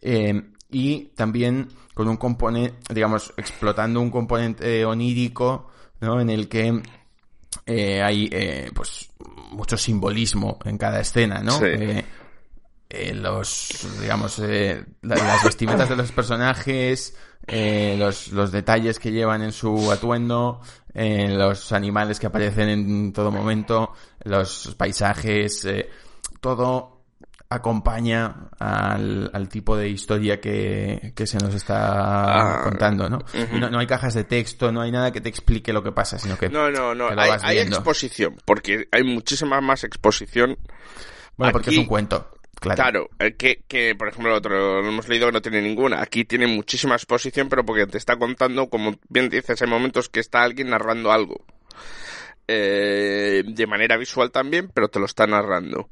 eh, 0.00 0.42
y 0.70 1.06
también 1.16 1.68
con 1.92 2.08
un 2.08 2.16
componente, 2.16 2.94
digamos, 2.94 3.34
explotando 3.36 4.00
un 4.00 4.10
componente 4.10 4.80
eh, 4.80 4.84
onírico, 4.84 5.70
¿no? 6.00 6.20
En 6.20 6.30
el 6.30 6.48
que 6.48 6.82
eh, 7.66 8.02
hay, 8.02 8.28
eh, 8.32 8.70
pues, 8.74 9.10
mucho 9.50 9.76
simbolismo 9.76 10.58
en 10.64 10.78
cada 10.78 11.00
escena, 11.00 11.40
¿no? 11.42 11.52
Sí. 11.52 11.64
Eh, 11.66 12.04
eh, 12.90 13.14
los, 13.14 13.86
digamos, 14.00 14.38
eh, 14.38 14.84
la- 15.02 15.16
las 15.16 15.44
vestimentas 15.44 15.88
de 15.88 15.96
los 15.96 16.10
personajes, 16.12 17.14
eh, 17.46 17.96
los, 17.98 18.28
los 18.28 18.50
detalles 18.52 18.98
que 18.98 19.10
llevan 19.12 19.42
en 19.42 19.52
su 19.52 19.90
atuendo, 19.92 20.60
eh, 20.94 21.28
los 21.30 21.72
animales 21.72 22.18
que 22.18 22.26
aparecen 22.28 22.68
en 22.70 23.12
todo 23.12 23.30
momento, 23.30 23.92
los 24.24 24.74
paisajes, 24.76 25.64
eh, 25.66 25.88
todo 26.40 26.97
acompaña 27.50 28.50
al, 28.58 29.30
al 29.32 29.48
tipo 29.48 29.76
de 29.76 29.88
historia 29.88 30.40
que, 30.40 31.12
que 31.16 31.26
se 31.26 31.38
nos 31.38 31.54
está 31.54 32.58
Ah, 32.58 32.62
contando, 32.64 33.08
¿no? 33.08 33.20
no, 33.58 33.70
no 33.70 33.78
hay 33.78 33.86
cajas 33.86 34.14
de 34.14 34.24
texto, 34.24 34.70
no 34.70 34.82
hay 34.82 34.90
nada 34.90 35.12
que 35.12 35.20
te 35.20 35.28
explique 35.28 35.72
lo 35.72 35.82
que 35.82 35.92
pasa, 35.92 36.18
sino 36.18 36.36
que... 36.36 36.48
No, 36.50 36.70
no, 36.70 36.94
no. 36.94 37.08
Hay, 37.16 37.58
exposición, 37.58 38.36
porque 38.44 38.88
hay 38.92 39.02
muchísima 39.02 39.60
más 39.60 39.84
exposición. 39.84 40.58
Bueno, 41.36 41.52
porque 41.52 41.70
es 41.70 41.78
un 41.78 41.86
cuento, 41.86 42.30
claro. 42.54 42.76
Claro, 42.76 43.10
eh, 43.18 43.34
que, 43.34 43.62
que 43.66 43.94
por 43.94 44.08
ejemplo 44.08 44.30
el 44.30 44.38
otro 44.38 44.82
lo 44.82 44.88
hemos 44.88 45.08
leído 45.08 45.26
que 45.26 45.32
no 45.32 45.40
tiene 45.42 45.62
ninguna. 45.62 46.02
Aquí 46.02 46.24
tiene 46.24 46.46
muchísima 46.46 46.96
exposición, 46.96 47.48
pero 47.48 47.64
porque 47.64 47.86
te 47.86 47.96
está 47.96 48.16
contando, 48.16 48.68
como 48.68 48.96
bien 49.08 49.30
dices, 49.30 49.62
hay 49.62 49.68
momentos 49.68 50.08
que 50.10 50.20
está 50.20 50.42
alguien 50.42 50.70
narrando 50.70 51.12
algo. 51.12 51.44
Eh, 52.46 53.42
de 53.46 53.66
manera 53.66 53.96
visual 53.96 54.30
también, 54.30 54.70
pero 54.72 54.88
te 54.88 54.98
lo 54.98 55.06
está 55.06 55.26
narrando. 55.26 55.88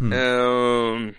Hmm. 0.00 0.12
Eh, 0.12 1.14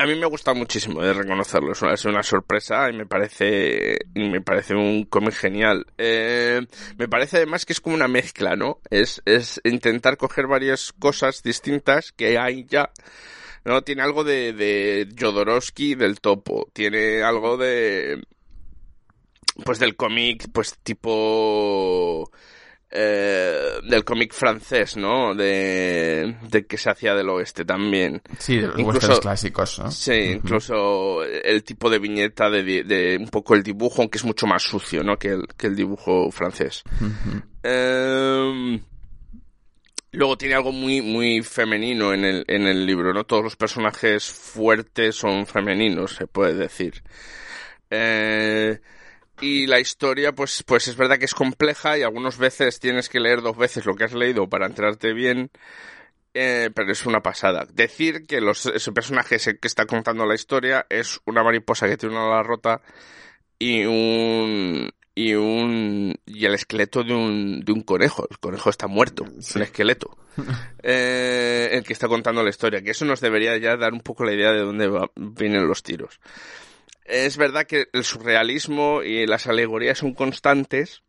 a 0.00 0.06
mí 0.06 0.14
me 0.14 0.26
gusta 0.26 0.54
muchísimo 0.54 1.02
de 1.02 1.12
reconocerlo, 1.12 1.72
es 1.72 1.82
una, 1.82 1.92
es 1.92 2.04
una 2.06 2.22
sorpresa 2.22 2.88
y 2.88 2.96
me 2.96 3.04
parece, 3.04 3.98
me 4.14 4.40
parece 4.40 4.74
un 4.74 5.04
cómic 5.04 5.34
genial. 5.34 5.84
Eh, 5.98 6.60
me 6.96 7.08
parece 7.08 7.38
además 7.38 7.66
que 7.66 7.74
es 7.74 7.80
como 7.80 7.96
una 7.96 8.08
mezcla, 8.08 8.56
¿no? 8.56 8.80
Es, 8.88 9.20
es 9.26 9.60
intentar 9.64 10.16
coger 10.16 10.46
varias 10.46 10.94
cosas 10.98 11.42
distintas 11.42 12.12
que 12.12 12.38
hay 12.38 12.64
ya. 12.64 12.92
¿no? 13.64 13.82
Tiene 13.82 14.02
algo 14.02 14.24
de, 14.24 14.54
de 14.54 15.08
Jodorowsky 15.18 15.94
del 15.96 16.20
topo, 16.20 16.70
tiene 16.72 17.22
algo 17.22 17.58
de, 17.58 18.22
pues 19.64 19.78
del 19.78 19.96
cómic, 19.96 20.48
pues 20.52 20.78
tipo, 20.82 22.30
eh, 22.90 23.78
del 23.88 24.04
cómic 24.04 24.32
francés, 24.34 24.96
¿no? 24.96 25.34
De, 25.34 26.36
de 26.50 26.66
que 26.66 26.76
se 26.76 26.90
hacía 26.90 27.14
del 27.14 27.28
oeste 27.28 27.64
también. 27.64 28.20
Sí, 28.38 28.56
de 28.56 28.66
los 28.68 28.78
Incluso- 28.78 29.20
clásicos, 29.20 29.78
¿no? 29.78 29.90
Sí, 29.90 30.12
incluso 30.12 31.22
el 31.24 31.62
tipo 31.62 31.88
de 31.88 31.98
viñeta 32.00 32.50
de, 32.50 32.82
de 32.84 33.16
un 33.20 33.28
poco 33.28 33.54
el 33.54 33.62
dibujo, 33.62 34.02
aunque 34.02 34.18
es 34.18 34.24
mucho 34.24 34.46
más 34.46 34.62
sucio, 34.62 35.02
¿no? 35.04 35.16
Que 35.18 35.28
el, 35.28 35.46
que 35.56 35.68
el 35.68 35.76
dibujo 35.76 36.30
francés. 36.32 36.82
Em, 37.62 38.80
luego 40.12 40.36
tiene 40.36 40.54
algo 40.56 40.72
muy, 40.72 41.00
muy 41.02 41.42
femenino 41.42 42.12
en 42.12 42.24
el, 42.24 42.44
en 42.48 42.66
el 42.66 42.84
libro, 42.86 43.12
¿no? 43.14 43.24
Todos 43.24 43.44
los 43.44 43.56
personajes 43.56 44.24
fuertes 44.28 45.14
son 45.14 45.46
femeninos, 45.46 46.16
se 46.16 46.26
puede 46.26 46.54
decir. 46.54 47.02
Eh, 47.90 48.80
y 49.40 49.66
la 49.66 49.80
historia, 49.80 50.32
pues, 50.32 50.62
pues 50.66 50.88
es 50.88 50.96
verdad 50.96 51.18
que 51.18 51.24
es 51.24 51.34
compleja 51.34 51.96
y 51.98 52.02
algunas 52.02 52.38
veces 52.38 52.78
tienes 52.80 53.08
que 53.08 53.20
leer 53.20 53.40
dos 53.42 53.56
veces 53.56 53.84
lo 53.86 53.94
que 53.94 54.04
has 54.04 54.12
leído 54.14 54.48
para 54.48 54.66
enterarte 54.66 55.12
bien. 55.12 55.50
Eh, 56.32 56.70
pero 56.74 56.92
es 56.92 57.06
una 57.06 57.22
pasada. 57.22 57.66
Decir 57.72 58.24
que 58.26 58.40
los, 58.40 58.66
ese 58.66 58.92
personaje 58.92 59.34
ese 59.36 59.58
que 59.58 59.66
está 59.66 59.86
contando 59.86 60.24
la 60.26 60.36
historia 60.36 60.86
es 60.88 61.18
una 61.24 61.42
mariposa 61.42 61.88
que 61.88 61.96
tiene 61.96 62.14
una 62.14 62.26
ala 62.26 62.42
rota 62.44 62.82
y 63.58 63.84
un 63.84 64.90
y 65.12 65.34
un 65.34 66.14
y 66.24 66.44
el 66.46 66.54
esqueleto 66.54 67.02
de 67.02 67.14
un, 67.14 67.60
de 67.64 67.72
un 67.72 67.82
conejo. 67.82 68.28
El 68.30 68.38
conejo 68.38 68.70
está 68.70 68.86
muerto, 68.86 69.24
el 69.56 69.62
esqueleto. 69.62 70.16
Eh, 70.82 71.68
el 71.72 71.82
que 71.84 71.92
está 71.92 72.06
contando 72.08 72.42
la 72.42 72.48
historia. 72.50 72.80
Que 72.80 72.92
eso 72.92 73.04
nos 73.04 73.20
debería 73.20 73.56
ya 73.58 73.76
dar 73.76 73.92
un 73.92 74.00
poco 74.00 74.24
la 74.24 74.32
idea 74.32 74.52
de 74.52 74.60
dónde 74.60 74.86
va- 74.86 75.10
vienen 75.16 75.66
los 75.66 75.82
tiros. 75.82 76.20
Es 77.10 77.36
verdad 77.36 77.66
que 77.66 77.88
el 77.92 78.04
surrealismo 78.04 79.02
y 79.02 79.26
las 79.26 79.46
alegorías 79.48 79.98
son 79.98 80.14
constantes. 80.14 81.02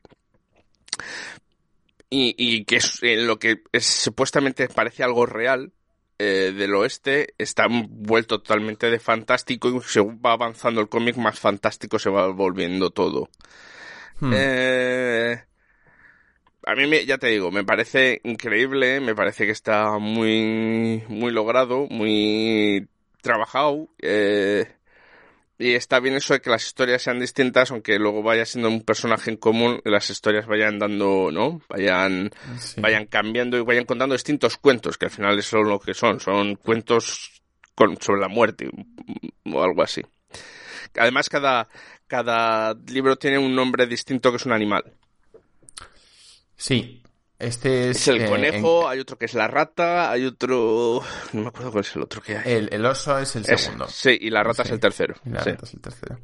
Y, 2.10 2.36
y 2.38 2.66
que 2.66 2.78
es, 2.78 3.02
eh, 3.04 3.18
lo 3.18 3.38
que 3.40 3.62
es, 3.72 3.86
supuestamente 3.86 4.68
parece 4.68 5.04
algo 5.04 5.26
real 5.26 5.72
eh, 6.18 6.54
del 6.56 6.76
oeste 6.76 7.34
está 7.38 7.68
vuelto 7.68 8.40
totalmente 8.40 8.90
de 8.90 9.00
fantástico 9.00 9.70
y 9.70 9.82
según 9.82 10.22
va 10.24 10.34
avanzando 10.34 10.82
el 10.82 10.90
cómic 10.90 11.16
más 11.18 11.40
fantástico 11.40 11.98
se 11.98 12.10
va 12.10 12.28
volviendo 12.28 12.90
todo. 12.90 13.30
Hmm. 14.20 14.32
Eh, 14.36 15.44
a 16.66 16.76
mí, 16.76 16.86
me, 16.86 17.06
ya 17.06 17.18
te 17.18 17.28
digo, 17.28 17.52
me 17.52 17.64
parece 17.64 18.22
increíble, 18.24 19.00
me 19.00 19.16
parece 19.16 19.46
que 19.46 19.52
está 19.52 19.98
muy, 19.98 21.04
muy 21.08 21.32
logrado, 21.32 21.88
muy 21.90 22.88
trabajado. 23.22 23.88
eh, 24.00 24.66
y 25.62 25.76
está 25.76 26.00
bien 26.00 26.16
eso 26.16 26.34
de 26.34 26.42
que 26.42 26.50
las 26.50 26.66
historias 26.66 27.04
sean 27.04 27.20
distintas, 27.20 27.72
aunque 27.72 28.00
luego 28.00 28.24
vaya 28.24 28.46
siendo 28.46 28.68
un 28.70 28.82
personaje 28.82 29.30
en 29.30 29.38
común, 29.38 29.80
las 29.86 30.10
historias 30.10 30.48
vayan 30.48 30.80
dando, 30.80 31.30
¿no? 31.32 31.62
Vayan, 31.70 32.32
Sí. 32.60 32.82
vayan 32.82 33.06
cambiando 33.06 33.58
y 33.58 33.62
vayan 33.62 33.86
contando 33.86 34.16
distintos 34.16 34.58
cuentos, 34.58 34.98
que 34.98 35.06
al 35.06 35.12
final 35.12 35.38
eso 35.38 35.60
es 35.60 35.68
lo 35.68 35.80
que 35.80 35.94
son, 35.94 36.20
son 36.20 36.56
cuentos 36.56 37.42
con, 37.76 38.02
sobre 38.02 38.22
la 38.22 38.28
muerte 38.28 38.70
o 39.46 39.64
algo 39.64 39.84
así. 39.84 40.02
Además, 40.98 41.30
cada, 41.30 41.70
cada 42.08 42.74
libro 42.88 43.16
tiene 43.16 43.38
un 43.38 43.56
nombre 43.56 43.86
distinto 43.88 44.32
que 44.32 44.38
es 44.38 44.46
un 44.46 44.54
animal. 44.54 44.84
Sí, 46.58 47.01
este 47.42 47.90
es... 47.90 47.98
Es 47.98 48.08
el 48.10 48.22
eh, 48.22 48.30
conejo, 48.30 48.88
hay 48.88 49.00
otro 49.00 49.18
que 49.18 49.26
es 49.26 49.34
la 49.34 49.48
rata, 49.48 50.10
hay 50.12 50.26
otro... 50.26 51.02
No 51.34 51.42
me 51.42 51.48
acuerdo 51.48 51.72
cuál 51.72 51.84
es 51.84 51.96
el 51.96 52.02
otro 52.04 52.22
que 52.22 52.38
hay. 52.38 52.54
el, 52.54 52.70
el 52.72 52.86
oso 52.86 53.18
es 53.20 53.36
el 53.36 53.46
segundo. 53.46 53.88
Sí, 53.88 54.18
y 54.22 54.30
la 54.30 54.44
rata 54.44 54.64
Sí. 54.64 54.70
es 54.70 54.74
el 54.74 54.80
tercero. 54.80 55.16
Y 55.26 55.30
la 55.30 55.44
sí. 55.44 55.50
rata 55.52 55.66
es 55.66 55.74
el 55.74 55.82
tercero. 55.82 56.20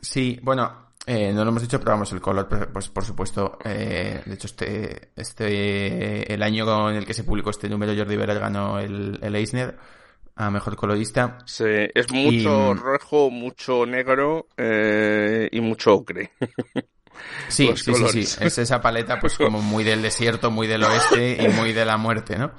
Sí, 0.00 0.38
bueno, 0.42 0.88
eh, 1.06 1.32
no 1.32 1.44
lo 1.44 1.50
hemos 1.50 1.62
dicho, 1.62 1.78
pero 1.78 1.92
vamos, 1.92 2.12
el 2.12 2.20
color, 2.20 2.48
pues, 2.48 2.66
pues, 2.72 2.88
por 2.88 3.04
supuesto, 3.04 3.58
eh, 3.64 4.22
de 4.24 4.34
hecho, 4.34 4.46
este, 4.46 5.10
este, 5.16 6.32
el 6.32 6.42
año 6.42 6.90
en 6.90 6.96
el 6.96 7.06
que 7.06 7.14
se 7.14 7.24
publicó 7.24 7.50
este 7.50 7.68
número, 7.68 7.94
Jordi 7.96 8.16
Veras 8.16 8.38
ganó 8.38 8.78
el, 8.78 9.18
el 9.22 9.34
Eisner, 9.36 9.76
a 10.36 10.50
mejor 10.50 10.76
colorista. 10.76 11.38
Sí, 11.46 11.64
es 11.94 12.10
mucho 12.10 12.72
Y- 12.72 12.74
rojo, 12.74 13.30
mucho 13.30 13.86
negro 13.86 14.48
eh, 14.56 15.48
y 15.52 15.60
mucho 15.60 15.94
ocre. 15.94 16.32
Sí, 17.48 17.68
Los 17.68 17.80
sí, 17.80 17.84
sí, 17.86 17.92
colores. 17.92 18.28
sí. 18.30 18.38
Es 18.44 18.58
esa 18.58 18.80
paleta, 18.80 19.20
pues 19.20 19.36
como 19.36 19.60
muy 19.62 19.84
del 19.84 20.02
desierto, 20.02 20.50
muy 20.50 20.66
del 20.66 20.82
oeste 20.84 21.42
y 21.42 21.48
muy 21.48 21.72
de 21.72 21.84
la 21.84 21.96
muerte, 21.96 22.38
¿no? 22.38 22.52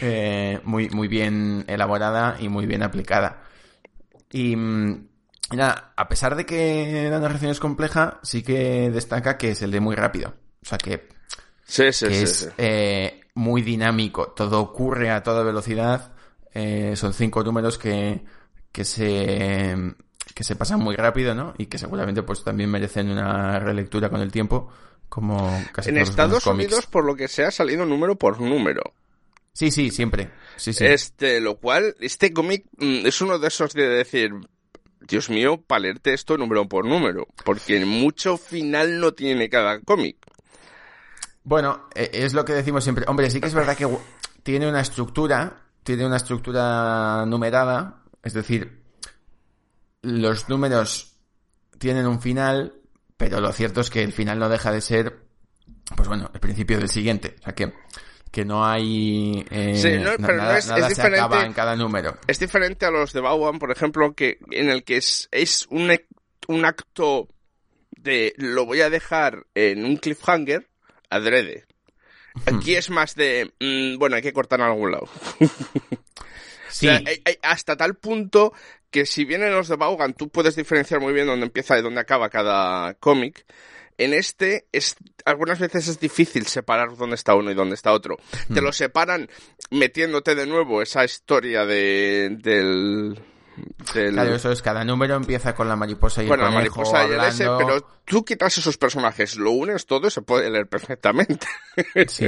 Eh, 0.00 0.60
muy, 0.64 0.88
muy 0.90 1.08
bien 1.08 1.64
elaborada 1.66 2.36
y 2.38 2.48
muy 2.48 2.66
bien 2.66 2.82
aplicada. 2.82 3.42
Y, 4.30 4.54
mm, 4.56 5.08
nada, 5.56 5.92
a 5.96 6.08
pesar 6.08 6.36
de 6.36 6.46
que 6.46 7.08
la 7.10 7.18
narración 7.18 7.50
es 7.50 7.60
compleja, 7.60 8.20
sí 8.22 8.42
que 8.42 8.90
destaca 8.90 9.38
que 9.38 9.50
es 9.52 9.62
el 9.62 9.70
de 9.70 9.80
muy 9.80 9.96
rápido. 9.96 10.34
O 10.62 10.66
sea 10.66 10.78
que, 10.78 11.08
Sí, 11.64 11.92
sí, 11.92 12.06
que 12.06 12.14
sí. 12.14 12.22
es 12.22 12.50
eh, 12.58 13.20
muy 13.34 13.62
dinámico. 13.62 14.28
Todo 14.36 14.60
ocurre 14.60 15.10
a 15.10 15.22
toda 15.22 15.42
velocidad. 15.42 16.12
Eh, 16.54 16.94
son 16.96 17.12
cinco 17.12 17.42
números 17.44 17.76
que, 17.78 18.24
que 18.72 18.84
se 18.84 19.76
que 20.38 20.44
se 20.44 20.54
pasan 20.54 20.78
muy 20.78 20.94
rápido, 20.94 21.34
¿no? 21.34 21.52
Y 21.58 21.66
que 21.66 21.78
seguramente 21.78 22.22
pues 22.22 22.44
también 22.44 22.70
merecen 22.70 23.10
una 23.10 23.58
relectura 23.58 24.08
con 24.08 24.20
el 24.20 24.30
tiempo, 24.30 24.72
como 25.08 25.36
casi 25.72 25.88
En 25.88 25.96
todos 25.96 26.10
Estados. 26.10 26.46
Unidos, 26.46 26.86
por 26.86 27.04
lo 27.04 27.16
que 27.16 27.26
sea, 27.26 27.48
ha 27.48 27.50
salido 27.50 27.84
número 27.84 28.14
por 28.14 28.40
número. 28.40 28.94
Sí, 29.52 29.72
sí, 29.72 29.90
siempre. 29.90 30.30
Sí, 30.54 30.72
sí. 30.72 30.86
Este, 30.86 31.40
lo 31.40 31.56
cual, 31.56 31.96
este 31.98 32.32
cómic 32.32 32.66
mm, 32.76 33.04
es 33.04 33.20
uno 33.20 33.40
de 33.40 33.48
esos 33.48 33.72
de 33.72 33.88
decir, 33.88 34.30
Dios 35.00 35.28
mío, 35.28 35.60
para 35.60 35.80
leerte 35.80 36.14
esto 36.14 36.38
número 36.38 36.68
por 36.68 36.86
número, 36.86 37.26
porque 37.44 37.84
mucho 37.84 38.36
final 38.36 39.00
no 39.00 39.14
tiene 39.14 39.50
cada 39.50 39.80
cómic. 39.80 40.18
Bueno, 41.42 41.88
eh, 41.96 42.10
es 42.12 42.32
lo 42.32 42.44
que 42.44 42.52
decimos 42.52 42.84
siempre. 42.84 43.06
Hombre, 43.08 43.28
sí 43.32 43.40
que 43.40 43.48
es 43.48 43.54
verdad 43.54 43.76
que 43.76 43.88
tiene 44.44 44.68
una 44.68 44.82
estructura, 44.82 45.64
tiene 45.82 46.06
una 46.06 46.18
estructura 46.18 47.26
numerada, 47.26 48.04
es 48.22 48.34
decir, 48.34 48.77
los 50.02 50.48
números 50.48 51.16
tienen 51.78 52.06
un 52.06 52.20
final, 52.20 52.74
pero 53.16 53.40
lo 53.40 53.52
cierto 53.52 53.80
es 53.80 53.90
que 53.90 54.02
el 54.02 54.12
final 54.12 54.38
no 54.38 54.48
deja 54.48 54.72
de 54.72 54.80
ser, 54.80 55.18
pues 55.96 56.08
bueno, 56.08 56.30
el 56.34 56.40
principio 56.40 56.78
del 56.78 56.88
siguiente. 56.88 57.36
O 57.40 57.42
sea 57.44 57.54
que, 57.54 57.72
que 58.30 58.44
no 58.44 58.64
hay... 58.66 59.44
eh, 59.50 59.76
Sí, 59.76 59.98
no, 59.98 60.16
na- 60.16 60.26
pero 60.26 60.38
no 60.38 60.42
nada, 60.44 60.58
es- 60.58 60.64
es 60.64 60.70
nada 60.70 60.82
se 60.82 60.88
diferente. 60.90 61.18
acaba 61.20 61.44
en 61.44 61.52
cada 61.52 61.76
número. 61.76 62.18
Es 62.26 62.38
diferente 62.38 62.86
a 62.86 62.90
los 62.90 63.12
de 63.12 63.20
Bauman, 63.20 63.58
por 63.58 63.70
ejemplo, 63.70 64.12
que 64.14 64.38
en 64.50 64.70
el 64.70 64.84
que 64.84 64.96
es, 64.98 65.28
es 65.32 65.66
un, 65.70 65.88
ac- 65.88 66.06
un 66.48 66.64
acto 66.64 67.28
de 67.90 68.32
lo 68.36 68.64
voy 68.66 68.80
a 68.82 68.90
dejar 68.90 69.46
en 69.54 69.84
un 69.84 69.96
cliffhanger 69.96 70.68
adrede. 71.10 71.64
Aquí 72.46 72.74
es 72.76 72.90
más 72.90 73.14
de, 73.16 73.52
mm, 73.60 73.98
bueno, 73.98 74.16
hay 74.16 74.22
que 74.22 74.32
cortar 74.32 74.60
en 74.60 74.66
algún 74.66 74.92
lado. 74.92 75.08
Sí, 76.70 76.86
O 76.86 76.90
sea, 76.90 77.02
hasta 77.42 77.76
tal 77.78 77.94
punto 77.96 78.52
que 78.90 79.06
si 79.06 79.24
bien 79.24 79.42
en 79.42 79.52
los 79.52 79.68
de 79.68 79.76
Vaughan 79.76 80.14
tú 80.14 80.28
puedes 80.28 80.56
diferenciar 80.56 81.00
muy 81.00 81.12
bien 81.12 81.26
dónde 81.26 81.46
empieza 81.46 81.78
y 81.78 81.82
dónde 81.82 82.00
acaba 82.00 82.30
cada 82.30 82.94
cómic, 82.94 83.44
en 83.98 84.14
este 84.14 84.66
es 84.72 84.96
algunas 85.24 85.58
veces 85.58 85.88
es 85.88 86.00
difícil 86.00 86.46
separar 86.46 86.96
dónde 86.96 87.16
está 87.16 87.34
uno 87.34 87.50
y 87.50 87.54
dónde 87.54 87.74
está 87.74 87.92
otro. 87.92 88.16
Te 88.52 88.62
lo 88.62 88.72
separan 88.72 89.28
metiéndote 89.70 90.34
de 90.34 90.46
nuevo 90.46 90.80
esa 90.80 91.04
historia 91.04 91.66
de, 91.66 92.36
del... 92.40 93.18
del 93.94 94.12
claro, 94.12 94.34
eso 94.34 94.50
es, 94.52 94.62
cada 94.62 94.84
número 94.84 95.14
empieza 95.16 95.54
con 95.54 95.68
la 95.68 95.76
mariposa 95.76 96.22
y 96.22 96.28
bueno, 96.28 96.44
el 96.46 96.50
la 96.50 96.56
conejo 96.56 96.80
mariposa 96.82 97.08
y 97.08 97.12
el 97.12 97.20
ese, 97.28 97.44
hablando. 97.44 97.66
pero 97.66 98.00
tú 98.04 98.24
quitas 98.24 98.56
esos 98.58 98.76
personajes, 98.78 99.36
lo 99.36 99.50
unes 99.52 99.86
todo 99.86 100.08
y 100.08 100.10
se 100.10 100.22
puede 100.22 100.50
leer 100.50 100.66
perfectamente. 100.68 101.46
Sí. 102.08 102.26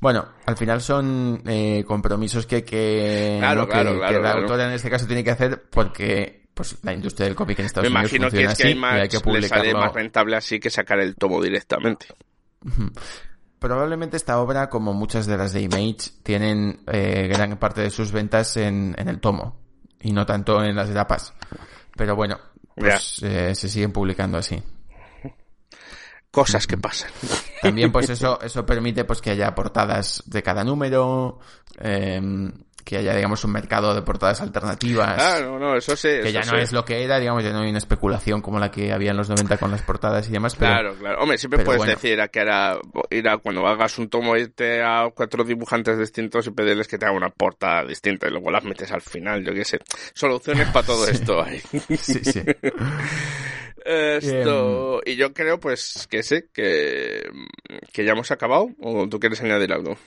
Bueno, 0.00 0.24
al 0.46 0.56
final 0.56 0.80
son 0.80 1.42
eh, 1.46 1.84
compromisos 1.86 2.46
que, 2.46 2.64
que, 2.64 3.36
Claro, 3.40 3.62
¿no? 3.62 3.66
que- 3.66 3.72
claro, 3.72 3.92
que 3.92 3.98
claro, 3.98 4.14
la 4.14 4.20
claro. 4.30 4.40
autora 4.42 4.66
en 4.68 4.72
este 4.74 4.88
caso 4.90 5.06
tiene 5.06 5.24
que 5.24 5.30
hacer 5.32 5.64
porque 5.70 6.48
pues 6.54 6.76
la 6.84 6.92
industria 6.92 7.26
del 7.26 7.34
cómic 7.34 7.58
en 7.58 7.66
Estados 7.66 7.90
Me 7.90 7.96
Unidos 7.98 8.12
imagino 8.12 8.30
que 8.30 8.44
es 8.44 8.56
que 8.56 8.68
hay 8.68 8.74
más, 8.76 8.94
hay 8.94 9.08
que 9.08 9.18
le 9.32 9.48
sale 9.48 9.74
más 9.74 9.92
rentable 9.92 10.36
así 10.36 10.60
que 10.60 10.70
sacar 10.70 11.00
el 11.00 11.16
tomo 11.16 11.42
directamente. 11.42 12.06
Probablemente 13.58 14.16
esta 14.16 14.38
obra, 14.40 14.68
como 14.68 14.92
muchas 14.92 15.26
de 15.26 15.36
las 15.38 15.52
de 15.52 15.62
Image, 15.62 16.10
tienen 16.22 16.80
eh, 16.86 17.28
gran 17.32 17.56
parte 17.58 17.80
de 17.80 17.90
sus 17.90 18.12
ventas 18.12 18.56
en, 18.58 18.94
en 18.98 19.08
el 19.08 19.20
tomo 19.20 19.63
y 20.04 20.12
no 20.12 20.24
tanto 20.24 20.62
en 20.62 20.76
las 20.76 20.90
grapas. 20.90 21.32
Pero 21.96 22.14
bueno, 22.14 22.38
pues 22.76 23.22
eh, 23.22 23.54
se 23.54 23.68
siguen 23.68 23.92
publicando 23.92 24.38
así. 24.38 24.62
Cosas 26.30 26.66
que 26.66 26.76
pasan. 26.76 27.10
También 27.62 27.90
pues 27.90 28.10
eso, 28.10 28.40
eso 28.40 28.66
permite 28.66 29.04
pues 29.04 29.20
que 29.20 29.30
haya 29.30 29.54
portadas 29.54 30.22
de 30.26 30.42
cada 30.42 30.62
número, 30.62 31.38
em, 31.78 32.52
que 32.84 32.98
haya 32.98 33.14
digamos 33.14 33.42
un 33.44 33.52
mercado 33.52 33.94
de 33.94 34.02
portadas 34.02 34.40
alternativas. 34.40 35.16
Ah, 35.18 35.40
no, 35.40 35.58
no, 35.58 35.76
eso 35.76 35.96
sí. 35.96 36.08
que 36.08 36.20
eso 36.20 36.30
ya 36.30 36.40
no 36.40 36.52
sí. 36.52 36.56
es 36.58 36.72
lo 36.72 36.84
que 36.84 37.02
era, 37.02 37.18
digamos, 37.18 37.42
ya 37.42 37.50
no 37.52 37.60
hay 37.60 37.70
una 37.70 37.78
especulación 37.78 38.42
como 38.42 38.58
la 38.58 38.70
que 38.70 38.92
había 38.92 39.10
en 39.12 39.16
los 39.16 39.28
90 39.28 39.56
con 39.56 39.70
las 39.70 39.82
portadas 39.82 40.28
y 40.28 40.32
demás, 40.32 40.54
pero 40.54 40.72
Claro, 40.72 40.94
claro. 40.96 41.22
Hombre, 41.22 41.38
siempre 41.38 41.64
puedes 41.64 41.78
bueno. 41.78 41.94
decir 41.94 42.20
a 42.20 42.28
que 42.28 42.40
era 42.40 42.78
ir 43.10 43.28
a 43.28 43.38
cuando 43.38 43.66
hagas 43.66 43.98
un 43.98 44.08
tomo 44.08 44.36
irte 44.36 44.82
a 44.82 45.08
cuatro 45.14 45.44
dibujantes 45.44 45.98
distintos 45.98 46.46
y 46.46 46.50
pedirles 46.50 46.88
que 46.88 46.98
te 46.98 47.06
hagan 47.06 47.16
una 47.16 47.30
portada 47.30 47.84
distinta 47.84 48.26
y 48.28 48.30
luego 48.30 48.50
las 48.50 48.64
metes 48.64 48.92
al 48.92 49.02
final, 49.02 49.44
yo 49.44 49.52
qué 49.54 49.64
sé. 49.64 49.78
Soluciones 50.12 50.68
para 50.68 50.86
todo 50.86 51.08
esto 51.08 51.42
hay. 51.42 51.58
sí, 51.98 52.20
sí. 52.24 52.42
Esto, 53.84 55.02
Em. 55.04 55.12
y 55.12 55.16
yo 55.16 55.34
creo 55.34 55.60
pues 55.60 56.06
que 56.10 56.22
sí, 56.22 56.36
que, 56.54 57.28
que 57.92 58.04
ya 58.04 58.12
hemos 58.12 58.30
acabado 58.30 58.68
o 58.80 59.06
tú 59.08 59.20
quieres 59.20 59.42
añadir 59.42 59.72
algo. 59.72 59.98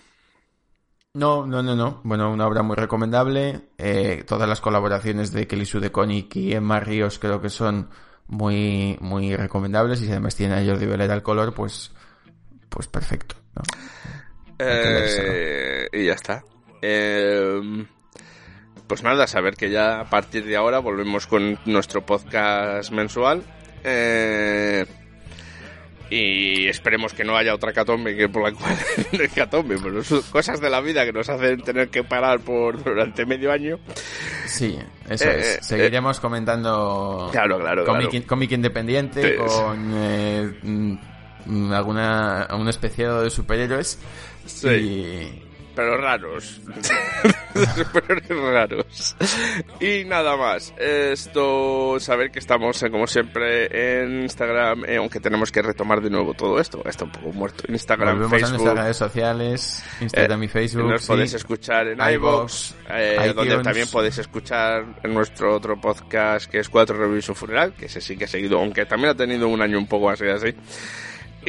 No, 1.13 1.45
no, 1.47 1.63
no, 1.63 1.75
no. 1.75 2.01
Bueno, 2.03 2.31
una 2.31 2.47
obra 2.47 2.61
muy 2.61 2.75
recomendable. 2.75 3.69
Eh, 3.77 4.23
todas 4.27 4.47
las 4.47 4.61
colaboraciones 4.61 5.31
de 5.31 5.47
Kelly 5.47 5.65
Sue 5.65 5.91
y 6.33 6.53
Emma 6.53 6.79
Ríos 6.79 7.17
creo 7.19 7.41
que 7.41 7.49
son 7.49 7.89
muy, 8.27 8.97
muy 8.99 9.35
recomendables 9.35 10.01
y 10.01 10.05
si 10.05 10.11
además 10.11 10.35
tiene 10.35 10.55
a 10.55 10.65
Jordi 10.65 10.85
Velera 10.85 11.13
al 11.13 11.23
color, 11.23 11.53
pues, 11.53 11.91
pues 12.69 12.87
perfecto. 12.87 13.35
Eh, 14.59 15.87
y 15.91 16.05
ya 16.05 16.13
está. 16.13 16.43
Eh, 16.81 17.85
pues 18.87 19.03
nada, 19.03 19.27
saber 19.27 19.55
que 19.55 19.69
ya 19.69 20.01
a 20.01 20.09
partir 20.09 20.45
de 20.45 20.55
ahora 20.55 20.79
volvemos 20.79 21.27
con 21.27 21.59
nuestro 21.65 22.05
podcast 22.05 22.91
mensual. 22.91 23.43
Eh, 23.83 24.85
y 26.09 26.67
esperemos 26.67 27.13
que 27.13 27.23
no 27.23 27.35
haya 27.35 27.53
otra 27.53 27.73
catombe 27.73 28.15
que 28.15 28.29
por 28.29 28.43
la 28.43 28.51
cual 28.57 28.75
catombe, 29.35 29.77
pero 29.81 30.03
son 30.03 30.21
cosas 30.23 30.61
de 30.61 30.69
la 30.69 30.79
vida 30.81 31.05
que 31.05 31.13
nos 31.13 31.27
hacen 31.29 31.61
tener 31.61 31.89
que 31.89 32.03
parar 32.03 32.39
por 32.39 32.83
durante 32.83 33.25
medio 33.25 33.51
año. 33.51 33.79
Sí, 34.45 34.77
eso 35.09 35.25
Eh, 35.25 35.39
es. 35.39 35.45
eh, 35.55 35.59
Seguiremos 35.61 36.19
comentando 36.19 37.29
Claro, 37.31 37.59
claro, 37.59 37.85
cómic, 37.85 38.09
claro. 38.09 38.25
cómic 38.27 38.51
independiente 38.51 39.35
con 39.35 39.91
eh, 39.95 40.53
mm, 40.63 41.71
alguna 41.73 42.47
un 42.57 42.67
especial 42.69 43.23
de 43.23 43.29
superhéroes. 43.29 43.99
Sí. 44.45 44.67
Y 44.69 45.46
pero 45.77 45.95
raros. 45.95 46.59
Superhéroes 47.75 48.51
raros. 48.51 49.15
Y 49.79 50.05
nada 50.05 50.35
más. 50.35 50.73
Esto, 50.75 51.99
saber 51.99 52.31
que 52.31 52.39
estamos, 52.39 52.81
eh, 52.81 52.89
como 52.89 53.05
siempre, 53.05 54.01
en 54.01 54.23
Instagram, 54.23 54.85
eh, 54.85 54.97
aunque 54.97 55.19
tenemos 55.19 55.51
que 55.51 55.61
retomar 55.61 56.01
de 56.01 56.09
nuevo 56.09 56.33
todo 56.33 56.59
esto. 56.59 56.81
Está 56.83 57.05
un 57.05 57.11
poco 57.11 57.31
muerto. 57.31 57.71
Instagram, 57.71 58.17
volvemos 58.17 58.33
a 58.33 58.37
Facebook. 58.37 58.63
nuestras 58.63 58.83
redes 58.85 58.97
sociales, 58.97 59.83
Instagram 60.01 60.41
eh, 60.41 60.45
y 60.45 60.47
Facebook. 60.47 60.89
Nos 60.89 61.01
sí. 61.01 61.07
podéis 61.07 61.33
escuchar 61.35 61.87
en 61.89 61.99
eh, 62.01 63.33
donde 63.35 63.61
también 63.61 63.87
podéis 63.91 64.17
escuchar 64.17 64.83
en 65.03 65.13
nuestro 65.13 65.55
otro 65.55 65.79
podcast 65.79 66.49
que 66.49 66.57
es 66.57 66.69
Cuatro 66.69 66.97
Reviews 66.97 67.29
of 67.29 67.37
Funeral, 67.37 67.73
que 67.73 67.85
ese 67.85 68.01
sí 68.01 68.17
que 68.17 68.25
ha 68.25 68.27
seguido, 68.27 68.57
aunque 68.57 68.87
también 68.87 69.11
ha 69.11 69.15
tenido 69.15 69.47
un 69.47 69.61
año 69.61 69.77
un 69.77 69.87
poco 69.87 70.09
así 70.09 70.25
así. 70.27 70.55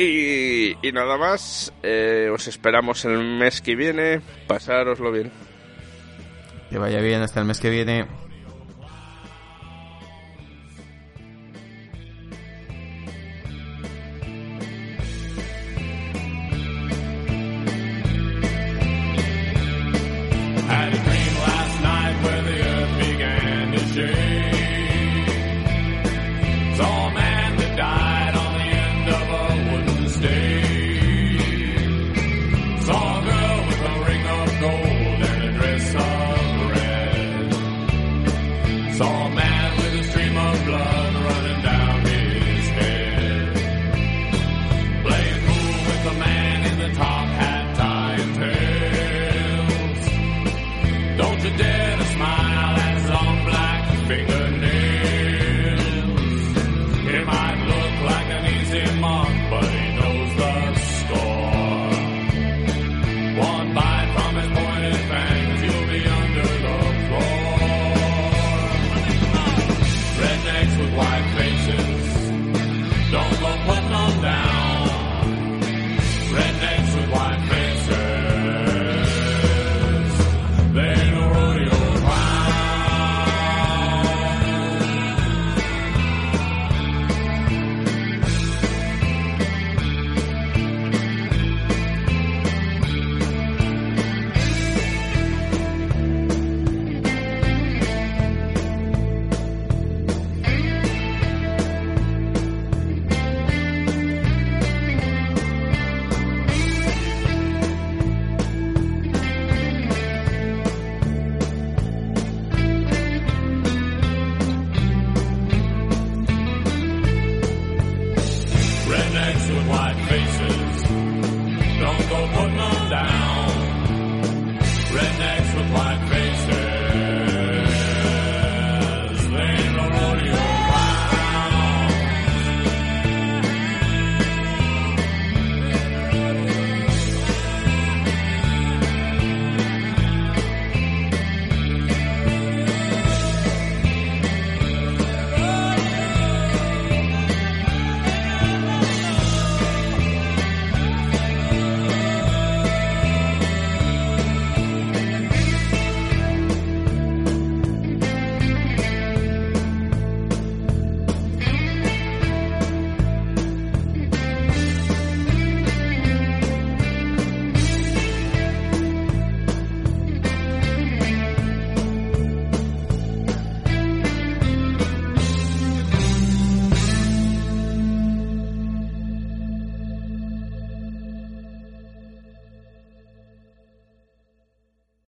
Y, 0.01 0.77
nada 0.93 1.17
más, 1.17 1.73
eh, 1.83 2.31
os 2.33 2.47
esperamos 2.47 3.05
el 3.05 3.19
mes 3.19 3.61
que 3.61 3.75
viene, 3.75 4.21
pasároslo 4.47 5.11
bien. 5.11 5.33
Que 6.71 6.79
vaya 6.79 7.01
bien 7.01 7.21
hasta 7.21 7.41
el 7.41 7.47
mes 7.47 7.59
que 7.59 7.69
viene. 7.69 8.07